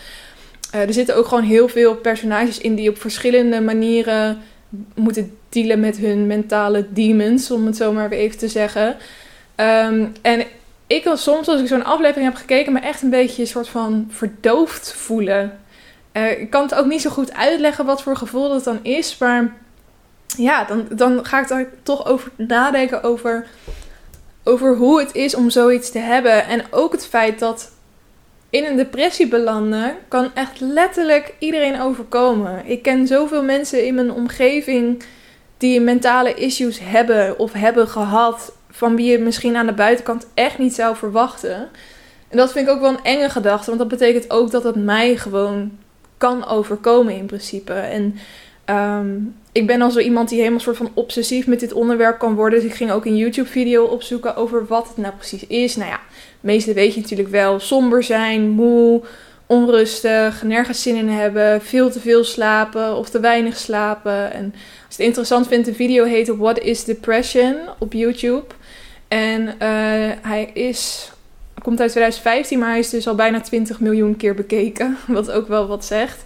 uh, 0.74 0.80
er 0.80 0.92
zitten 0.92 1.16
ook 1.16 1.26
gewoon 1.26 1.44
heel 1.44 1.68
veel 1.68 1.94
personages 1.94 2.58
in 2.58 2.74
die 2.74 2.90
op 2.90 3.00
verschillende 3.00 3.60
manieren 3.60 4.38
moeten 4.94 5.36
dealen 5.48 5.80
met 5.80 5.96
hun 5.96 6.26
mentale 6.26 6.86
demons, 6.90 7.50
om 7.50 7.66
het 7.66 7.76
zo 7.76 7.92
maar 7.92 8.10
even 8.10 8.38
te 8.38 8.48
zeggen. 8.48 8.96
Um, 9.56 10.12
en 10.22 10.46
ik 10.86 11.02
kan 11.02 11.18
soms, 11.18 11.48
als 11.48 11.60
ik 11.60 11.66
zo'n 11.66 11.84
aflevering 11.84 12.28
heb 12.28 12.36
gekeken, 12.36 12.72
me 12.72 12.80
echt 12.80 13.02
een 13.02 13.10
beetje 13.10 13.42
een 13.42 13.48
soort 13.48 13.68
van 13.68 14.06
verdoofd 14.10 14.92
voelen. 14.92 15.58
Uh, 16.12 16.40
ik 16.40 16.50
kan 16.50 16.62
het 16.62 16.74
ook 16.74 16.86
niet 16.86 17.00
zo 17.00 17.10
goed 17.10 17.32
uitleggen 17.32 17.84
wat 17.84 18.02
voor 18.02 18.16
gevoel 18.16 18.48
dat 18.48 18.64
dan 18.64 18.78
is, 18.82 19.18
maar 19.18 19.56
ja, 20.36 20.64
dan, 20.64 20.86
dan 20.90 21.24
ga 21.24 21.40
ik 21.40 21.48
daar 21.48 21.66
toch 21.82 22.06
over 22.06 22.30
nadenken 22.36 23.02
over, 23.02 23.46
over 24.44 24.76
hoe 24.76 25.00
het 25.00 25.14
is 25.14 25.34
om 25.34 25.50
zoiets 25.50 25.90
te 25.90 25.98
hebben. 25.98 26.46
En 26.46 26.64
ook 26.70 26.92
het 26.92 27.06
feit 27.06 27.38
dat 27.38 27.70
in 28.50 28.64
een 28.64 28.76
depressie 28.76 29.28
belanden 29.28 29.96
kan 30.08 30.30
echt 30.34 30.60
letterlijk 30.60 31.34
iedereen 31.38 31.80
overkomen. 31.80 32.66
Ik 32.66 32.82
ken 32.82 33.06
zoveel 33.06 33.42
mensen 33.42 33.86
in 33.86 33.94
mijn 33.94 34.12
omgeving 34.12 35.04
die 35.58 35.80
mentale 35.80 36.34
issues 36.34 36.78
hebben 36.82 37.38
of 37.38 37.52
hebben 37.52 37.88
gehad, 37.88 38.52
van 38.76 38.96
wie 38.96 39.10
je 39.10 39.18
misschien 39.18 39.56
aan 39.56 39.66
de 39.66 39.72
buitenkant 39.72 40.26
echt 40.34 40.58
niet 40.58 40.74
zou 40.74 40.96
verwachten. 40.96 41.68
En 42.28 42.36
dat 42.36 42.52
vind 42.52 42.68
ik 42.68 42.74
ook 42.74 42.80
wel 42.80 42.90
een 42.90 43.04
enge 43.04 43.28
gedachte, 43.28 43.66
want 43.66 43.78
dat 43.78 43.88
betekent 43.88 44.30
ook 44.30 44.50
dat 44.50 44.64
het 44.64 44.84
mij 44.84 45.16
gewoon 45.16 45.70
kan 46.16 46.46
overkomen 46.46 47.14
in 47.14 47.26
principe. 47.26 47.72
En 47.72 48.18
um, 48.70 49.34
ik 49.52 49.66
ben 49.66 49.82
al 49.82 49.90
zo 49.90 49.98
iemand 49.98 50.28
die 50.28 50.38
helemaal 50.38 50.60
soort 50.60 50.76
van 50.76 50.90
obsessief 50.94 51.46
met 51.46 51.60
dit 51.60 51.72
onderwerp 51.72 52.18
kan 52.18 52.34
worden. 52.34 52.60
Dus 52.60 52.68
ik 52.70 52.76
ging 52.76 52.90
ook 52.90 53.04
een 53.04 53.16
YouTube-video 53.16 53.84
opzoeken 53.84 54.36
over 54.36 54.66
wat 54.66 54.88
het 54.88 54.96
nou 54.96 55.14
precies 55.14 55.46
is. 55.46 55.76
Nou 55.76 55.90
ja, 55.90 56.00
meeste 56.40 56.72
weet 56.72 56.94
je 56.94 57.00
natuurlijk 57.00 57.28
wel. 57.28 57.60
Somber 57.60 58.02
zijn, 58.02 58.48
moe, 58.48 59.02
onrustig, 59.46 60.42
nergens 60.42 60.82
zin 60.82 60.96
in 60.96 61.08
hebben, 61.08 61.62
veel 61.62 61.90
te 61.90 62.00
veel 62.00 62.24
slapen 62.24 62.96
of 62.96 63.08
te 63.08 63.20
weinig 63.20 63.56
slapen. 63.56 64.32
En 64.32 64.44
als 64.54 64.96
je 64.96 65.02
het 65.02 65.06
interessant 65.06 65.48
vindt, 65.48 65.66
de 65.66 65.74
video 65.74 66.04
heet 66.04 66.28
What 66.28 66.58
is 66.58 66.84
Depression 66.84 67.56
op 67.78 67.92
YouTube. 67.92 68.44
En 69.08 69.42
uh, 69.42 69.52
hij 70.22 70.50
is, 70.54 71.12
komt 71.62 71.80
uit 71.80 71.90
2015, 71.90 72.58
maar 72.58 72.68
hij 72.68 72.78
is 72.78 72.90
dus 72.90 73.08
al 73.08 73.14
bijna 73.14 73.40
20 73.40 73.80
miljoen 73.80 74.16
keer 74.16 74.34
bekeken. 74.34 74.96
Wat 75.06 75.30
ook 75.30 75.48
wel 75.48 75.66
wat 75.66 75.84
zegt. 75.84 76.24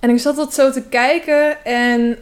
En 0.00 0.10
ik 0.10 0.20
zat 0.20 0.36
dat 0.36 0.54
zo 0.54 0.70
te 0.70 0.82
kijken 0.82 1.64
en 1.64 2.18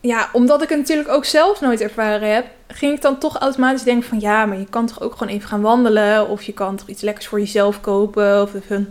ja, 0.00 0.28
omdat 0.32 0.62
ik 0.62 0.68
het 0.68 0.78
natuurlijk 0.78 1.08
ook 1.08 1.24
zelf 1.24 1.60
nooit 1.60 1.80
ervaren 1.80 2.34
heb, 2.34 2.46
ging 2.68 2.94
ik 2.94 3.02
dan 3.02 3.18
toch 3.18 3.38
automatisch 3.38 3.82
denken 3.82 4.08
van 4.08 4.20
ja, 4.20 4.46
maar 4.46 4.58
je 4.58 4.66
kan 4.70 4.86
toch 4.86 5.00
ook 5.00 5.12
gewoon 5.16 5.34
even 5.34 5.48
gaan 5.48 5.60
wandelen. 5.60 6.28
Of 6.28 6.42
je 6.42 6.52
kan 6.52 6.76
toch 6.76 6.88
iets 6.88 7.02
lekkers 7.02 7.26
voor 7.26 7.38
jezelf 7.38 7.80
kopen. 7.80 8.42
Of 8.42 8.54
even 8.54 8.76
een, 8.76 8.88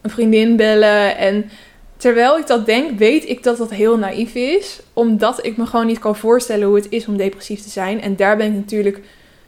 een 0.00 0.10
vriendin 0.10 0.56
bellen. 0.56 1.16
En 1.16 1.50
terwijl 1.96 2.38
ik 2.38 2.46
dat 2.46 2.66
denk, 2.66 2.98
weet 2.98 3.28
ik 3.28 3.42
dat 3.42 3.56
dat 3.56 3.70
heel 3.70 3.98
naïef 3.98 4.34
is. 4.34 4.80
Omdat 4.92 5.44
ik 5.44 5.56
me 5.56 5.66
gewoon 5.66 5.86
niet 5.86 5.98
kan 5.98 6.16
voorstellen 6.16 6.66
hoe 6.66 6.76
het 6.76 6.86
is 6.88 7.06
om 7.06 7.16
depressief 7.16 7.62
te 7.62 7.68
zijn. 7.68 8.00
En 8.00 8.16
daar 8.16 8.36
ben 8.36 8.46
ik 8.46 8.54
natuurlijk 8.54 9.00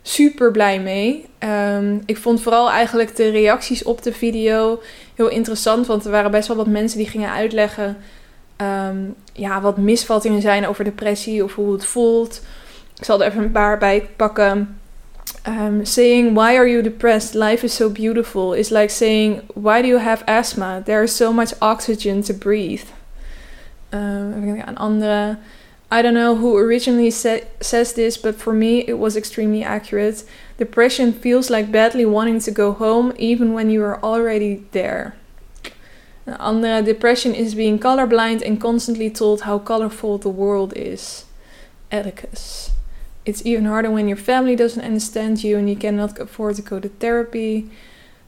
super 0.03 0.51
blij 0.51 0.81
mee. 0.81 1.27
Ehm, 1.39 1.99
ik 2.07 2.17
vond 2.17 2.43
vooral 2.43 2.71
eigenlijk 2.71 3.17
de 3.17 3.31
reacties 3.31 3.83
op 3.83 4.03
de 4.03 4.13
video 4.13 4.81
heel 5.15 5.29
interessant. 5.29 5.87
Want 5.87 6.05
er 6.05 6.11
waren 6.11 6.31
best 6.31 6.49
wel 6.49 6.57
wat 6.57 6.67
mensen 6.67 6.99
die 6.99 7.09
gingen 7.09 7.31
uitleggen 7.31 7.97
Ehm, 8.61 8.97
ja, 9.33 9.61
wat 9.61 9.77
misvattingen 9.77 10.41
zijn 10.41 10.67
over 10.67 10.85
depressie 10.85 11.45
of 11.45 11.55
hoe 11.55 11.73
het 11.73 11.85
voelt. 11.85 12.43
Ik 12.99 13.05
zal 13.05 13.21
er 13.21 13.27
even 13.27 13.43
een 13.43 13.53
paar 13.53 13.79
bij 13.79 14.09
pakken. 14.17 14.79
Um, 15.49 15.85
saying, 15.85 16.35
Why 16.35 16.57
are 16.57 16.71
you 16.71 16.83
depressed? 16.83 17.35
Life 17.35 17.65
is 17.65 17.75
so 17.75 17.91
beautiful 17.91 18.53
is 18.53 18.69
like 18.69 18.89
saying, 18.89 19.41
Why 19.55 19.81
do 19.81 19.87
you 19.87 20.01
have 20.01 20.25
asthma? 20.25 20.83
There 20.85 21.03
is 21.03 21.17
so 21.17 21.33
much 21.33 21.53
oxygen 21.59 22.23
to 22.23 22.35
breathe. 22.35 22.85
Um, 23.91 24.59
een 24.67 24.79
andere. 24.79 25.37
I 25.91 26.03
don't 26.03 26.15
know 26.15 26.37
who 26.37 26.57
originally 26.57 27.11
sa- 27.11 27.41
says 27.61 27.95
this, 27.95 28.17
but 28.17 28.37
for 28.37 28.53
me 28.53 28.85
it 28.87 28.99
was 28.99 29.17
extremely 29.17 29.65
accurate. 29.65 30.25
Depression 30.57 31.13
feels 31.13 31.51
like 31.51 31.73
badly 31.73 32.07
wanting 32.07 32.39
to 32.41 32.51
go 32.51 32.73
home, 32.73 33.13
even 33.19 33.53
when 33.55 33.71
you 33.71 33.83
are 33.83 34.01
already 34.03 34.65
there. 34.71 35.17
Andere, 36.39 36.83
depression 36.83 37.35
is 37.35 37.55
being 37.57 37.79
colorblind 37.79 38.43
and 38.43 38.61
constantly 38.61 39.11
told 39.11 39.43
how 39.43 39.59
colorful 39.59 40.19
the 40.19 40.29
world 40.29 40.73
is. 40.77 41.25
Atticus. 41.91 42.71
It's 43.25 43.45
even 43.45 43.65
harder 43.65 43.91
when 43.91 44.07
your 44.07 44.17
family 44.17 44.55
doesn't 44.55 44.85
understand 44.85 45.43
you 45.43 45.59
and 45.59 45.69
you 45.69 45.77
cannot 45.77 46.19
afford 46.19 46.57
to 46.57 46.63
go 46.63 46.79
to 46.79 46.89
therapy. 46.89 47.69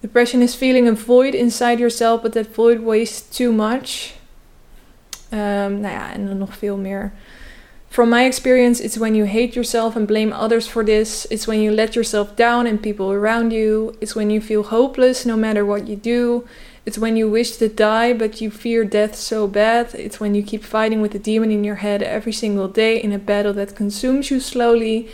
Depression 0.01 0.43
is 0.43 0.57
feeling 0.57 0.89
a 0.89 0.93
void 0.93 1.35
inside 1.35 1.79
yourself, 1.79 2.23
but 2.23 2.33
that 2.33 2.55
void 2.55 2.81
weighs 2.81 3.21
too 3.21 3.53
much. 3.53 4.15
Um, 5.31 5.81
nou 5.81 5.93
ja, 5.93 6.13
en 6.13 6.39
nog 6.39 6.57
veel 6.57 6.77
meer. 6.77 7.13
From 7.93 8.09
my 8.09 8.25
experience, 8.25 8.81
it's 8.81 8.97
when 8.97 9.15
you 9.15 9.25
hate 9.25 9.55
yourself 9.55 9.97
and 9.97 10.09
blame 10.09 10.33
others 10.33 10.67
for 10.67 10.83
this. 10.83 11.27
It's 11.31 11.47
when 11.47 11.61
you 11.61 11.71
let 11.71 11.95
yourself 11.95 12.35
down 12.37 12.67
and 12.67 12.83
people 12.83 13.13
around 13.13 13.53
you. 13.53 13.95
It's 14.01 14.15
when 14.15 14.31
you 14.31 14.41
feel 14.41 14.63
hopeless 14.63 15.27
no 15.27 15.37
matter 15.37 15.63
what 15.63 15.87
you 15.87 15.97
do. 15.97 16.49
It's 16.87 16.97
when 16.97 17.19
you 17.19 17.29
wish 17.29 17.59
to 17.59 17.69
die 17.69 18.15
but 18.15 18.41
you 18.41 18.51
fear 18.51 18.87
death 18.87 19.15
so 19.15 19.47
bad. 19.47 19.95
It's 19.95 20.19
when 20.19 20.35
you 20.35 20.43
keep 20.43 20.65
fighting 20.65 21.03
with 21.03 21.13
the 21.13 21.19
demon 21.19 21.51
in 21.51 21.65
your 21.65 21.85
head 21.85 22.03
every 22.03 22.33
single 22.33 22.67
day 22.67 22.97
in 22.97 23.13
a 23.13 23.19
battle 23.19 23.53
that 23.53 23.77
consumes 23.77 24.31
you 24.31 24.41
slowly. 24.41 25.11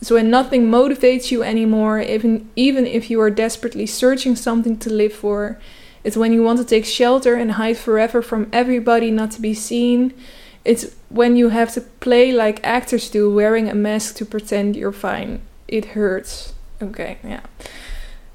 It's 0.00 0.12
when 0.12 0.30
nothing 0.30 0.70
motivates 0.70 1.32
you 1.32 1.42
anymore, 1.42 1.98
even 1.98 2.48
even 2.54 2.86
if 2.86 3.10
you 3.10 3.20
are 3.20 3.30
desperately 3.30 3.86
searching 3.86 4.36
something 4.36 4.78
to 4.78 4.92
live 4.92 5.12
for. 5.12 5.58
It's 6.04 6.16
when 6.16 6.32
you 6.32 6.44
want 6.44 6.60
to 6.60 6.64
take 6.64 6.84
shelter 6.84 7.34
and 7.34 7.52
hide 7.52 7.76
forever 7.76 8.22
from 8.22 8.48
everybody 8.52 9.10
not 9.10 9.32
to 9.32 9.40
be 9.40 9.52
seen. 9.52 10.14
It's 10.62 10.86
when 11.06 11.36
you 11.36 11.50
have 11.50 11.72
to 11.72 11.80
play 11.98 12.32
like 12.32 12.60
actors 12.62 13.10
do, 13.10 13.34
wearing 13.34 13.70
a 13.70 13.74
mask 13.74 14.16
to 14.16 14.24
pretend 14.24 14.76
you're 14.76 14.96
fine. 14.96 15.38
It 15.64 15.86
hurts. 15.86 16.52
Oké, 16.74 16.84
okay, 16.84 17.16
ja. 17.22 17.40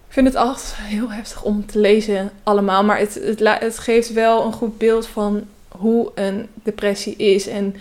Ik 0.07 0.21
vind 0.21 0.27
het 0.27 0.35
altijd 0.35 0.73
heel 0.77 1.11
heftig 1.11 1.43
om 1.43 1.65
te 1.65 1.79
lezen 1.79 2.31
allemaal. 2.43 2.83
Maar 2.83 2.97
het, 2.97 3.13
het, 3.13 3.39
het 3.59 3.79
geeft 3.79 4.13
wel 4.13 4.45
een 4.45 4.53
goed 4.53 4.77
beeld 4.77 5.07
van 5.07 5.43
hoe 5.67 6.11
een 6.15 6.47
depressie 6.63 7.15
is. 7.15 7.47
En 7.47 7.75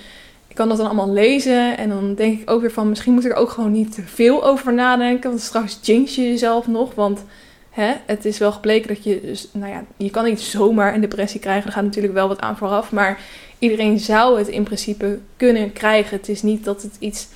ik 0.48 0.56
kan 0.56 0.68
dat 0.68 0.76
dan 0.76 0.86
allemaal 0.86 1.12
lezen. 1.12 1.76
En 1.76 1.88
dan 1.88 2.14
denk 2.14 2.40
ik 2.40 2.50
ook 2.50 2.60
weer 2.60 2.72
van... 2.72 2.88
misschien 2.88 3.12
moet 3.12 3.24
ik 3.24 3.30
er 3.30 3.36
ook 3.36 3.50
gewoon 3.50 3.72
niet 3.72 3.94
te 3.94 4.02
veel 4.02 4.44
over 4.44 4.74
nadenken. 4.74 5.30
Want 5.30 5.42
straks 5.42 5.78
jinx 5.82 6.14
je 6.14 6.22
jezelf 6.22 6.66
nog. 6.66 6.94
Want 6.94 7.24
hè, 7.70 7.92
het 8.06 8.24
is 8.24 8.38
wel 8.38 8.52
gebleken 8.52 8.88
dat 8.88 9.04
je... 9.04 9.20
Dus, 9.20 9.48
nou 9.52 9.72
ja, 9.72 9.84
je 9.96 10.10
kan 10.10 10.24
niet 10.24 10.40
zomaar 10.40 10.94
een 10.94 11.00
depressie 11.00 11.40
krijgen. 11.40 11.66
Er 11.66 11.72
gaat 11.72 11.84
natuurlijk 11.84 12.14
wel 12.14 12.28
wat 12.28 12.40
aan 12.40 12.56
vooraf. 12.56 12.92
Maar 12.92 13.20
iedereen 13.64 13.98
zou 13.98 14.38
het 14.38 14.48
in 14.48 14.62
principe 14.62 15.18
kunnen 15.36 15.72
krijgen. 15.72 16.16
Het 16.16 16.28
is 16.28 16.42
niet 16.42 16.64
dat 16.64 16.82
het 16.82 16.96
iets 16.98 17.28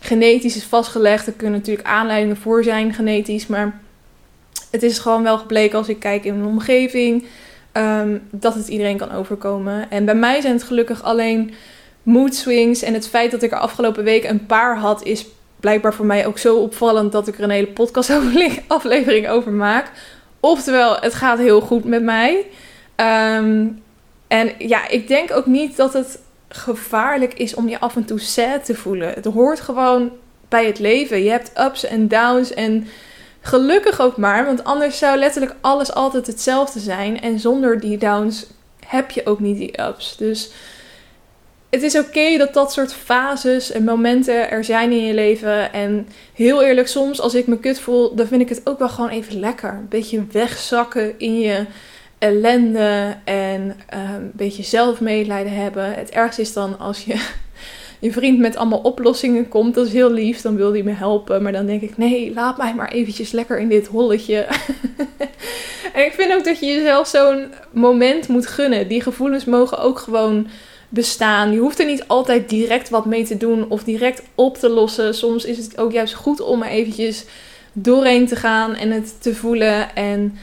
genetisch 0.00 0.56
is 0.56 0.64
vastgelegd. 0.64 1.26
Er 1.26 1.32
kunnen 1.32 1.58
natuurlijk 1.58 1.88
aanleidingen 1.88 2.36
voor 2.36 2.64
zijn 2.64 2.94
genetisch. 2.94 3.46
Maar 3.46 3.80
het 4.70 4.82
is 4.82 4.98
gewoon 4.98 5.22
wel 5.22 5.38
gebleken 5.38 5.78
als 5.78 5.88
ik 5.88 5.98
kijk 5.98 6.24
in 6.24 6.36
mijn 6.36 6.48
omgeving 6.48 7.26
um, 7.72 8.22
dat 8.30 8.54
het 8.54 8.68
iedereen 8.68 8.96
kan 8.96 9.12
overkomen. 9.12 9.90
En 9.90 10.04
bij 10.04 10.14
mij 10.14 10.40
zijn 10.40 10.54
het 10.54 10.62
gelukkig 10.62 11.02
alleen 11.02 11.54
mood 12.02 12.34
swings. 12.34 12.82
En 12.82 12.94
het 12.94 13.08
feit 13.08 13.30
dat 13.30 13.42
ik 13.42 13.52
er 13.52 13.58
afgelopen 13.58 14.04
week 14.04 14.24
een 14.24 14.46
paar 14.46 14.78
had, 14.78 15.04
is 15.04 15.26
blijkbaar 15.60 15.94
voor 15.94 16.06
mij 16.06 16.26
ook 16.26 16.38
zo 16.38 16.56
opvallend 16.56 17.12
dat 17.12 17.28
ik 17.28 17.38
er 17.38 17.44
een 17.44 17.50
hele 17.50 17.66
podcastaflevering 17.66 19.28
over 19.36 19.52
maak. 19.52 19.90
Oftewel, 20.40 20.96
het 21.00 21.14
gaat 21.14 21.38
heel 21.38 21.60
goed 21.60 21.84
met 21.84 22.02
mij. 22.02 22.46
Um, 23.36 23.82
en 24.38 24.52
ja, 24.58 24.88
ik 24.88 25.08
denk 25.08 25.32
ook 25.32 25.46
niet 25.46 25.76
dat 25.76 25.92
het 25.92 26.18
gevaarlijk 26.48 27.34
is 27.34 27.54
om 27.54 27.68
je 27.68 27.80
af 27.80 27.96
en 27.96 28.04
toe 28.04 28.20
sad 28.20 28.64
te 28.64 28.74
voelen. 28.74 29.12
Het 29.12 29.24
hoort 29.24 29.60
gewoon 29.60 30.10
bij 30.48 30.66
het 30.66 30.78
leven. 30.78 31.22
Je 31.22 31.30
hebt 31.30 31.52
ups 31.58 31.84
en 31.84 32.08
downs 32.08 32.54
en 32.54 32.86
Gelukkig 33.46 34.00
ook 34.00 34.16
maar, 34.16 34.44
want 34.44 34.64
anders 34.64 34.98
zou 34.98 35.18
letterlijk 35.18 35.54
alles 35.60 35.92
altijd 35.94 36.26
hetzelfde 36.26 36.80
zijn. 36.80 37.20
En 37.20 37.38
zonder 37.38 37.80
die 37.80 37.98
downs 37.98 38.46
heb 38.86 39.10
je 39.10 39.26
ook 39.26 39.40
niet 39.40 39.56
die 39.56 39.82
ups. 39.82 40.16
Dus 40.16 40.50
het 41.70 41.82
is 41.82 41.98
oké 41.98 42.36
dat 42.36 42.54
dat 42.54 42.72
soort 42.72 42.94
fases 42.94 43.70
en 43.70 43.84
momenten 43.84 44.50
er 44.50 44.64
zijn 44.64 44.90
in 44.90 45.06
je 45.06 45.14
leven. 45.14 45.72
En 45.72 46.08
heel 46.34 46.62
eerlijk, 46.62 46.88
soms 46.88 47.20
als 47.20 47.34
ik 47.34 47.46
me 47.46 47.58
kut 47.58 47.80
voel, 47.80 48.14
dan 48.14 48.26
vind 48.26 48.40
ik 48.40 48.48
het 48.48 48.60
ook 48.64 48.78
wel 48.78 48.88
gewoon 48.88 49.10
even 49.10 49.40
lekker. 49.40 49.70
Een 49.70 49.88
beetje 49.88 50.26
wegzakken 50.32 51.18
in 51.18 51.38
je 51.40 51.66
ellende 52.24 53.16
en 53.24 53.76
uh, 53.94 54.00
een 54.14 54.30
beetje 54.32 54.62
zelfmedelijden 54.62 55.52
hebben. 55.52 55.94
Het 55.94 56.10
ergste 56.10 56.40
is 56.40 56.52
dan 56.52 56.78
als 56.78 57.04
je 57.04 57.14
je 58.06 58.12
vriend 58.12 58.38
met 58.38 58.56
allemaal 58.56 58.78
oplossingen 58.78 59.48
komt. 59.48 59.74
Dat 59.74 59.86
is 59.86 59.92
heel 59.92 60.12
lief, 60.12 60.40
dan 60.40 60.56
wil 60.56 60.72
hij 60.72 60.82
me 60.82 60.92
helpen. 60.92 61.42
Maar 61.42 61.52
dan 61.52 61.66
denk 61.66 61.82
ik, 61.82 61.96
nee, 61.96 62.32
laat 62.34 62.56
mij 62.56 62.74
maar 62.74 62.92
eventjes 62.92 63.30
lekker 63.30 63.58
in 63.58 63.68
dit 63.68 63.86
holletje. 63.86 64.46
en 65.94 66.04
ik 66.04 66.12
vind 66.12 66.32
ook 66.32 66.44
dat 66.44 66.60
je 66.60 66.66
jezelf 66.66 67.08
zo'n 67.08 67.52
moment 67.70 68.28
moet 68.28 68.46
gunnen. 68.46 68.88
Die 68.88 69.00
gevoelens 69.00 69.44
mogen 69.44 69.78
ook 69.78 69.98
gewoon 69.98 70.46
bestaan. 70.88 71.52
Je 71.52 71.58
hoeft 71.58 71.78
er 71.78 71.86
niet 71.86 72.08
altijd 72.08 72.48
direct 72.48 72.88
wat 72.88 73.06
mee 73.06 73.24
te 73.24 73.36
doen 73.36 73.68
of 73.68 73.84
direct 73.84 74.22
op 74.34 74.56
te 74.56 74.68
lossen. 74.68 75.14
Soms 75.14 75.44
is 75.44 75.56
het 75.56 75.78
ook 75.78 75.92
juist 75.92 76.14
goed 76.14 76.40
om 76.40 76.62
er 76.62 76.68
eventjes 76.68 77.24
doorheen 77.72 78.26
te 78.26 78.36
gaan 78.36 78.74
en 78.74 78.90
het 78.90 79.22
te 79.22 79.34
voelen. 79.34 79.94
En 79.94 80.36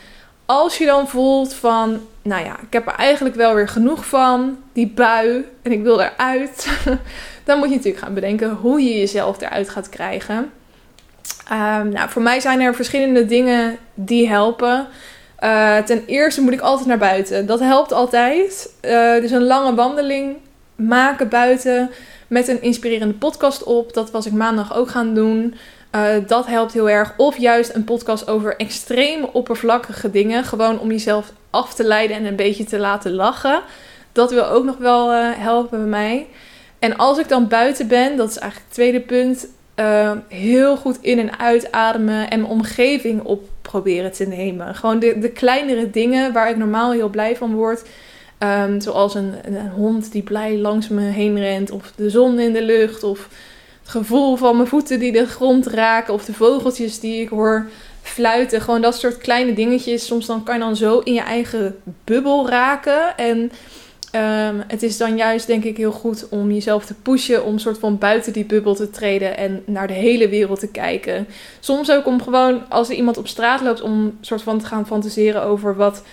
als 0.51 0.77
je 0.77 0.85
dan 0.85 1.07
voelt 1.07 1.53
van, 1.53 1.99
nou 2.21 2.45
ja, 2.45 2.55
ik 2.61 2.73
heb 2.73 2.87
er 2.87 2.93
eigenlijk 2.93 3.35
wel 3.35 3.53
weer 3.53 3.67
genoeg 3.67 4.05
van, 4.05 4.57
die 4.73 4.87
bui, 4.87 5.45
en 5.61 5.71
ik 5.71 5.83
wil 5.83 6.01
eruit. 6.01 6.67
dan 7.45 7.57
moet 7.57 7.69
je 7.69 7.75
natuurlijk 7.75 8.03
gaan 8.03 8.13
bedenken 8.13 8.49
hoe 8.49 8.81
je 8.81 8.99
jezelf 8.99 9.41
eruit 9.41 9.69
gaat 9.69 9.89
krijgen. 9.89 10.35
Um, 11.51 11.89
nou, 11.89 12.09
voor 12.09 12.21
mij 12.21 12.39
zijn 12.39 12.61
er 12.61 12.75
verschillende 12.75 13.25
dingen 13.25 13.77
die 13.93 14.29
helpen. 14.29 14.87
Uh, 15.43 15.77
ten 15.77 16.03
eerste 16.05 16.41
moet 16.41 16.53
ik 16.53 16.61
altijd 16.61 16.87
naar 16.87 16.97
buiten. 16.97 17.45
Dat 17.45 17.59
helpt 17.59 17.91
altijd. 17.91 18.73
Uh, 18.81 19.21
dus 19.21 19.31
een 19.31 19.43
lange 19.43 19.75
wandeling 19.75 20.35
maken 20.75 21.29
buiten 21.29 21.89
met 22.27 22.47
een 22.47 22.61
inspirerende 22.61 23.13
podcast 23.13 23.63
op. 23.63 23.93
Dat 23.93 24.11
was 24.11 24.25
ik 24.25 24.33
maandag 24.33 24.75
ook 24.75 24.89
gaan 24.89 25.13
doen. 25.13 25.55
Uh, 25.95 26.13
dat 26.27 26.45
helpt 26.45 26.73
heel 26.73 26.89
erg. 26.89 27.13
Of 27.17 27.38
juist 27.38 27.75
een 27.75 27.84
podcast 27.84 28.27
over 28.27 28.56
extreem 28.56 29.23
oppervlakkige 29.23 30.12
dingen. 30.12 30.43
Gewoon 30.43 30.80
om 30.80 30.91
jezelf 30.91 31.32
af 31.49 31.73
te 31.73 31.84
leiden 31.84 32.17
en 32.17 32.25
een 32.25 32.36
beetje 32.36 32.63
te 32.63 32.80
laten 32.80 33.12
lachen. 33.12 33.62
Dat 34.12 34.32
wil 34.32 34.45
ook 34.45 34.63
nog 34.65 34.77
wel 34.77 35.12
helpen 35.21 35.80
bij 35.80 35.88
mij. 35.88 36.27
En 36.80 36.97
als 36.97 37.17
ik 37.17 37.27
dan 37.27 37.47
buiten 37.47 37.88
ben, 37.88 38.17
dat 38.17 38.30
is 38.30 38.38
eigenlijk 38.38 38.69
het 38.69 38.77
tweede 38.77 38.99
punt, 38.99 39.47
uh, 39.75 40.12
heel 40.27 40.77
goed 40.77 40.97
in- 41.01 41.19
en 41.19 41.39
uitademen 41.39 42.30
en 42.30 42.39
mijn 42.39 42.51
omgeving 42.51 43.23
op 43.23 43.49
proberen 43.62 44.12
te 44.12 44.25
nemen. 44.25 44.75
Gewoon 44.75 44.99
de, 44.99 45.19
de 45.19 45.30
kleinere 45.30 45.89
dingen 45.89 46.34
waar 46.34 46.49
ik 46.49 46.58
normaal 46.58 46.91
heel 46.91 47.10
blij 47.10 47.36
van 47.36 47.54
word. 47.54 47.84
Um, 48.39 48.82
zoals 48.82 49.15
een, 49.15 49.34
een, 49.43 49.69
hond 49.69 50.12
die 50.12 50.23
blij 50.23 50.58
langs 50.58 50.88
me 50.88 51.01
heen 51.01 51.39
rent, 51.39 51.71
of 51.71 51.91
de 51.95 52.10
zon 52.10 52.39
in 52.39 52.54
de 52.54 52.62
lucht, 52.62 53.04
of 53.04 53.27
gevoel 53.91 54.36
van 54.36 54.56
mijn 54.56 54.67
voeten 54.67 54.99
die 54.99 55.12
de 55.12 55.25
grond 55.25 55.67
raken, 55.67 56.13
of 56.13 56.25
de 56.25 56.34
vogeltjes 56.34 56.99
die 56.99 57.21
ik 57.21 57.30
hoor 57.30 57.67
fluiten. 58.01 58.62
Gewoon 58.62 58.82
dat 58.82 58.99
soort 58.99 59.17
kleine 59.17 59.54
dingetjes. 59.54 60.06
Soms 60.06 60.25
dan 60.25 60.43
kan 60.43 60.56
je 60.56 60.62
dan 60.62 60.75
zo 60.75 60.99
in 60.99 61.13
je 61.13 61.21
eigen 61.21 61.75
bubbel 62.04 62.49
raken. 62.49 63.17
En 63.17 63.51
Um, 64.15 64.63
het 64.67 64.84
is 64.84 64.97
dan 64.97 65.17
juist 65.17 65.47
denk 65.47 65.63
ik 65.63 65.77
heel 65.77 65.91
goed 65.91 66.30
om 66.30 66.51
jezelf 66.51 66.86
te 66.86 66.93
pushen, 66.93 67.45
om 67.45 67.60
soort 67.60 67.77
van 67.77 67.97
buiten 67.97 68.34
die 68.34 68.45
bubbel 68.45 68.75
te 68.75 68.89
treden 68.89 69.38
en 69.38 69.63
naar 69.65 69.88
de 69.88 69.93
hele 69.93 70.30
wereld 70.30 70.60
te 70.60 70.71
kijken. 70.71 71.27
Soms 71.60 71.91
ook 71.91 72.06
om 72.06 72.21
gewoon 72.21 72.69
als 72.69 72.89
er 72.89 72.95
iemand 72.95 73.17
op 73.17 73.27
straat 73.27 73.62
loopt, 73.62 73.82
om 73.82 74.17
soort 74.21 74.41
van 74.41 74.60
te 74.60 74.65
gaan 74.65 74.88
fantaseren 74.88 75.43
over 75.43 75.75
wat 75.75 76.04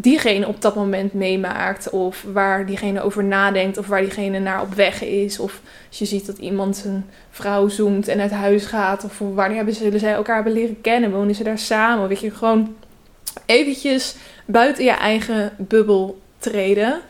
diegene 0.00 0.46
op 0.46 0.62
dat 0.62 0.74
moment 0.74 1.12
meemaakt. 1.12 1.90
Of 1.90 2.24
waar 2.32 2.66
diegene 2.66 3.00
over 3.00 3.24
nadenkt. 3.24 3.78
Of 3.78 3.86
waar 3.86 4.00
diegene 4.00 4.38
naar 4.38 4.62
op 4.62 4.74
weg 4.74 5.02
is. 5.02 5.38
Of 5.38 5.60
als 5.88 5.98
je 5.98 6.04
ziet 6.04 6.26
dat 6.26 6.38
iemand 6.38 6.76
zijn 6.76 7.10
vrouw 7.30 7.68
zoemt 7.68 8.08
en 8.08 8.20
uit 8.20 8.30
huis 8.30 8.64
gaat. 8.64 9.04
Of 9.04 9.18
wanneer 9.18 9.56
hebben, 9.56 9.74
zullen 9.74 10.00
zij 10.00 10.12
elkaar 10.12 10.34
hebben 10.34 10.52
leren 10.52 10.80
kennen? 10.80 11.10
Wonen 11.10 11.34
ze 11.34 11.44
daar 11.44 11.58
samen? 11.58 12.08
Weet 12.08 12.20
je, 12.20 12.30
gewoon 12.30 12.74
eventjes 13.46 14.14
buiten 14.46 14.84
je 14.84 14.90
eigen 14.90 15.52
bubbel 15.56 16.20
treden. 16.38 17.00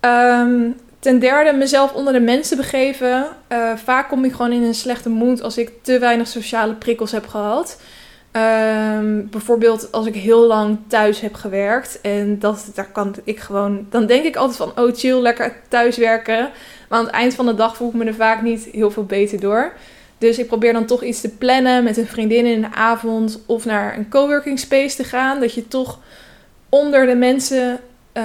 Um, 0.00 0.76
ten 0.98 1.18
derde, 1.18 1.52
mezelf 1.52 1.92
onder 1.92 2.12
de 2.12 2.20
mensen 2.20 2.56
begeven. 2.56 3.26
Uh, 3.52 3.76
vaak 3.76 4.08
kom 4.08 4.24
ik 4.24 4.32
gewoon 4.32 4.52
in 4.52 4.62
een 4.62 4.74
slechte 4.74 5.08
moed 5.08 5.42
als 5.42 5.58
ik 5.58 5.70
te 5.82 5.98
weinig 5.98 6.28
sociale 6.28 6.74
prikkels 6.74 7.12
heb 7.12 7.26
gehad. 7.26 7.80
Um, 8.36 9.28
bijvoorbeeld 9.30 9.92
als 9.92 10.06
ik 10.06 10.14
heel 10.14 10.46
lang 10.46 10.78
thuis 10.86 11.20
heb 11.20 11.34
gewerkt. 11.34 12.00
En 12.00 12.38
dat, 12.38 12.70
daar 12.74 12.88
kan 12.92 13.14
ik 13.24 13.40
gewoon. 13.40 13.86
Dan 13.90 14.06
denk 14.06 14.24
ik 14.24 14.36
altijd 14.36 14.56
van: 14.56 14.84
oh 14.84 14.94
chill, 14.94 15.20
lekker 15.20 15.56
thuiswerken. 15.68 16.50
Maar 16.88 16.98
aan 16.98 17.04
het 17.04 17.14
eind 17.14 17.34
van 17.34 17.46
de 17.46 17.54
dag 17.54 17.76
voel 17.76 17.88
ik 17.88 17.94
me 17.94 18.04
er 18.04 18.14
vaak 18.14 18.42
niet 18.42 18.68
heel 18.72 18.90
veel 18.90 19.04
beter 19.04 19.40
door. 19.40 19.72
Dus 20.18 20.38
ik 20.38 20.46
probeer 20.46 20.72
dan 20.72 20.86
toch 20.86 21.02
iets 21.02 21.20
te 21.20 21.28
plannen 21.28 21.84
met 21.84 21.96
een 21.96 22.06
vriendin 22.06 22.46
in 22.46 22.60
de 22.60 22.72
avond 22.72 23.40
of 23.46 23.64
naar 23.64 23.96
een 23.96 24.08
coworking 24.08 24.58
space 24.58 24.96
te 24.96 25.04
gaan. 25.04 25.40
Dat 25.40 25.54
je 25.54 25.68
toch 25.68 25.98
onder 26.68 27.06
de 27.06 27.14
mensen 27.14 27.80
uh, 28.14 28.24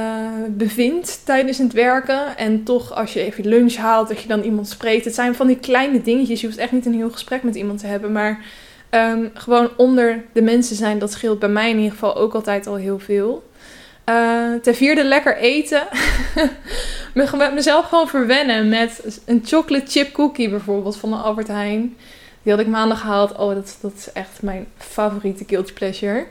bevindt 0.50 1.22
tijdens 1.26 1.58
het 1.58 1.74
werken. 1.74 2.38
En 2.38 2.64
toch 2.64 2.94
als 2.94 3.14
je 3.14 3.22
even 3.22 3.48
lunch 3.48 3.76
haalt, 3.76 4.08
dat 4.08 4.22
je 4.22 4.28
dan 4.28 4.42
iemand 4.42 4.68
spreekt. 4.68 5.06
Het 5.06 5.16
zijn 5.16 5.36
van 5.36 5.48
die 5.48 5.60
kleine 5.60 6.02
dingetjes. 6.02 6.42
Je 6.42 6.48
hoeft 6.48 6.60
echt 6.60 6.72
niet 6.72 6.86
een 6.86 6.94
heel 6.94 7.12
gesprek 7.12 7.44
met 7.44 7.56
iemand 7.56 7.80
te 7.80 7.88
hebben. 7.88 8.12
Maar 8.12 8.46
um, 8.90 9.32
gewoon 9.34 9.70
onder 9.78 10.24
de 10.34 10.42
mensen 10.42 10.76
zijn, 10.76 11.00
dat 11.00 11.12
scheelt 11.12 11.40
bij 11.40 11.50
mij 11.50 11.70
in 11.70 11.76
ieder 11.76 11.92
geval 11.92 12.16
ook 12.16 12.34
altijd 12.34 12.68
al 12.68 12.76
heel 12.76 13.00
veel. 13.00 13.48
Uh, 14.10 14.54
ten 14.62 14.76
vierde 14.76 15.04
lekker 15.04 15.38
eten. 15.38 15.88
met 17.14 17.54
mezelf 17.54 17.86
gewoon 17.86 18.08
verwennen 18.08 18.70
met 18.70 19.22
een 19.26 19.42
chocolate 19.46 19.92
chip 19.92 20.14
cookie 20.14 20.50
bijvoorbeeld 20.50 20.98
van 20.98 21.10
de 21.10 21.16
Albert 21.16 21.48
Heijn. 21.48 21.98
Die 22.44 22.52
had 22.52 22.62
ik 22.62 22.68
maandag 22.68 23.00
gehaald. 23.00 23.36
Oh, 23.38 23.54
dat, 23.54 23.78
dat 23.82 23.94
is 23.98 24.12
echt 24.12 24.42
mijn 24.42 24.68
favoriete 24.78 25.44
guilty 25.48 25.74
pleasure. 25.74 26.26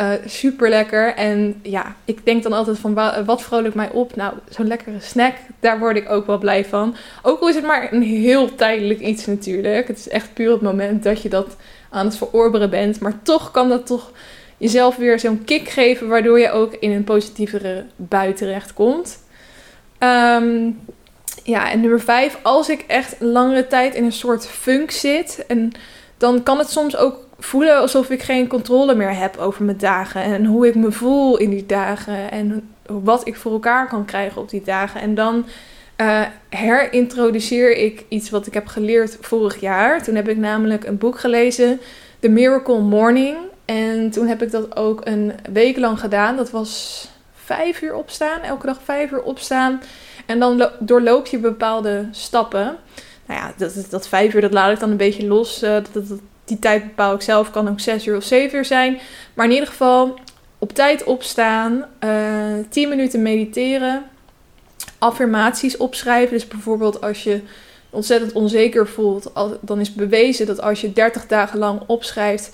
Uh, 0.00 0.10
super 0.26 0.68
lekker. 0.68 1.14
En 1.14 1.60
ja, 1.62 1.96
ik 2.04 2.24
denk 2.24 2.42
dan 2.42 2.52
altijd 2.52 2.78
van 2.78 2.94
wat 3.24 3.42
vrolijk 3.42 3.74
mij 3.74 3.90
op. 3.90 4.16
Nou, 4.16 4.34
zo'n 4.48 4.66
lekkere 4.66 5.00
snack, 5.00 5.34
daar 5.60 5.78
word 5.78 5.96
ik 5.96 6.10
ook 6.10 6.26
wel 6.26 6.38
blij 6.38 6.64
van. 6.64 6.96
Ook 7.22 7.40
al 7.40 7.48
is 7.48 7.54
het 7.54 7.66
maar 7.66 7.92
een 7.92 8.02
heel 8.02 8.54
tijdelijk 8.54 9.00
iets 9.00 9.26
natuurlijk. 9.26 9.88
Het 9.88 9.98
is 9.98 10.08
echt 10.08 10.34
puur 10.34 10.52
het 10.52 10.60
moment 10.60 11.02
dat 11.02 11.22
je 11.22 11.28
dat 11.28 11.56
aan 11.90 12.06
het 12.06 12.16
verorberen 12.16 12.70
bent. 12.70 13.00
Maar 13.00 13.22
toch 13.22 13.50
kan 13.50 13.68
dat 13.68 13.86
toch 13.86 14.10
jezelf 14.56 14.96
weer 14.96 15.18
zo'n 15.18 15.44
kick 15.44 15.68
geven, 15.68 16.08
waardoor 16.08 16.38
je 16.38 16.50
ook 16.50 16.74
in 16.74 16.90
een 16.90 17.04
positievere 17.04 17.84
bui 17.96 18.32
terechtkomt. 18.32 19.18
Um, 19.98 20.78
ja, 21.44 21.70
en 21.70 21.80
nummer 21.80 22.00
vijf, 22.00 22.38
als 22.42 22.68
ik 22.68 22.84
echt 22.86 23.16
langere 23.18 23.66
tijd 23.66 23.94
in 23.94 24.04
een 24.04 24.12
soort 24.12 24.46
funk 24.46 24.90
zit, 24.90 25.44
en 25.48 25.72
dan 26.16 26.42
kan 26.42 26.58
het 26.58 26.70
soms 26.70 26.96
ook 26.96 27.28
voelen 27.38 27.78
alsof 27.78 28.10
ik 28.10 28.22
geen 28.22 28.46
controle 28.46 28.94
meer 28.94 29.16
heb 29.16 29.36
over 29.36 29.64
mijn 29.64 29.78
dagen 29.78 30.22
en 30.22 30.44
hoe 30.44 30.66
ik 30.66 30.74
me 30.74 30.92
voel 30.92 31.36
in 31.36 31.50
die 31.50 31.66
dagen 31.66 32.30
en 32.30 32.68
wat 32.86 33.26
ik 33.26 33.36
voor 33.36 33.52
elkaar 33.52 33.88
kan 33.88 34.04
krijgen 34.04 34.40
op 34.40 34.50
die 34.50 34.62
dagen. 34.62 35.00
En 35.00 35.14
dan 35.14 35.44
uh, 36.00 36.22
herintroduceer 36.48 37.76
ik 37.76 38.04
iets 38.08 38.30
wat 38.30 38.46
ik 38.46 38.54
heb 38.54 38.66
geleerd 38.66 39.18
vorig 39.20 39.60
jaar. 39.60 40.02
Toen 40.02 40.14
heb 40.14 40.28
ik 40.28 40.36
namelijk 40.36 40.84
een 40.84 40.98
boek 40.98 41.18
gelezen, 41.18 41.80
The 42.18 42.28
Miracle 42.28 42.80
Morning. 42.80 43.36
En 43.64 44.10
toen 44.10 44.26
heb 44.26 44.42
ik 44.42 44.50
dat 44.50 44.76
ook 44.76 45.00
een 45.04 45.32
week 45.52 45.76
lang 45.76 46.00
gedaan. 46.00 46.36
Dat 46.36 46.50
was 46.50 47.08
vijf 47.34 47.82
uur 47.82 47.94
opstaan, 47.94 48.40
elke 48.40 48.66
dag 48.66 48.78
vijf 48.84 49.10
uur 49.10 49.22
opstaan. 49.22 49.80
En 50.26 50.38
dan 50.38 50.68
doorloop 50.78 51.26
je 51.26 51.38
bepaalde 51.38 52.08
stappen. 52.10 52.76
Nou 53.26 53.40
ja, 53.40 53.52
dat, 53.56 53.86
dat, 53.90 54.08
vijf 54.08 54.34
uur, 54.34 54.40
dat 54.40 54.52
laat 54.52 54.72
ik 54.72 54.80
dan 54.80 54.90
een 54.90 54.96
beetje 54.96 55.26
los. 55.26 55.62
Uh, 55.62 55.76
dat, 55.92 56.04
die 56.44 56.58
tijd 56.58 56.84
bepaal 56.84 57.14
ik 57.14 57.22
zelf, 57.22 57.50
kan 57.50 57.68
ook 57.68 57.80
zes 57.80 58.06
uur 58.06 58.16
of 58.16 58.24
zeven 58.24 58.58
uur 58.58 58.64
zijn. 58.64 58.98
Maar 59.34 59.46
in 59.46 59.52
ieder 59.52 59.68
geval 59.68 60.18
op 60.58 60.72
tijd 60.72 61.04
opstaan, 61.04 61.84
eh, 61.98 62.10
10 62.68 62.88
minuten 62.88 63.22
mediteren, 63.22 64.04
affirmaties 65.00 65.76
opschrijven. 65.76 66.32
Dus 66.32 66.48
bijvoorbeeld 66.48 67.00
als 67.00 67.22
je 67.22 67.40
ontzettend 67.90 68.32
onzeker 68.32 68.88
voelt, 68.88 69.32
dan 69.60 69.80
is 69.80 69.94
bewezen 69.94 70.46
dat 70.46 70.60
als 70.60 70.80
je 70.80 70.92
30 70.92 71.26
dagen 71.26 71.58
lang 71.58 71.80
opschrijft: 71.86 72.50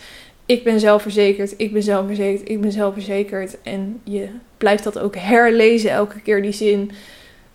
Ik 0.46 0.64
ben 0.64 0.80
zelfverzekerd, 0.80 1.54
ik 1.56 1.72
ben 1.72 1.82
zelfverzekerd, 1.82 2.48
ik 2.48 2.60
ben 2.60 2.72
zelfverzekerd. 2.72 3.62
En 3.62 4.00
je 4.04 4.28
blijft 4.58 4.84
dat 4.84 4.98
ook 4.98 5.16
herlezen 5.16 5.90
elke 5.90 6.20
keer 6.20 6.42
die 6.42 6.52
zin. 6.52 6.90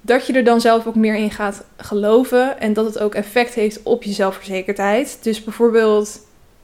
Dat 0.02 0.28
je 0.28 0.34
er 0.34 0.44
dan 0.44 0.62
zelf 0.62 0.88
ook 0.88 0.96
meer 0.96 1.16
in 1.16 1.32
gaat 1.32 1.66
geloven 1.78 2.60
en 2.60 2.74
dat 2.74 2.86
het 2.86 3.00
ook 3.00 3.16
effect 3.16 3.54
heeft 3.54 3.84
op 3.84 4.04
je 4.04 4.12
zelfverzekerdheid. 4.12 5.20
Dus 5.22 5.44
bijvoorbeeld, 5.44 6.20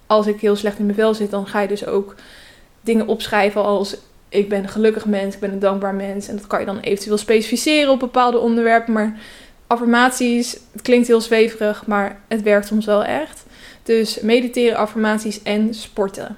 als 0.08 0.28
ik 0.28 0.42
heel 0.42 0.56
slecht 0.56 0.80
in 0.80 0.86
mijn 0.86 0.98
vel 0.98 1.14
zit, 1.14 1.32
dan 1.32 1.48
ga 1.48 1.62
je 1.62 1.68
dus 1.68 1.86
ook 1.86 2.16
dingen 2.82 3.08
opschrijven 3.08 3.64
als 3.64 3.98
ik 4.30 4.50
ben 4.50 4.64
een 4.64 4.70
gelukkig 4.70 5.06
mens, 5.06 5.34
ik 5.34 5.40
ben 5.40 5.52
een 5.52 5.60
dankbaar 5.60 5.96
mens. 5.96 6.28
En 6.28 6.36
dat 6.36 6.48
kan 6.48 6.60
je 6.60 6.66
dan 6.66 6.80
eventueel 6.80 7.18
specificeren 7.18 7.92
op 7.92 8.00
bepaalde 8.00 8.38
onderwerpen. 8.38 8.94
Maar 8.94 9.20
affirmaties, 9.68 10.60
het 10.72 10.82
klinkt 10.82 11.08
heel 11.08 11.22
zweverig, 11.22 11.86
maar 11.86 12.20
het 12.28 12.42
werkt 12.42 12.68
soms 12.68 12.86
wel 12.86 13.04
echt. 13.04 13.46
Dus 13.84 14.20
mediteren, 14.20 14.78
affirmaties 14.78 15.44
en 15.44 15.74
sporten. 15.74 16.38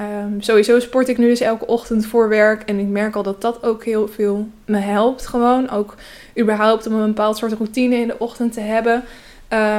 Um, 0.00 0.40
sowieso 0.42 0.80
sport 0.80 1.08
ik 1.08 1.18
nu 1.18 1.28
dus 1.28 1.40
elke 1.40 1.66
ochtend 1.66 2.06
voor 2.06 2.28
werk. 2.28 2.62
En 2.62 2.78
ik 2.78 2.86
merk 2.86 3.16
al 3.16 3.22
dat 3.22 3.40
dat 3.40 3.62
ook 3.62 3.84
heel 3.84 4.08
veel 4.08 4.48
me 4.64 4.78
helpt. 4.78 5.26
Gewoon 5.26 5.70
ook 5.70 5.94
überhaupt 6.38 6.86
om 6.86 6.94
een 6.94 7.06
bepaald 7.06 7.36
soort 7.36 7.52
routine 7.52 7.96
in 7.96 8.06
de 8.06 8.18
ochtend 8.18 8.52
te 8.52 8.60
hebben. 8.60 9.04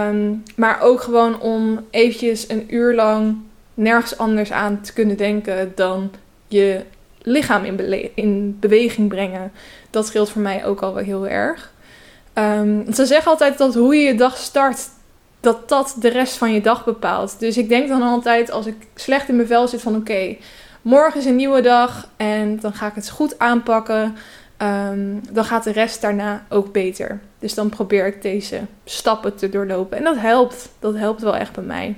Um, 0.09 0.43
maar 0.55 0.81
ook 0.81 1.01
gewoon 1.01 1.41
om 1.41 1.85
eventjes 1.89 2.49
een 2.49 2.75
uur 2.75 2.95
lang 2.95 3.37
nergens 3.73 4.17
anders 4.17 4.51
aan 4.51 4.81
te 4.81 4.93
kunnen 4.93 5.17
denken 5.17 5.71
dan 5.75 6.11
je 6.47 6.81
lichaam 7.27 7.63
in, 7.63 8.09
in 8.15 8.57
beweging 8.59 9.09
brengen. 9.09 9.51
Dat 9.89 10.05
scheelt 10.05 10.29
voor 10.29 10.41
mij 10.41 10.65
ook 10.65 10.81
al 10.81 10.93
wel 10.93 11.03
heel 11.03 11.27
erg. 11.27 11.71
Um, 12.33 12.93
ze 12.93 13.05
zeggen 13.05 13.31
altijd 13.31 13.57
dat 13.57 13.73
hoe 13.73 13.95
je 13.95 14.05
je 14.05 14.15
dag 14.15 14.37
start, 14.37 14.89
dat 15.39 15.69
dat 15.69 15.95
de 15.99 16.09
rest 16.09 16.37
van 16.37 16.53
je 16.53 16.61
dag 16.61 16.85
bepaalt. 16.85 17.39
Dus 17.39 17.57
ik 17.57 17.69
denk 17.69 17.87
dan 17.87 18.01
altijd 18.01 18.51
als 18.51 18.65
ik 18.65 18.75
slecht 18.95 19.29
in 19.29 19.35
mijn 19.35 19.47
vel 19.47 19.67
zit 19.67 19.81
van 19.81 19.95
oké, 19.95 20.35
morgen 20.81 21.19
is 21.19 21.25
een 21.25 21.35
nieuwe 21.35 21.61
dag 21.61 22.09
en 22.17 22.59
dan 22.59 22.73
ga 22.73 22.87
ik 22.87 22.95
het 22.95 23.09
goed 23.09 23.39
aanpakken. 23.39 24.15
Um, 24.61 25.21
dan 25.31 25.45
gaat 25.45 25.63
de 25.63 25.71
rest 25.71 26.01
daarna 26.01 26.45
ook 26.49 26.71
beter. 26.71 27.19
Dus 27.39 27.53
dan 27.53 27.69
probeer 27.69 28.05
ik 28.05 28.21
deze 28.21 28.59
stappen 28.85 29.35
te 29.35 29.49
doorlopen. 29.49 29.97
En 29.97 30.03
dat 30.03 30.17
helpt. 30.17 30.69
Dat 30.79 30.95
helpt 30.95 31.21
wel 31.21 31.35
echt 31.35 31.53
bij 31.53 31.63
mij. 31.63 31.95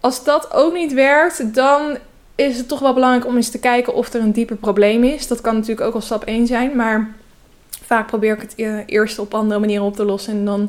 Als 0.00 0.24
dat 0.24 0.52
ook 0.52 0.72
niet 0.72 0.92
werkt, 0.92 1.54
dan 1.54 1.98
is 2.34 2.56
het 2.56 2.68
toch 2.68 2.78
wel 2.78 2.94
belangrijk 2.94 3.26
om 3.26 3.36
eens 3.36 3.50
te 3.50 3.58
kijken 3.58 3.94
of 3.94 4.12
er 4.12 4.20
een 4.20 4.32
dieper 4.32 4.56
probleem 4.56 5.04
is. 5.04 5.26
Dat 5.26 5.40
kan 5.40 5.54
natuurlijk 5.54 5.86
ook 5.86 5.94
al 5.94 6.00
stap 6.00 6.24
1 6.24 6.46
zijn, 6.46 6.76
maar 6.76 7.14
vaak 7.84 8.06
probeer 8.06 8.34
ik 8.34 8.40
het 8.40 8.54
eh, 8.54 8.78
eerst 8.86 9.18
op 9.18 9.34
andere 9.34 9.60
manieren 9.60 9.86
op 9.86 9.96
te 9.96 10.04
lossen. 10.04 10.32
En 10.32 10.44
dan, 10.44 10.62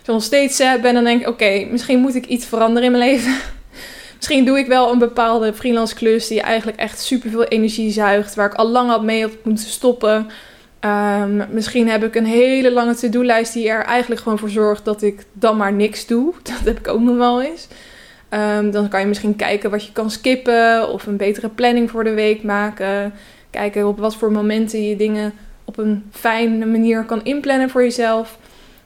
ik 0.00 0.06
nog 0.06 0.22
steeds 0.22 0.56
ben, 0.56 0.94
dan 0.94 1.04
denk 1.04 1.20
ik: 1.20 1.28
oké, 1.28 1.66
misschien 1.70 1.98
moet 1.98 2.14
ik 2.14 2.26
iets 2.26 2.46
veranderen 2.46 2.84
in 2.84 2.98
mijn 2.98 3.10
leven. 3.10 3.34
misschien 4.16 4.44
doe 4.44 4.58
ik 4.58 4.66
wel 4.66 4.92
een 4.92 4.98
bepaalde 4.98 5.54
freelance 5.54 5.94
klus 5.94 6.26
die 6.26 6.40
eigenlijk 6.40 6.78
echt 6.78 7.00
superveel 7.00 7.44
energie 7.44 7.90
zuigt, 7.90 8.34
waar 8.34 8.50
ik 8.50 8.54
al 8.54 8.68
lang 8.68 8.90
had 8.90 9.02
mee 9.02 9.22
had 9.22 9.32
moeten 9.42 9.66
stoppen. 9.66 10.30
Um, 10.80 11.46
misschien 11.50 11.88
heb 11.88 12.04
ik 12.04 12.14
een 12.14 12.26
hele 12.26 12.72
lange 12.72 12.94
to-do-lijst 12.94 13.52
die 13.52 13.68
er 13.68 13.84
eigenlijk 13.84 14.20
gewoon 14.20 14.38
voor 14.38 14.50
zorgt 14.50 14.84
dat 14.84 15.02
ik 15.02 15.24
dan 15.32 15.56
maar 15.56 15.72
niks 15.72 16.06
doe. 16.06 16.34
Dat 16.42 16.60
heb 16.64 16.78
ik 16.78 16.88
ook 16.88 17.00
nog 17.00 17.16
wel 17.16 17.42
eens. 17.42 17.68
Um, 18.30 18.70
dan 18.70 18.88
kan 18.88 19.00
je 19.00 19.06
misschien 19.06 19.36
kijken 19.36 19.70
wat 19.70 19.86
je 19.86 19.92
kan 19.92 20.10
skippen 20.10 20.88
of 20.88 21.06
een 21.06 21.16
betere 21.16 21.48
planning 21.48 21.90
voor 21.90 22.04
de 22.04 22.14
week 22.14 22.42
maken. 22.42 23.12
Kijken 23.50 23.86
op 23.86 23.98
wat 23.98 24.16
voor 24.16 24.32
momenten 24.32 24.88
je 24.88 24.96
dingen 24.96 25.32
op 25.64 25.78
een 25.78 26.04
fijne 26.10 26.66
manier 26.66 27.04
kan 27.04 27.24
inplannen 27.24 27.70
voor 27.70 27.82
jezelf. 27.82 28.38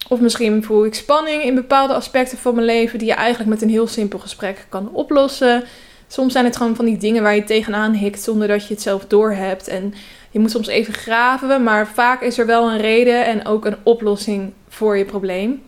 Of 0.09 0.20
misschien 0.20 0.64
voel 0.64 0.84
ik 0.84 0.95
spanning 0.95 1.43
in 1.43 1.55
bepaalde 1.55 1.95
aspecten 1.95 2.38
van 2.38 2.55
mijn 2.55 2.66
leven 2.66 2.99
die 2.99 3.09
je 3.09 3.14
eigenlijk 3.14 3.51
met 3.51 3.62
een 3.62 3.68
heel 3.68 3.86
simpel 3.86 4.18
gesprek 4.18 4.66
kan 4.68 4.90
oplossen. 4.93 5.64
Soms 6.09 6.32
zijn 6.32 6.45
het 6.45 6.57
gewoon 6.57 6.76
van 6.76 6.84
die 6.84 6.97
dingen 6.97 7.22
waar 7.22 7.34
je 7.34 7.45
tegenaan 7.45 7.93
hikt 7.93 8.22
zonder 8.22 8.49
dat 8.49 8.66
je 8.66 8.74
het 8.74 8.82
zelf 8.82 9.07
doorhebt. 9.07 9.68
En 9.68 9.95
je 10.30 10.38
moet 10.38 10.51
soms 10.51 10.66
even 10.66 10.95
graven, 10.95 11.62
maar 11.62 11.86
vaak 11.86 12.22
is 12.22 12.38
er 12.38 12.47
wel 12.47 12.70
een 12.70 12.80
reden 12.80 13.24
en 13.24 13.47
ook 13.47 13.64
een 13.64 13.76
oplossing 13.82 14.53
voor 14.68 14.97
je 14.97 15.05
probleem. 15.05 15.62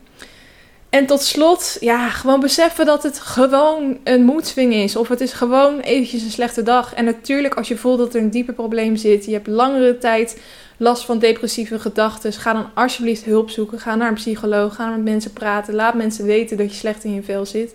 En 0.95 1.05
tot 1.05 1.21
slot, 1.21 1.77
ja, 1.79 2.09
gewoon 2.09 2.39
beseffen 2.39 2.85
dat 2.85 3.03
het 3.03 3.19
gewoon 3.19 3.97
een 4.03 4.23
moedswing 4.23 4.73
is. 4.73 4.95
Of 4.95 5.07
het 5.07 5.21
is 5.21 5.33
gewoon 5.33 5.79
eventjes 5.79 6.21
een 6.21 6.31
slechte 6.31 6.63
dag. 6.63 6.93
En 6.93 7.05
natuurlijk, 7.05 7.53
als 7.53 7.67
je 7.67 7.77
voelt 7.77 7.97
dat 7.97 8.15
er 8.15 8.21
een 8.21 8.29
dieper 8.29 8.53
probleem 8.53 8.95
zit, 8.95 9.25
je 9.25 9.31
hebt 9.31 9.47
langere 9.47 9.97
tijd 9.97 10.41
last 10.77 11.05
van 11.05 11.19
depressieve 11.19 11.79
gedachten, 11.79 12.33
ga 12.33 12.53
dan 12.53 12.69
alsjeblieft 12.73 13.23
hulp 13.23 13.49
zoeken. 13.49 13.79
Ga 13.79 13.95
naar 13.95 14.07
een 14.07 14.13
psycholoog, 14.13 14.75
ga 14.75 14.89
met 14.89 15.03
mensen 15.03 15.33
praten. 15.33 15.73
Laat 15.73 15.93
mensen 15.93 16.25
weten 16.25 16.57
dat 16.57 16.69
je 16.69 16.77
slecht 16.77 17.03
in 17.03 17.13
je 17.13 17.23
vel 17.23 17.45
zit. 17.45 17.73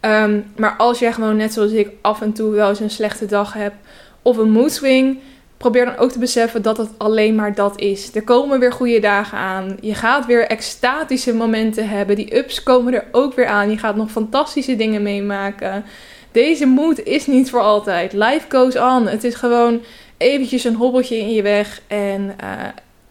Ehm, 0.00 0.40
maar 0.56 0.76
als 0.76 0.98
jij 0.98 1.12
gewoon 1.12 1.36
net 1.36 1.52
zoals 1.52 1.72
ik 1.72 1.90
af 2.00 2.20
en 2.20 2.32
toe 2.32 2.50
wel 2.50 2.68
eens 2.68 2.80
een 2.80 2.90
slechte 2.90 3.26
dag 3.26 3.52
hebt 3.52 3.76
of 4.22 4.36
een 4.36 4.50
moedswing, 4.50 5.18
probeer 5.62 5.84
dan 5.84 5.96
ook 5.96 6.10
te 6.10 6.18
beseffen 6.18 6.62
dat 6.62 6.76
het 6.76 6.88
alleen 6.96 7.34
maar 7.34 7.54
dat 7.54 7.80
is. 7.80 8.14
Er 8.14 8.22
komen 8.22 8.60
weer 8.60 8.72
goede 8.72 9.00
dagen 9.00 9.38
aan. 9.38 9.76
Je 9.80 9.94
gaat 9.94 10.26
weer 10.26 10.46
extatische 10.46 11.34
momenten 11.34 11.88
hebben. 11.88 12.16
Die 12.16 12.36
ups 12.36 12.62
komen 12.62 12.94
er 12.94 13.04
ook 13.12 13.34
weer 13.34 13.46
aan. 13.46 13.70
Je 13.70 13.78
gaat 13.78 13.96
nog 13.96 14.10
fantastische 14.10 14.76
dingen 14.76 15.02
meemaken. 15.02 15.84
Deze 16.32 16.66
moed 16.66 17.04
is 17.04 17.26
niet 17.26 17.50
voor 17.50 17.60
altijd. 17.60 18.12
Life 18.12 18.46
goes 18.48 18.76
on. 18.76 19.06
Het 19.06 19.24
is 19.24 19.34
gewoon 19.34 19.82
eventjes 20.16 20.64
een 20.64 20.74
hobbeltje 20.74 21.18
in 21.18 21.32
je 21.32 21.42
weg 21.42 21.80
en, 21.86 22.34
uh, 22.42 22.48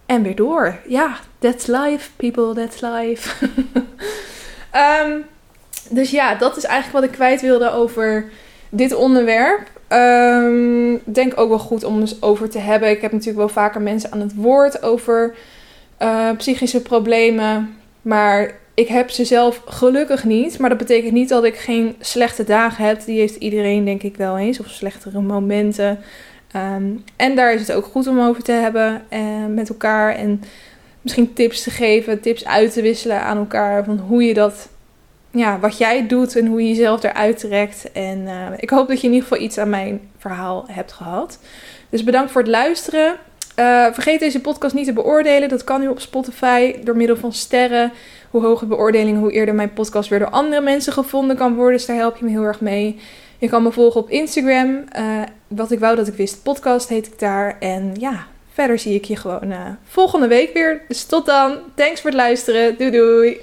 en 0.06 0.22
weer 0.22 0.36
door. 0.36 0.78
Ja, 0.86 1.16
that's 1.38 1.66
life, 1.66 2.10
people, 2.16 2.54
that's 2.54 2.80
life. 2.80 3.46
um, 5.04 5.24
dus 5.98 6.10
ja, 6.10 6.34
dat 6.34 6.56
is 6.56 6.64
eigenlijk 6.64 6.94
wat 6.98 7.10
ik 7.10 7.16
kwijt 7.16 7.40
wilde 7.40 7.70
over 7.70 8.30
dit 8.68 8.94
onderwerp. 8.94 9.70
Um, 9.92 11.00
denk 11.04 11.32
ook 11.40 11.48
wel 11.48 11.58
goed 11.58 11.84
om 11.84 12.00
eens 12.00 12.22
over 12.22 12.50
te 12.50 12.58
hebben. 12.58 12.90
Ik 12.90 13.00
heb 13.00 13.12
natuurlijk 13.12 13.38
wel 13.38 13.48
vaker 13.48 13.80
mensen 13.80 14.12
aan 14.12 14.20
het 14.20 14.34
woord 14.34 14.82
over 14.82 15.34
uh, 16.02 16.30
psychische 16.36 16.82
problemen. 16.82 17.76
Maar 18.02 18.50
ik 18.74 18.88
heb 18.88 19.10
ze 19.10 19.24
zelf 19.24 19.62
gelukkig 19.66 20.24
niet. 20.24 20.58
Maar 20.58 20.68
dat 20.68 20.78
betekent 20.78 21.12
niet 21.12 21.28
dat 21.28 21.44
ik 21.44 21.56
geen 21.56 21.96
slechte 22.00 22.44
dagen 22.44 22.84
heb. 22.84 23.04
Die 23.04 23.18
heeft 23.18 23.36
iedereen 23.36 23.84
denk 23.84 24.02
ik 24.02 24.16
wel 24.16 24.38
eens. 24.38 24.60
Of 24.60 24.68
slechtere 24.68 25.20
momenten. 25.20 25.98
Ehm, 26.52 26.84
en 27.16 27.34
daar 27.34 27.54
is 27.54 27.60
het 27.60 27.72
ook 27.72 27.84
goed 27.84 28.06
om 28.06 28.20
over 28.20 28.42
te 28.42 28.52
hebben 28.52 29.02
uh, 29.12 29.20
met 29.48 29.68
elkaar. 29.68 30.14
En 30.14 30.42
misschien 31.00 31.32
tips 31.32 31.62
te 31.62 31.70
geven, 31.70 32.20
tips 32.20 32.44
uit 32.44 32.72
te 32.72 32.82
wisselen 32.82 33.22
aan 33.22 33.36
elkaar. 33.36 33.84
Van 33.84 33.98
hoe 33.98 34.22
je 34.24 34.34
dat, 34.34 34.68
ja, 35.32 35.58
wat 35.58 35.78
jij 35.78 36.06
doet 36.06 36.36
en 36.36 36.46
hoe 36.46 36.62
je 36.62 36.68
jezelf 36.68 37.02
eruit 37.02 37.38
trekt. 37.38 37.92
En 37.92 38.18
uh, 38.18 38.46
ik 38.56 38.70
hoop 38.70 38.88
dat 38.88 39.00
je 39.00 39.06
in 39.06 39.12
ieder 39.12 39.28
geval 39.28 39.44
iets 39.44 39.58
aan 39.58 39.70
mijn 39.70 40.00
verhaal 40.18 40.64
hebt 40.70 40.92
gehad. 40.92 41.38
Dus 41.88 42.04
bedankt 42.04 42.30
voor 42.30 42.40
het 42.40 42.50
luisteren. 42.50 43.16
Uh, 43.56 43.86
vergeet 43.92 44.20
deze 44.20 44.40
podcast 44.40 44.74
niet 44.74 44.86
te 44.86 44.92
beoordelen. 44.92 45.48
Dat 45.48 45.64
kan 45.64 45.80
nu 45.80 45.88
op 45.88 46.00
Spotify 46.00 46.74
door 46.84 46.96
middel 46.96 47.16
van 47.16 47.32
sterren. 47.32 47.92
Hoe 48.30 48.42
hoger 48.42 48.66
beoordelingen, 48.66 49.20
hoe 49.20 49.32
eerder 49.32 49.54
mijn 49.54 49.72
podcast 49.72 50.08
weer 50.08 50.18
door 50.18 50.30
andere 50.30 50.62
mensen 50.62 50.92
gevonden 50.92 51.36
kan 51.36 51.54
worden. 51.54 51.76
Dus 51.76 51.86
daar 51.86 51.96
help 51.96 52.16
je 52.16 52.24
me 52.24 52.30
heel 52.30 52.42
erg 52.42 52.60
mee. 52.60 53.00
Je 53.38 53.48
kan 53.48 53.62
me 53.62 53.72
volgen 53.72 54.00
op 54.00 54.10
Instagram. 54.10 54.84
Uh, 54.98 55.22
wat 55.48 55.70
ik 55.70 55.78
wou 55.78 55.96
dat 55.96 56.08
ik 56.08 56.14
wist, 56.14 56.42
podcast 56.42 56.88
heet 56.88 57.06
ik 57.06 57.18
daar. 57.18 57.56
En 57.60 57.92
ja, 57.98 58.26
verder 58.52 58.78
zie 58.78 58.94
ik 58.94 59.04
je 59.04 59.16
gewoon 59.16 59.54
volgende 59.84 60.26
week 60.26 60.52
weer. 60.52 60.82
Dus 60.88 61.04
tot 61.04 61.26
dan. 61.26 61.58
Thanks 61.74 62.00
voor 62.00 62.10
het 62.10 62.18
luisteren. 62.18 62.76
Doei 62.76 62.90
doei. 62.90 63.40